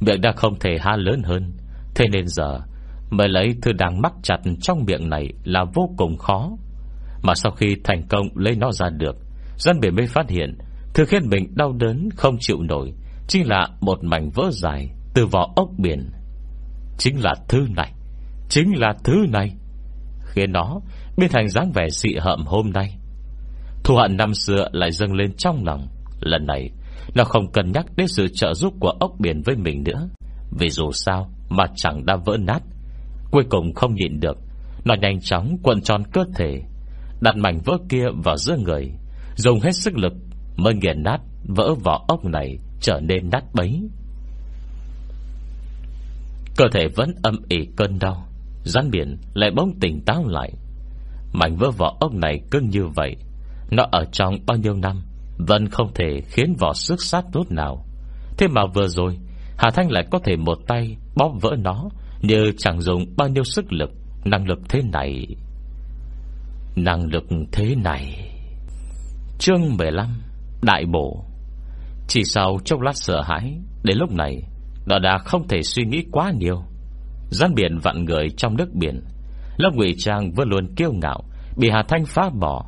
Miệng 0.00 0.20
đã 0.20 0.32
không 0.36 0.58
thể 0.58 0.78
ha 0.80 0.96
lớn 0.96 1.22
hơn, 1.24 1.52
Thế 1.94 2.06
nên 2.12 2.28
giờ 2.28 2.60
Mới 3.10 3.28
lấy 3.28 3.54
thứ 3.62 3.72
đang 3.72 4.02
mắc 4.02 4.12
chặt 4.22 4.36
trong 4.60 4.84
miệng 4.84 5.08
này 5.08 5.28
Là 5.44 5.64
vô 5.74 5.90
cùng 5.96 6.16
khó. 6.16 6.50
Mà 7.22 7.34
sau 7.34 7.52
khi 7.52 7.76
thành 7.84 8.02
công 8.08 8.28
lấy 8.34 8.56
nó 8.56 8.72
ra 8.72 8.88
được, 8.90 9.16
Dân 9.58 9.80
biển 9.80 9.94
mới 9.94 10.06
phát 10.06 10.30
hiện 10.30 10.58
Thứ 10.94 11.04
khiến 11.04 11.28
mình 11.28 11.54
đau 11.54 11.72
đớn 11.72 12.08
không 12.16 12.36
chịu 12.40 12.62
nổi 12.62 12.92
Chính 13.28 13.48
là 13.48 13.68
một 13.80 14.04
mảnh 14.04 14.30
vỡ 14.34 14.50
dài 14.52 14.90
Từ 15.14 15.26
vỏ 15.26 15.52
ốc 15.56 15.68
biển. 15.78 16.10
Chính 16.98 17.20
là 17.20 17.34
thứ 17.48 17.66
này, 17.76 17.92
Chính 18.48 18.78
là 18.78 18.94
thứ 19.04 19.14
này. 19.28 19.50
Khiến 20.32 20.52
nó 20.52 20.80
biến 21.16 21.30
thành 21.32 21.48
dáng 21.48 21.72
vẻ 21.74 21.88
dị 21.90 22.14
hợm 22.20 22.44
hôm 22.46 22.70
nay. 22.70 22.98
Thù 23.84 23.94
hận 23.96 24.16
năm 24.16 24.34
xưa 24.34 24.68
lại 24.72 24.92
dâng 24.92 25.12
lên 25.12 25.32
trong 25.36 25.64
lòng. 25.64 25.88
Lần 26.20 26.46
này, 26.46 26.70
Nó 27.14 27.24
không 27.24 27.52
cần 27.52 27.72
nhắc 27.72 27.86
đến 27.96 28.08
sự 28.08 28.28
trợ 28.34 28.54
giúp 28.54 28.74
của 28.80 28.92
ốc 29.00 29.12
biển 29.18 29.42
với 29.44 29.56
mình 29.56 29.84
nữa. 29.84 30.08
Vì 30.58 30.70
dù 30.70 30.92
sao 30.92 31.30
Mà 31.48 31.64
chẳng 31.76 32.06
đã 32.06 32.16
vỡ 32.26 32.36
nát. 32.40 32.62
Cuối 33.30 33.44
cùng 33.50 33.74
không 33.74 33.94
nhịn 33.94 34.20
được, 34.20 34.38
Nó 34.84 34.94
nhanh 34.94 35.20
chóng 35.20 35.56
cuộn 35.62 35.82
tròn 35.82 36.02
cơ 36.12 36.24
thể, 36.36 36.62
Đặt 37.20 37.36
mảnh 37.36 37.60
vỡ 37.64 37.78
kia 37.88 38.04
vào 38.24 38.36
giữa 38.36 38.56
người, 38.56 38.92
Dùng 39.36 39.60
hết 39.60 39.72
sức 39.72 39.96
lực 39.96 40.12
Mới 40.56 40.74
nghiền 40.74 41.02
nát 41.02 41.18
vỡ 41.48 41.74
vỏ 41.84 42.04
ốc 42.08 42.24
này 42.24 42.58
Trở 42.80 43.00
nên 43.00 43.30
nát 43.30 43.44
bấy. 43.54 43.82
Cơ 46.56 46.64
thể 46.72 46.88
vẫn 46.96 47.14
âm 47.22 47.36
ỉ 47.48 47.68
cơn 47.76 47.98
đau. 47.98 48.31
Rắn 48.64 48.90
biển 48.90 49.16
lại 49.34 49.50
bỗng 49.56 49.80
tỉnh 49.80 50.00
táo 50.04 50.24
lại. 50.26 50.52
Mảnh 51.32 51.56
vỡ 51.56 51.70
vỏ 51.70 51.96
ốc 52.00 52.14
này 52.14 52.40
cưng 52.50 52.68
như 52.68 52.86
vậy, 52.86 53.16
Nó 53.70 53.86
ở 53.92 54.04
trong 54.12 54.38
bao 54.46 54.58
nhiêu 54.58 54.74
năm, 54.74 55.02
Vẫn 55.38 55.68
không 55.68 55.94
thể 55.94 56.20
khiến 56.26 56.54
vỏ 56.58 56.72
sức 56.72 57.02
sát 57.02 57.24
tốt 57.32 57.44
nào. 57.50 57.84
Thế 58.38 58.48
mà 58.48 58.62
vừa 58.74 58.88
rồi, 58.88 59.18
Hà 59.58 59.70
Thanh 59.70 59.90
lại 59.90 60.04
có 60.10 60.18
thể 60.24 60.36
một 60.36 60.58
tay 60.66 60.96
Bóp 61.16 61.32
vỡ 61.40 61.56
nó, 61.58 61.88
Như 62.20 62.52
chẳng 62.58 62.80
dùng 62.80 63.04
bao 63.16 63.28
nhiêu 63.28 63.44
sức 63.44 63.72
lực, 63.72 63.90
Năng 64.24 64.48
lực 64.48 64.58
thế 64.68 64.82
này. 64.92 65.26
Năng 66.76 67.06
lực 67.06 67.24
thế 67.52 67.74
này. 67.74 68.30
Chương 69.38 69.76
15 69.78 70.22
Đại 70.62 70.84
bổ. 70.86 71.24
Chỉ 72.08 72.24
sau 72.24 72.58
chốc 72.64 72.80
lát 72.80 72.96
sợ 72.96 73.22
hãi, 73.22 73.58
Đến 73.82 73.98
lúc 73.98 74.10
này, 74.10 74.42
Nó 74.86 74.98
đã 74.98 75.18
không 75.18 75.48
thể 75.48 75.62
suy 75.62 75.84
nghĩ 75.84 76.04
quá 76.12 76.32
nhiều. 76.38 76.64
Gian 77.32 77.54
biển 77.54 77.78
vặn 77.78 78.04
người 78.04 78.30
trong 78.36 78.56
nước 78.56 78.74
biển. 78.74 79.00
Lớp 79.56 79.70
ngụy 79.74 79.94
trang 79.98 80.32
vẫn 80.32 80.48
luôn 80.48 80.74
kiêu 80.74 80.92
ngạo, 80.92 81.22
Bị 81.56 81.70
Hà 81.70 81.82
Thanh 81.88 82.04
phá 82.06 82.30
bỏ. 82.40 82.64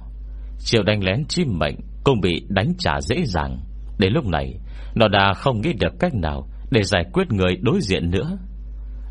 Chiều 0.58 0.82
đánh 0.82 1.04
lén 1.04 1.24
chim 1.28 1.58
mệnh 1.58 1.76
Cũng 2.04 2.20
bị 2.20 2.46
đánh 2.48 2.72
trả 2.78 3.00
dễ 3.00 3.24
dàng. 3.24 3.58
Đến 3.98 4.12
lúc 4.12 4.26
này, 4.26 4.54
Nó 4.94 5.08
đã 5.08 5.32
không 5.34 5.60
nghĩ 5.60 5.72
được 5.72 5.92
cách 6.00 6.14
nào 6.14 6.48
Để 6.70 6.82
giải 6.82 7.04
quyết 7.12 7.32
người 7.32 7.56
đối 7.56 7.80
diện 7.80 8.10
nữa. 8.10 8.38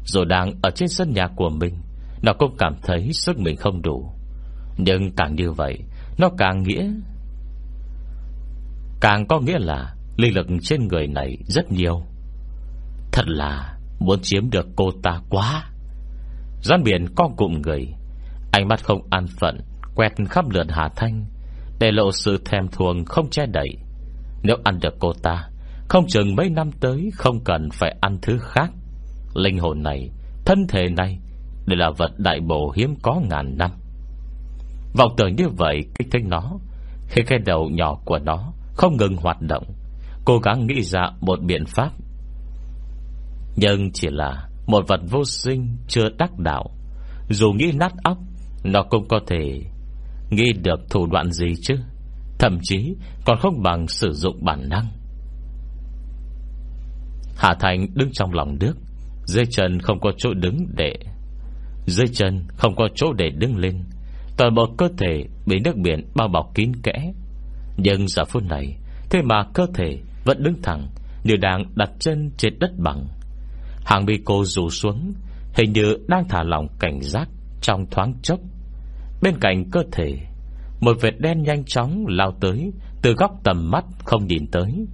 Rồi 0.06 0.26
đang 0.26 0.51
ở 0.62 0.70
trên 0.70 0.89
sân 0.89 1.14
nhà 1.14 1.28
của 1.36 1.49
mình, 1.49 1.74
Nó 2.22 2.34
cũng 2.34 2.56
cảm 2.58 2.76
thấy 2.84 3.10
sức 3.12 3.39
mình 3.39 3.56
không 3.56 3.82
đủ. 3.82 4.12
Nhưng 4.78 5.12
càng 5.16 5.36
như 5.36 5.51
vậy, 5.51 5.80
Nó 6.18 6.30
càng 6.38 6.64
nghĩa 6.64 6.89
Càng 9.01 9.28
có 9.28 9.39
nghĩa 9.39 9.60
là 9.60 9.95
Linh 10.18 10.36
lực 10.36 10.47
trên 10.62 10.88
người 10.88 11.08
này 11.08 11.38
rất 11.47 11.72
nhiều. 11.72 12.01
Thật 13.12 13.24
là 13.28 13.78
Muốn 14.04 14.20
chiếm 14.22 14.49
được 14.49 14.68
cô 14.76 14.91
ta 15.04 15.22
quá. 15.30 15.70
Gian 16.62 16.84
biển 16.84 17.06
con 17.16 17.36
cụm 17.36 17.62
người, 17.62 17.88
Ánh 18.51 18.68
mắt 18.68 18.84
không 18.84 19.01
an 19.10 19.26
phận 19.39 19.58
Quẹt 19.95 20.12
khắp 20.30 20.45
lượt 20.49 20.68
Hà 20.70 20.89
Thanh, 20.95 21.26
Để 21.80 21.91
lộ 21.91 22.12
sự 22.12 22.38
thèm 22.45 22.68
thuồng 22.68 23.06
không 23.06 23.30
che 23.30 23.45
đậy. 23.45 23.70
Nếu 24.43 24.56
ăn 24.64 24.80
được 24.82 24.93
cô 24.99 25.14
ta, 25.24 25.49
Không 25.89 26.08
chừng 26.08 26.36
mấy 26.36 26.49
năm 26.49 26.72
tới 26.80 27.10
Không 27.14 27.43
cần 27.43 27.70
phải 27.74 27.95
ăn 28.01 28.18
thứ 28.22 28.38
khác. 28.41 28.72
Linh 29.34 29.60
hồn 29.60 29.84
này, 29.84 30.10
Thân 30.45 30.68
thể 30.68 30.89
này 30.97 31.20
Đây 31.66 31.78
là 31.78 31.91
vật 31.97 32.12
đại 32.18 32.39
bổ 32.39 32.72
hiếm 32.76 32.95
có 33.01 33.22
ngàn 33.30 33.58
năm. 33.58 33.72
Vọng 34.93 35.14
tưởng 35.18 35.36
như 35.36 35.49
vậy, 35.58 35.82
Kích 35.99 36.08
thích 36.12 36.24
nó, 36.26 36.60
Khi 37.08 37.22
cái 37.28 37.39
đầu 37.45 37.70
nhỏ 37.70 37.95
của 38.06 38.20
nó 38.20 38.54
Không 38.74 38.97
ngừng 38.97 39.16
hoạt 39.18 39.41
động, 39.41 39.64
Cố 40.26 40.39
gắng 40.39 40.68
nghĩ 40.68 40.82
ra 40.82 41.01
một 41.22 41.39
biện 41.41 41.66
pháp 41.66 41.91
nhưng 43.56 43.91
chỉ 43.91 44.08
là 44.12 44.47
Một 44.68 44.88
vật 44.88 44.99
vô 45.10 45.26
sinh 45.26 45.78
chưa 45.88 46.10
đắc 46.18 46.39
đạo. 46.39 46.70
Dù 47.30 47.51
nghĩ 47.51 47.72
nát 47.72 47.93
óc, 48.04 48.18
Nó 48.64 48.84
cũng 48.84 49.08
có 49.08 49.20
thể 49.28 49.62
Nghĩ 50.30 50.54
được 50.64 50.80
thủ 50.89 51.08
đoạn 51.12 51.32
gì 51.32 51.47
chứ? 51.62 51.76
Thậm 52.39 52.60
chí 52.62 52.95
còn 53.26 53.39
không 53.39 53.64
bằng 53.64 53.88
sử 53.88 54.12
dụng 54.12 54.45
bản 54.45 54.70
năng. 54.70 54.88
Hạ 57.38 57.56
Thành 57.60 57.88
đứng 57.93 58.10
trong 58.14 58.34
lòng 58.34 58.58
nước, 58.60 58.74
Dưới 59.26 59.45
chân 59.45 59.80
không 59.80 59.99
có 59.99 60.12
chỗ 60.18 60.34
đứng 60.34 60.68
để, 60.78 60.95
Dưới 61.86 62.08
chân 62.08 62.45
không 62.58 62.76
có 62.76 62.88
chỗ 62.95 63.14
để 63.14 63.30
đứng 63.30 63.58
lên. 63.58 63.84
Toàn 64.38 64.56
bộ 64.56 64.66
cơ 64.78 64.88
thể 64.97 65.26
Bị 65.45 65.60
nước 65.64 65.76
biển 65.78 66.08
bao 66.16 66.28
bọc 66.28 66.56
kín 66.56 66.72
kẽ. 66.84 67.14
Nhưng 67.78 68.08
giờ 68.08 68.26
phút 68.26 68.43
này, 68.43 68.78
Thế 69.10 69.22
mà 69.22 69.43
cơ 69.54 69.66
thể 69.74 69.99
vẫn 70.26 70.43
đứng 70.43 70.62
thẳng 70.64 70.88
Như 71.24 71.36
đang 71.36 71.64
đặt 71.76 71.89
chân 71.99 72.32
trên 72.38 72.60
đất 72.60 72.72
bằng. 72.78 73.08
Hàng 73.86 74.05
mi 74.05 74.13
cô 74.25 74.43
rủ 74.45 74.69
xuống, 74.69 75.13
Hình 75.53 75.73
như 75.73 75.97
đang 76.07 76.27
thả 76.29 76.43
lòng 76.43 76.67
cảnh 76.79 77.01
giác 77.01 77.29
Trong 77.61 77.86
thoáng 77.91 78.13
chốc. 78.21 78.39
Bên 79.21 79.34
cạnh 79.41 79.69
cơ 79.71 79.84
thể, 79.91 80.17
Một 80.79 80.97
vệt 81.01 81.13
đen 81.19 81.43
nhanh 81.43 81.63
chóng 81.65 82.05
lao 82.07 82.31
tới, 82.41 82.71
Từ 83.01 83.13
góc 83.13 83.31
tầm 83.43 83.71
mắt 83.71 83.86
không 84.03 84.27
nhìn 84.27 84.47
tới. 84.51 84.86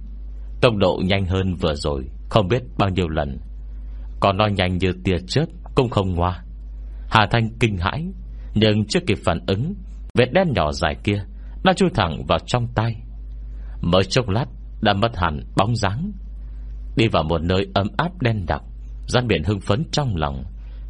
Tốc 0.60 0.76
độ 0.76 1.00
nhanh 1.04 1.26
hơn 1.26 1.54
vừa 1.54 1.74
rồi, 1.74 2.08
Không 2.28 2.48
biết 2.48 2.62
bao 2.78 2.88
nhiêu 2.88 3.08
lần. 3.08 3.38
Còn 4.20 4.36
nói 4.36 4.52
nhanh 4.52 4.78
như 4.78 4.92
tia 5.04 5.16
chớp, 5.28 5.46
Cũng 5.74 5.88
không 5.88 6.14
ngoa. 6.14 6.42
Hà 7.10 7.26
Thanh 7.30 7.50
kinh 7.60 7.76
hãi, 7.76 8.06
Nhưng 8.54 8.84
chưa 8.88 9.00
kịp 9.06 9.18
phản 9.24 9.38
ứng, 9.46 9.74
Vệt 10.14 10.32
đen 10.32 10.52
nhỏ 10.54 10.72
dài 10.72 10.96
kia 11.04 11.24
Đã 11.64 11.72
chui 11.72 11.90
thẳng 11.94 12.24
vào 12.28 12.38
trong 12.46 12.68
tay. 12.74 12.96
Mới 13.80 14.04
chốc 14.04 14.28
lát, 14.28 14.46
đã 14.80 14.92
mất 14.92 15.16
hẳn 15.16 15.40
bóng 15.56 15.76
dáng. 15.76 16.12
Đi 16.96 17.08
vào 17.08 17.22
một 17.22 17.42
nơi 17.42 17.66
ấm 17.74 17.88
áp 17.96 18.22
đen 18.22 18.44
đặc 18.46 18.62
Gian 19.10 19.26
biển 19.28 19.44
hưng 19.44 19.60
phấn 19.60 19.84
trong 19.92 20.16
lòng, 20.16 20.44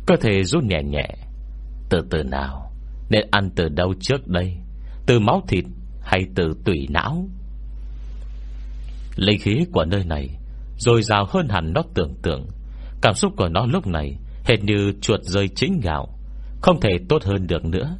Cơ 0.06 0.16
thể 0.20 0.44
rút 0.44 0.64
nhẹ 0.64 0.82
nhẹ. 0.82 1.08
Từ 1.90 2.00
từ 2.10 2.22
nào, 2.22 2.72
Nên 3.10 3.26
ăn 3.30 3.50
từ 3.56 3.68
đâu 3.68 3.94
trước 4.00 4.28
đây? 4.28 4.56
Từ 5.06 5.18
máu 5.18 5.42
thịt 5.48 5.64
hay 6.02 6.26
từ 6.34 6.54
tủy 6.64 6.86
não? 6.90 7.28
Linh 9.16 9.40
khí 9.40 9.64
của 9.72 9.84
nơi 9.84 10.04
này 10.04 10.28
Rồi 10.78 11.02
rào 11.02 11.26
hơn 11.28 11.48
hẳn 11.48 11.72
nó 11.72 11.82
tưởng 11.94 12.14
tượng. 12.22 12.46
Cảm 13.02 13.14
xúc 13.14 13.32
của 13.36 13.48
nó 13.48 13.66
lúc 13.66 13.86
này 13.86 14.16
Hệt 14.44 14.64
như 14.64 14.92
chuột 15.00 15.20
rơi 15.22 15.48
chính 15.48 15.80
gạo, 15.80 16.18
Không 16.62 16.80
thể 16.80 16.90
tốt 17.08 17.24
hơn 17.24 17.46
được 17.46 17.64
nữa. 17.64 17.96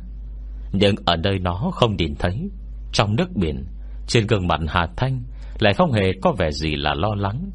Nhưng 0.73 0.95
ở 1.05 1.16
nơi 1.16 1.39
nó 1.39 1.71
không 1.75 1.97
nhìn 1.97 2.14
thấy, 2.18 2.51
Trong 2.93 3.16
nước 3.16 3.29
biển, 3.35 3.64
Trên 4.07 4.27
gương 4.27 4.49
mặt 4.49 4.61
Hà 4.68 4.87
Thanh 4.97 5.23
Lại 5.59 5.75
không 5.75 5.93
hề 5.93 6.12
có 6.23 6.33
vẻ 6.39 6.51
gì 6.51 6.77
là 6.77 6.95
lo 6.95 7.14
lắng. 7.14 7.51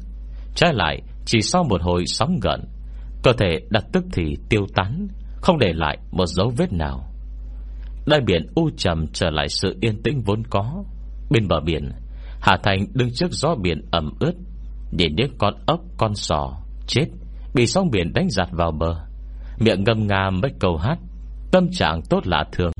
Trái 0.54 0.74
lại 0.74 1.02
chỉ 1.26 1.40
sau 1.40 1.64
một 1.64 1.82
hồi 1.82 2.06
sóng 2.06 2.38
gợn, 2.42 2.60
Cơ 3.22 3.32
thể 3.38 3.60
đặt 3.70 3.84
tức 3.92 4.04
thì 4.12 4.36
tiêu 4.48 4.66
tán, 4.74 5.08
Không 5.40 5.58
để 5.58 5.72
lại 5.72 5.98
một 6.10 6.26
dấu 6.26 6.52
vết 6.56 6.72
nào. 6.72 7.12
Đại 8.06 8.20
biển 8.20 8.46
u 8.54 8.70
trầm 8.76 9.06
trở 9.12 9.30
lại 9.30 9.48
sự 9.48 9.76
yên 9.80 10.02
tĩnh 10.02 10.22
vốn 10.22 10.42
có. 10.50 10.84
Bên 11.30 11.48
bờ 11.48 11.60
biển, 11.60 11.90
Hà 12.40 12.56
Thành 12.62 12.86
đứng 12.94 13.10
trước 13.14 13.32
gió 13.32 13.54
biển 13.62 13.80
ẩm 13.90 14.12
ướt, 14.20 14.32
Nhìn 14.92 15.16
những 15.16 15.34
con 15.38 15.54
ốc, 15.66 15.80
con 15.96 16.14
sò 16.14 16.62
Chết, 16.86 17.06
Bị 17.54 17.66
sóng 17.66 17.90
biển 17.90 18.12
đánh 18.12 18.30
giặt 18.30 18.48
vào 18.52 18.72
bờ. 18.72 18.94
Miệng 19.58 19.84
ngâm 19.84 20.06
nga 20.06 20.30
mấy 20.30 20.52
câu 20.60 20.76
hát, 20.76 20.98
Tâm 21.52 21.68
trạng 21.72 22.00
tốt 22.10 22.26
lạ 22.26 22.44
thường. 22.52 22.72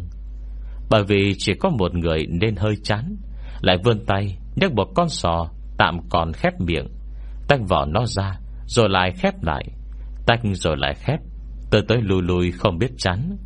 Bởi 0.90 1.05
vì 1.09 1.34
chỉ 1.38 1.53
có 1.61 1.70
một 1.70 1.94
người 1.94 2.26
nên 2.26 2.57
hơi 2.57 2.76
chán, 2.84 3.16
Lại 3.61 3.76
vươn 3.84 4.05
tay 4.07 4.38
nhấc 4.57 4.72
một 4.72 4.88
con 4.94 5.09
sò 5.09 5.49
Tạm 5.78 5.99
còn 6.11 6.32
khép 6.32 6.61
miệng. 6.61 6.86
Tách 7.49 7.61
vỏ 7.68 7.84
nó 7.84 8.07
ra, 8.07 8.38
Rồi 8.66 8.88
lại 8.88 9.12
khép 9.18 9.34
lại. 9.42 9.64
Tách 10.26 10.40
rồi 10.53 10.76
lại 10.78 10.94
khép 10.94 11.20
Từ 11.70 11.80
tới 11.88 11.99
lùi 12.03 12.22
lùi 12.22 12.53
không 12.53 12.78
biết 12.78 12.90
chán. 12.99 13.36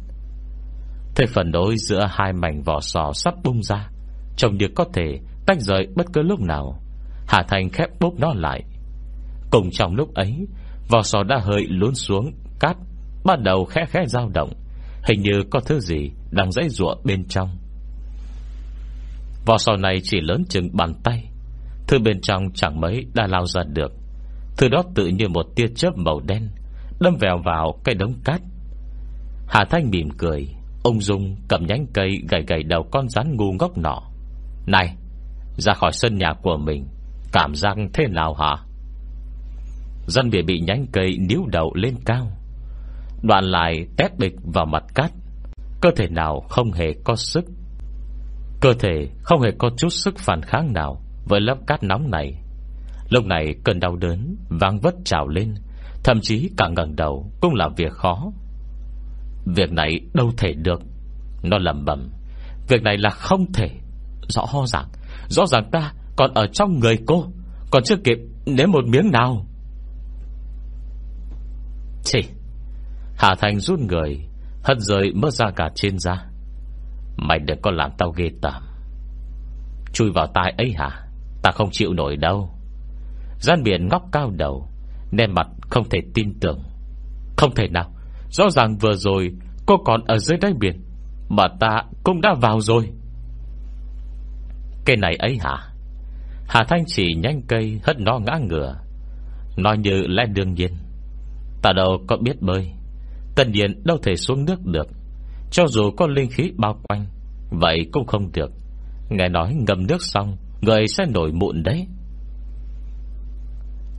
Thế 1.16 1.26
phần 1.26 1.53
đối 1.53 1.76
giữa 1.76 2.07
hai 2.11 2.32
mảnh 2.32 2.62
vỏ 2.62 2.80
sò 2.80 3.12
sắp 3.14 3.34
bung 3.44 3.62
ra, 3.62 3.88
Trông 4.36 4.57
như 4.57 4.66
có 4.74 4.84
thể 4.94 5.18
tách 5.46 5.61
rời 5.61 5.86
bất 5.96 6.07
cứ 6.12 6.22
lúc 6.22 6.40
nào. 6.40 6.82
Hà 7.28 7.42
Thành 7.48 7.70
khép 7.70 7.88
bốp 8.01 8.14
nó 8.18 8.32
lại. 8.34 8.62
Cùng 9.51 9.70
trong 9.72 9.94
lúc 9.94 10.14
ấy, 10.14 10.46
Vỏ 10.88 11.03
sò 11.03 11.22
đã 11.22 11.38
hơi 11.42 11.66
lún 11.68 11.94
xuống, 11.94 12.32
Cát 12.61 12.76
bắt 13.24 13.40
đầu 13.40 13.64
khẽ 13.64 13.84
khẽ 13.88 14.05
dao 14.07 14.28
động, 14.34 14.53
Hình 15.09 15.22
như 15.22 15.42
có 15.51 15.61
thứ 15.61 15.80
gì 15.80 16.11
Đang 16.30 16.53
dãy 16.53 16.68
ruộng 16.68 17.01
bên 17.05 17.24
trong. 17.28 17.57
Vỏ 19.46 19.59
sò 19.59 19.76
này 19.76 20.01
chỉ 20.03 20.20
lớn 20.20 20.44
chừng 20.48 20.68
bàn 20.72 20.94
tay 21.05 21.30
Thứ 21.91 21.99
bên 21.99 22.20
trong 22.20 22.51
chẳng 22.55 22.80
mấy 22.80 23.07
đã 23.14 23.26
lao 23.26 23.47
ra 23.47 23.62
được. 23.62 23.93
Thứ 24.57 24.68
đó 24.68 24.82
tự 24.95 25.07
như 25.07 25.28
một 25.28 25.47
tia 25.57 25.66
chớp 25.76 25.91
màu 25.97 26.20
đen, 26.20 26.49
Đâm 27.01 27.16
vèo 27.20 27.38
vào 27.45 27.80
cái 27.84 27.95
đống 27.95 28.12
cát. 28.24 28.41
Hà 29.49 29.64
Thanh 29.70 29.91
mỉm 29.91 30.09
cười, 30.18 30.49
Ông 30.84 31.01
Dung 31.01 31.36
cầm 31.49 31.66
nhánh 31.66 31.86
cây 31.95 32.11
gầy 32.28 32.45
gầy 32.47 32.62
đầu 32.62 32.88
con 32.93 33.09
rắn 33.09 33.36
ngu 33.36 33.53
ngốc 33.53 33.78
nọ. 33.78 34.03
Này, 34.66 34.97
Ra 35.57 35.74
khỏi 35.74 35.93
sân 35.93 36.18
nhà 36.18 36.32
của 36.43 36.57
mình, 36.57 36.86
Cảm 37.32 37.55
giác 37.55 37.76
thế 37.95 38.07
nào 38.09 38.34
hả? 38.34 38.57
Dân 40.07 40.30
bị 40.30 40.43
bị 40.43 40.61
nhánh 40.61 40.86
cây 40.93 41.18
níu 41.28 41.47
đầu 41.47 41.72
lên 41.74 41.95
cao, 42.05 42.26
Đoạn 43.22 43.45
lại 43.45 43.86
tét 43.97 44.18
bịch 44.18 44.34
vào 44.55 44.66
mặt 44.66 44.84
cát. 44.95 45.11
Cơ 45.80 45.91
thể 45.97 46.09
nào 46.09 46.41
không 46.41 46.72
hề 46.72 46.86
có 47.05 47.16
sức, 47.16 47.45
Cơ 48.61 48.72
thể 48.78 49.09
không 49.22 49.41
hề 49.41 49.51
có 49.59 49.70
chút 49.76 49.88
sức 49.88 50.18
phản 50.18 50.43
kháng 50.43 50.72
nào. 50.72 51.03
Với 51.24 51.40
lớp 51.40 51.56
cát 51.66 51.82
nóng 51.82 52.10
này, 52.10 52.34
Lúc 53.10 53.24
này 53.24 53.54
cơn 53.64 53.80
đau 53.80 53.96
đớn 53.96 54.36
Vang 54.48 54.80
vất 54.80 54.94
trào 55.04 55.28
lên, 55.28 55.54
Thậm 56.04 56.20
chí 56.22 56.50
cả 56.56 56.68
ngẩng 56.68 56.96
đầu 56.96 57.32
cũng 57.40 57.54
là 57.54 57.68
việc 57.76 57.92
khó. 57.92 58.32
Việc 59.46 59.72
này 59.72 60.00
đâu 60.14 60.30
thể 60.36 60.52
được. 60.52 60.82
Nó 61.42 61.58
lầm 61.58 61.84
bẩm. 61.84 62.10
Việc 62.68 62.82
này 62.82 62.96
là 62.98 63.10
không 63.10 63.52
thể. 63.52 63.70
Rõ 64.28 64.46
ràng 64.66 64.88
Rõ 65.28 65.46
ràng 65.46 65.70
ta 65.72 65.92
còn 66.16 66.34
ở 66.34 66.46
trong 66.46 66.78
người 66.80 66.98
cô, 67.06 67.24
Còn 67.70 67.82
chưa 67.82 67.96
kịp 68.04 68.18
nếm 68.46 68.70
một 68.70 68.84
miếng 68.86 69.10
nào. 69.10 69.46
Chỉ 72.04 72.20
Hà 73.16 73.34
Thành 73.40 73.60
rút 73.60 73.80
người, 73.80 74.18
Hất 74.64 74.78
rời 74.78 75.12
mất 75.14 75.30
ra 75.30 75.46
cả 75.56 75.70
trên 75.74 75.98
da. 75.98 76.26
Mày 77.16 77.38
đừng 77.38 77.60
có 77.62 77.70
làm 77.70 77.90
tao 77.98 78.10
ghê 78.10 78.30
tởm. 78.42 78.62
Chui 79.92 80.10
vào 80.14 80.26
tai 80.34 80.54
ấy 80.58 80.72
hả? 80.76 81.09
Ta 81.43 81.51
không 81.51 81.68
chịu 81.72 81.93
nổi 81.93 82.16
đâu. 82.16 82.51
Gian 83.38 83.62
biển 83.62 83.88
ngóc 83.88 84.03
cao 84.12 84.30
đầu 84.30 84.68
Nên 85.12 85.34
mặt 85.34 85.47
không 85.61 85.88
thể 85.88 85.99
tin 86.14 86.41
tưởng. 86.41 86.62
Không 87.36 87.55
thể 87.55 87.68
nào. 87.68 87.93
Rõ 88.30 88.51
ràng 88.51 88.76
vừa 88.78 88.95
rồi, 88.95 89.30
cô 89.66 89.76
còn 89.84 90.01
ở 90.07 90.18
dưới 90.18 90.38
đáy 90.38 90.53
biển, 90.61 90.80
Mà 91.28 91.49
ta 91.61 91.82
cũng 92.05 92.20
đã 92.20 92.34
vào 92.41 92.61
rồi. 92.61 92.91
Cây 94.84 94.97
này 94.97 95.16
ấy 95.16 95.38
hả? 95.41 95.57
Hà 96.49 96.64
Thanh 96.68 96.84
chỉ 96.86 97.14
nhanh 97.14 97.43
cây, 97.49 97.80
Hất 97.84 98.01
nó 98.01 98.18
ngã 98.18 98.38
ngửa. 98.49 98.76
Nói 99.57 99.78
như 99.78 100.03
lẽ 100.07 100.26
đương 100.26 100.55
nhiên. 100.55 100.72
Ta 101.62 101.72
đâu 101.72 101.99
có 102.09 102.16
biết 102.16 102.43
bơi. 102.43 102.72
Tất 103.36 103.49
nhiên 103.49 103.82
đâu 103.84 103.97
thể 104.03 104.16
xuống 104.16 104.45
nước 104.45 104.66
được. 104.66 104.86
Cho 105.51 105.66
dù 105.66 105.91
có 105.97 106.07
linh 106.07 106.30
khí 106.30 106.53
bao 106.57 106.80
quanh, 106.88 107.07
Vậy 107.51 107.86
cũng 107.93 108.07
không 108.07 108.32
được. 108.32 108.51
Nghe 109.11 109.28
nói 109.28 109.55
ngâm 109.55 109.86
nước 109.86 110.03
xong 110.03 110.36
Người 110.61 110.86
sẽ 110.86 111.04
nổi 111.06 111.32
mụn 111.32 111.62
đấy. 111.62 111.86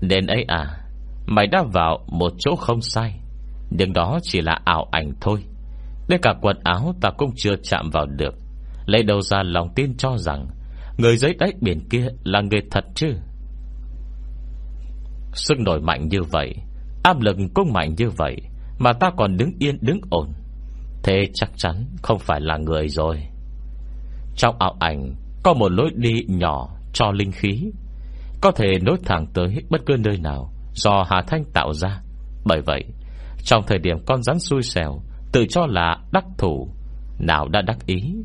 Đến 0.01 0.28
ấy 0.28 0.45
à 0.47 0.78
Mày 1.26 1.47
đã 1.47 1.64
vào 1.74 2.05
một 2.07 2.34
chỗ 2.39 2.55
không 2.55 2.82
sai. 2.82 3.20
Nhưng 3.70 3.93
đó 3.93 4.20
chỉ 4.24 4.41
là 4.41 4.59
ảo 4.66 4.88
ảnh 4.91 5.14
thôi. 5.22 5.43
Đến 6.07 6.20
cả 6.24 6.34
quần 6.41 6.59
áo 6.64 6.93
ta 7.01 7.09
cũng 7.18 7.32
chưa 7.36 7.55
chạm 7.64 7.89
vào 7.93 8.05
được. 8.05 8.34
Lấy 8.86 9.03
đầu 9.03 9.22
ra 9.22 9.43
lòng 9.43 9.70
tin 9.76 9.97
cho 9.97 10.18
rằng 10.18 10.47
Người 10.97 11.18
dưới 11.18 11.34
đáy 11.34 11.53
biển 11.62 11.89
kia 11.89 12.07
là 12.24 12.41
người 12.41 12.62
thật 12.72 12.86
chứ? 12.95 13.07
Sức 15.34 15.59
nổi 15.59 15.80
mạnh 15.82 16.07
như 16.07 16.24
vậy, 16.32 16.55
Áp 17.03 17.20
lực 17.20 17.38
cũng 17.53 17.74
mạnh 17.74 17.95
như 17.97 18.09
vậy, 18.09 18.38
Mà 18.80 18.93
ta 18.93 19.09
còn 19.18 19.38
đứng 19.38 19.51
yên, 19.59 19.78
đứng 19.82 19.99
ổn. 20.09 20.34
Thế 21.03 21.24
chắc 21.34 21.49
chắn 21.57 21.86
không 22.01 22.20
phải 22.20 22.41
là 22.41 22.57
người 22.57 22.88
rồi. 22.88 23.24
Trong 24.36 24.55
ảo 24.59 24.76
ảnh 24.80 25.16
có 25.44 25.54
một 25.54 25.72
lối 25.72 25.89
đi 25.96 26.26
nhỏ 26.28 26.70
cho 26.94 27.12
linh 27.12 27.32
khí, 27.32 27.72
Có 28.42 28.52
thể 28.52 28.68
nối 28.82 28.98
thẳng 29.06 29.26
tới 29.34 29.56
bất 29.70 29.82
cứ 29.86 29.98
nơi 30.00 30.18
nào 30.18 30.54
Do 30.74 31.06
Hà 31.10 31.22
Thanh 31.28 31.44
tạo 31.54 31.74
ra. 31.74 32.02
Bởi 32.46 32.62
vậy, 32.62 32.84
Trong 33.44 33.64
thời 33.68 33.78
điểm 33.78 33.98
con 34.06 34.24
rắn 34.24 34.39
xui 34.39 34.62
xẻo 34.62 35.02
Tự 35.32 35.46
cho 35.50 35.66
là 35.70 35.98
đắc 36.12 36.26
thủ, 36.38 36.70
Nào 37.20 37.48
đã 37.48 37.62
đắc 37.62 37.78
ý, 37.86 38.16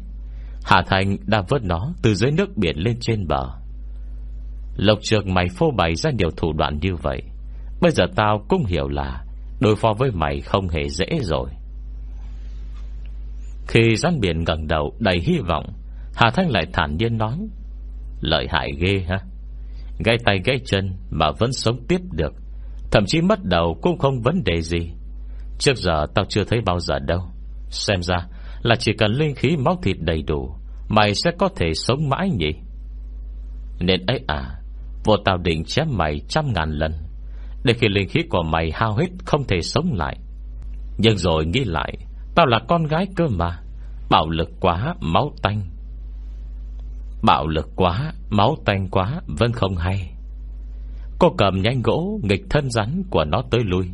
Hà 0.64 0.82
Thanh 0.86 1.16
đã 1.26 1.42
vớt 1.48 1.62
nó 1.62 1.92
từ 2.02 2.14
dưới 2.14 2.30
nước 2.30 2.56
biển 2.56 2.76
lên 2.78 2.96
trên 3.00 3.26
bờ. 3.28 3.48
Lộc 4.76 4.98
trường 5.02 5.34
mày 5.34 5.46
phô 5.58 5.70
bày 5.76 5.94
ra 5.94 6.10
nhiều 6.10 6.30
thủ 6.36 6.52
đoạn 6.52 6.78
như 6.82 6.94
vậy, 7.02 7.22
Bây 7.80 7.90
giờ 7.90 8.04
tao 8.16 8.44
cũng 8.48 8.64
hiểu 8.64 8.88
là 8.88 9.24
Đối 9.60 9.76
phó 9.76 9.94
với 9.98 10.10
mày 10.10 10.40
không 10.40 10.68
hề 10.68 10.88
dễ 10.88 11.06
rồi. 11.22 11.50
Khi 13.68 13.96
rắn 13.96 14.20
biển 14.20 14.44
gần 14.44 14.66
đầu 14.66 14.94
đầy 14.98 15.20
hy 15.20 15.38
vọng 15.38 15.66
Hà 16.16 16.30
Thanh 16.30 16.50
lại 16.50 16.66
thản 16.72 16.96
nhiên 16.96 17.18
nói, 17.18 17.38
Lợi 18.20 18.46
hại 18.50 18.72
ghê 18.78 19.04
ha. 19.08 19.18
Gai 20.04 20.16
tay 20.24 20.38
gai 20.44 20.58
chân 20.64 20.96
Mà 21.10 21.30
vẫn 21.38 21.52
sống 21.52 21.86
tiếp 21.88 22.00
được. 22.12 22.34
Thậm 22.90 23.04
chí 23.06 23.20
mất 23.20 23.44
đầu 23.44 23.78
cũng 23.82 23.98
không 23.98 24.20
vấn 24.22 24.44
đề 24.44 24.60
gì. 24.60 24.90
Trước 25.58 25.76
giờ 25.76 26.06
tao 26.14 26.24
chưa 26.28 26.44
thấy 26.44 26.60
bao 26.60 26.80
giờ 26.80 26.98
đâu. 26.98 27.20
Xem 27.70 28.02
ra 28.02 28.16
là 28.62 28.74
chỉ 28.78 28.92
cần 28.98 29.12
linh 29.12 29.34
khí 29.34 29.56
máu 29.56 29.76
thịt 29.82 29.96
đầy 30.00 30.22
đủ, 30.22 30.56
Mày 30.88 31.14
sẽ 31.14 31.30
có 31.38 31.48
thể 31.56 31.74
sống 31.74 32.08
mãi 32.08 32.30
nhỉ? 32.30 32.52
Nên 33.80 34.06
ấy 34.06 34.20
à 34.26 34.60
Vô 35.04 35.16
tao 35.24 35.36
định 35.36 35.64
chém 35.64 35.86
mày 35.90 36.20
trăm 36.28 36.52
ngàn 36.52 36.70
lần, 36.70 36.92
Để 37.64 37.74
khi 37.74 37.88
linh 37.88 38.08
khí 38.08 38.20
của 38.30 38.42
mày 38.42 38.70
hao 38.74 38.96
hết 38.96 39.08
Không 39.24 39.44
thể 39.44 39.60
sống 39.62 39.92
lại. 39.92 40.16
Nhưng 40.98 41.16
rồi 41.16 41.46
nghĩ 41.46 41.64
lại, 41.64 41.92
Tao 42.34 42.46
là 42.46 42.58
con 42.68 42.84
gái 42.84 43.06
cơ 43.16 43.26
mà, 43.28 43.58
Bạo 44.10 44.30
lực 44.30 44.48
quá, 44.60 44.94
máu 45.00 45.32
tanh. 45.42 45.75
Bạo 47.22 47.46
lực 47.46 47.68
quá, 47.76 48.12
Máu 48.30 48.56
tanh 48.64 48.88
quá, 48.90 49.20
Vẫn 49.26 49.52
không 49.52 49.76
hay. 49.76 50.10
Cô 51.18 51.34
cầm 51.38 51.62
nhanh 51.62 51.82
gỗ, 51.82 52.20
Nghịch 52.22 52.42
thân 52.50 52.70
rắn 52.70 53.02
của 53.10 53.24
nó 53.24 53.42
tới 53.50 53.60
lui. 53.64 53.86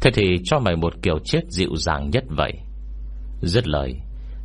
Thế 0.00 0.10
thì 0.14 0.36
cho 0.44 0.58
mày 0.58 0.76
một 0.76 0.92
kiểu 1.02 1.18
chết 1.24 1.40
dịu 1.48 1.76
dàng 1.76 2.10
nhất 2.10 2.24
vậy. 2.28 2.52
Dứt 3.42 3.68
lời, 3.68 4.00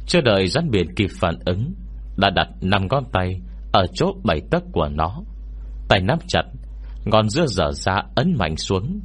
Chưa 0.07 0.21
đợi 0.21 0.47
rắn 0.47 0.71
biển 0.71 0.95
kịp 0.95 1.09
phản 1.19 1.39
ứng, 1.45 1.73
Đã 2.17 2.29
đặt 2.29 2.47
năm 2.61 2.87
ngón 2.91 3.03
tay 3.11 3.41
Ở 3.71 3.85
chỗ 3.93 4.13
bảy 4.23 4.41
tấc 4.51 4.63
của 4.71 4.87
nó. 4.87 5.21
Tay 5.89 6.01
nắm 6.01 6.19
chặt 6.27 6.43
Ngọn 7.05 7.29
dưa 7.29 7.45
dở 7.45 7.71
ra 7.71 8.01
ấn 8.15 8.35
mạnh 8.37 8.57
xuống. 8.57 8.99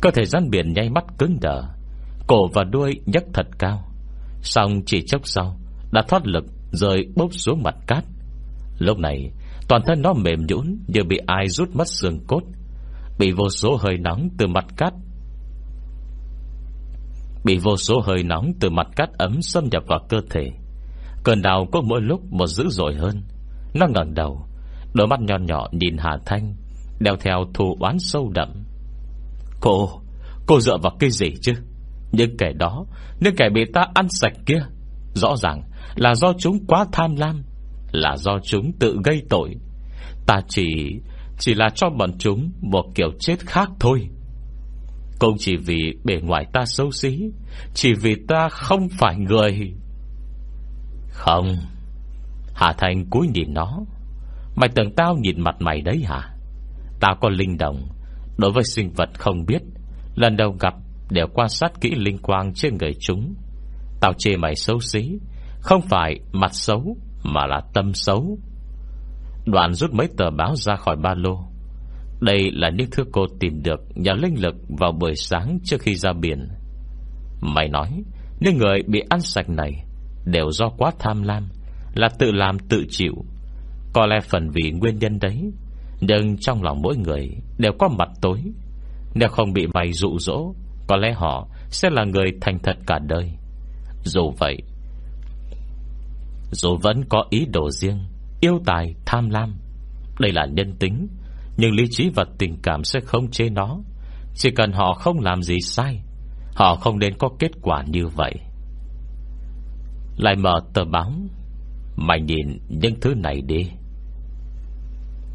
Cơ 0.00 0.10
thể 0.10 0.24
rắn 0.24 0.50
biển 0.50 0.72
nháy 0.72 0.90
mắt 0.90 1.04
cứng 1.18 1.38
đờ, 1.40 1.62
Cổ 2.26 2.48
và 2.54 2.64
đuôi 2.64 3.00
nhấc 3.06 3.24
thật 3.34 3.46
cao. 3.58 3.84
Xong 4.42 4.80
chỉ 4.86 5.02
chốc 5.06 5.20
sau, 5.24 5.56
Đã 5.92 6.02
thoát 6.08 6.26
lực 6.26 6.44
rơi 6.72 7.06
bốc 7.16 7.34
xuống 7.34 7.62
mặt 7.62 7.74
cát. 7.86 8.04
Lúc 8.78 8.98
này, 8.98 9.30
Toàn 9.68 9.82
thân 9.86 10.02
nó 10.02 10.12
mềm 10.12 10.46
nhũn 10.48 10.78
Như 10.86 11.00
bị 11.08 11.16
ai 11.26 11.48
rút 11.48 11.68
mất 11.76 11.88
xương 11.88 12.18
cốt, 12.26 12.42
Bị 13.18 13.32
vô 13.32 13.48
số 13.48 13.76
hơi 13.76 13.96
nóng 13.98 14.28
từ 14.38 14.46
mặt 14.46 14.64
cát, 14.76 14.92
Bị 17.44 17.58
vô 17.58 17.76
số 17.76 18.00
hơi 18.00 18.22
nóng 18.22 18.52
từ 18.60 18.70
mặt 18.70 18.86
cát 18.96 19.08
ấm 19.18 19.42
xâm 19.42 19.64
nhập 19.72 19.82
vào 19.86 19.98
cơ 20.08 20.18
thể. 20.30 20.50
Cơn 21.24 21.42
đau 21.42 21.66
có 21.72 21.80
mỗi 21.80 22.00
lúc 22.00 22.32
một 22.32 22.46
dữ 22.46 22.68
dội 22.68 22.94
hơn. 22.94 23.22
Nó 23.74 23.86
ngẩng 23.86 24.14
đầu, 24.14 24.46
Đôi 24.94 25.06
mắt 25.06 25.20
nhỏ 25.20 25.38
nhỏ 25.38 25.68
nhìn 25.72 25.96
Hà 25.98 26.18
Thanh, 26.26 26.54
Đeo 27.00 27.16
theo 27.16 27.44
thù 27.54 27.76
oán 27.80 27.98
sâu 27.98 28.30
đậm. 28.34 28.64
Cô 29.60 29.88
Cô 30.46 30.60
dựa 30.60 30.76
vào 30.82 30.92
cái 30.98 31.10
gì 31.10 31.26
chứ? 31.42 31.52
Những 32.12 32.36
kẻ 32.36 32.52
đó, 32.52 32.84
Những 33.20 33.36
kẻ 33.36 33.48
bị 33.54 33.64
ta 33.74 33.86
ăn 33.94 34.08
sạch 34.08 34.34
kia, 34.46 34.62
Rõ 35.14 35.36
ràng 35.36 35.62
là 35.94 36.14
do 36.14 36.32
chúng 36.38 36.66
quá 36.66 36.86
tham 36.92 37.16
lam, 37.16 37.42
Là 37.92 38.16
do 38.16 38.38
chúng 38.44 38.72
tự 38.80 38.96
gây 39.04 39.22
tội. 39.30 39.54
Ta 40.26 40.40
chỉ 40.48 40.64
Chỉ 41.38 41.54
là 41.54 41.68
cho 41.74 41.90
bọn 41.90 42.18
chúng 42.18 42.52
Một 42.60 42.84
kiểu 42.94 43.08
chết 43.20 43.36
khác 43.40 43.70
thôi. 43.80 44.08
Cũng 45.18 45.36
chỉ 45.38 45.56
vì 45.56 45.92
bề 46.04 46.20
ngoài 46.22 46.46
ta 46.52 46.64
xấu 46.64 46.90
xí, 46.90 47.30
Chỉ 47.74 47.92
vì 47.94 48.14
ta 48.28 48.48
không 48.48 48.88
phải 48.98 49.16
người. 49.16 49.72
Không, 51.08 51.56
Hà 52.54 52.72
Thành 52.78 53.06
cúi 53.10 53.28
nhìn 53.28 53.54
nó. 53.54 53.78
Mày 54.56 54.68
tưởng 54.74 54.94
tao 54.96 55.16
nhìn 55.16 55.40
mặt 55.40 55.54
mày 55.58 55.80
đấy 55.80 56.02
hả? 56.04 56.34
Tao 57.00 57.16
có 57.20 57.28
linh 57.28 57.58
đồng, 57.58 57.88
Đối 58.38 58.52
với 58.52 58.64
sinh 58.64 58.92
vật 58.92 59.08
không 59.18 59.46
biết. 59.46 59.62
Lần 60.14 60.36
đầu 60.36 60.56
gặp 60.60 60.74
đều 61.10 61.26
quan 61.34 61.48
sát 61.48 61.72
kỹ 61.80 61.90
linh 61.96 62.18
quang 62.18 62.54
trên 62.54 62.76
người 62.78 62.92
chúng. 63.00 63.34
Tao 64.00 64.12
chê 64.18 64.36
mày 64.36 64.54
xấu 64.54 64.80
xí 64.80 65.18
không 65.62 65.80
phải 65.80 66.20
mặt 66.32 66.54
xấu, 66.54 66.96
Mà 67.24 67.46
là 67.46 67.60
tâm 67.74 67.94
xấu. 67.94 68.38
Đoạn 69.46 69.74
rút 69.74 69.92
mấy 69.92 70.08
tờ 70.16 70.30
báo 70.30 70.56
ra 70.56 70.76
khỏi 70.76 70.96
ba 70.96 71.14
lô. 71.14 71.38
Đây 72.20 72.50
là 72.52 72.70
những 72.70 72.90
thứ 72.92 73.04
cô 73.12 73.26
tìm 73.40 73.62
được 73.62 73.80
Nhờ 73.94 74.12
linh 74.12 74.42
lực 74.42 74.54
vào 74.78 74.92
buổi 74.92 75.14
sáng 75.14 75.58
trước 75.64 75.80
khi 75.80 75.94
ra 75.94 76.12
biển. 76.12 76.48
Mày 77.40 77.68
nói, 77.68 78.02
Những 78.40 78.58
người 78.58 78.82
bị 78.86 79.02
ăn 79.08 79.20
sạch 79.20 79.48
này 79.48 79.84
Đều 80.24 80.50
do 80.50 80.68
quá 80.78 80.90
tham 80.98 81.22
lam, 81.22 81.48
Là 81.94 82.08
tự 82.18 82.32
làm 82.32 82.58
tự 82.58 82.84
chịu. 82.88 83.14
Có 83.92 84.06
lẽ 84.06 84.20
phần 84.20 84.50
vì 84.50 84.70
nguyên 84.70 84.98
nhân 84.98 85.18
đấy, 85.18 85.52
Nhưng 86.00 86.36
trong 86.36 86.62
lòng 86.62 86.82
mỗi 86.82 86.96
người 86.96 87.30
Đều 87.58 87.72
có 87.78 87.88
mặt 87.88 88.08
tối. 88.20 88.42
Nếu 89.14 89.28
không 89.28 89.52
bị 89.52 89.66
mày 89.74 89.92
dụ 89.92 90.18
dỗ, 90.18 90.54
Có 90.86 90.96
lẽ 90.96 91.12
họ 91.16 91.48
sẽ 91.68 91.90
là 91.90 92.04
người 92.04 92.32
thành 92.40 92.58
thật 92.62 92.76
cả 92.86 92.98
đời. 92.98 93.32
Dù 94.04 94.30
vậy 94.38 94.62
dù 96.52 96.76
vẫn 96.82 97.04
có 97.08 97.24
ý 97.30 97.46
đồ 97.46 97.70
riêng 97.70 98.04
Yêu 98.40 98.58
tài, 98.66 98.94
tham 99.06 99.30
lam 99.30 99.56
Đây 100.20 100.32
là 100.32 100.46
nhân 100.46 100.76
tính 100.78 101.08
nhưng 101.56 101.72
lý 101.72 101.84
trí 101.90 102.10
và 102.14 102.24
tình 102.38 102.56
cảm 102.62 102.84
sẽ 102.84 103.00
không 103.00 103.30
chế 103.30 103.48
nó. 103.48 103.78
Chỉ 104.34 104.50
cần 104.50 104.72
họ 104.72 104.94
không 104.94 105.20
làm 105.20 105.42
gì 105.42 105.60
sai 105.60 106.02
Họ 106.54 106.76
không 106.76 106.98
nên 106.98 107.14
có 107.18 107.28
kết 107.38 107.50
quả 107.62 107.84
như 107.86 108.06
vậy. 108.06 108.34
Lại 110.16 110.36
mở 110.36 110.60
tờ 110.74 110.84
báo 110.84 111.12
Mày 111.96 112.20
nhìn 112.20 112.58
những 112.68 113.00
thứ 113.00 113.14
này 113.14 113.40
đi. 113.40 113.70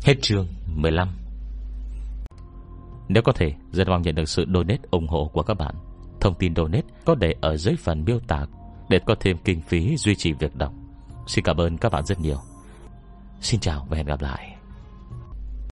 Hết 0.06 0.16
chương 0.22 0.48
15 0.76 1.10
Nếu 3.10 3.24
có 3.24 3.32
thể 3.32 3.52
Rất 3.72 3.88
mong 3.88 4.02
nhận 4.02 4.16
được 4.16 4.30
sự 4.30 4.46
donate 4.54 4.82
ủng 4.92 5.08
hộ 5.08 5.30
của 5.34 5.44
các 5.44 5.58
bạn. 5.58 5.76
Thông 6.22 6.36
tin 6.40 6.56
donate 6.56 6.88
có 7.06 7.16
để 7.16 7.34
ở 7.42 7.58
dưới 7.58 7.76
phần 7.76 8.04
miêu 8.06 8.20
tả 8.28 8.46
Để 8.90 9.00
có 9.06 9.16
thêm 9.20 9.38
kinh 9.46 9.62
phí 9.62 9.98
duy 9.98 10.16
trì 10.16 10.34
việc 10.34 10.56
đọc. 10.56 10.74
Xin 11.28 11.46
cảm 11.46 11.58
ơn 11.58 11.78
các 11.78 11.92
bạn 11.92 12.06
rất 12.06 12.20
nhiều. 12.20 12.42
Xin 13.42 13.60
chào 13.60 13.88
và 13.90 13.98
hẹn 13.98 14.06
gặp 14.06 14.22
lại. 14.22 14.57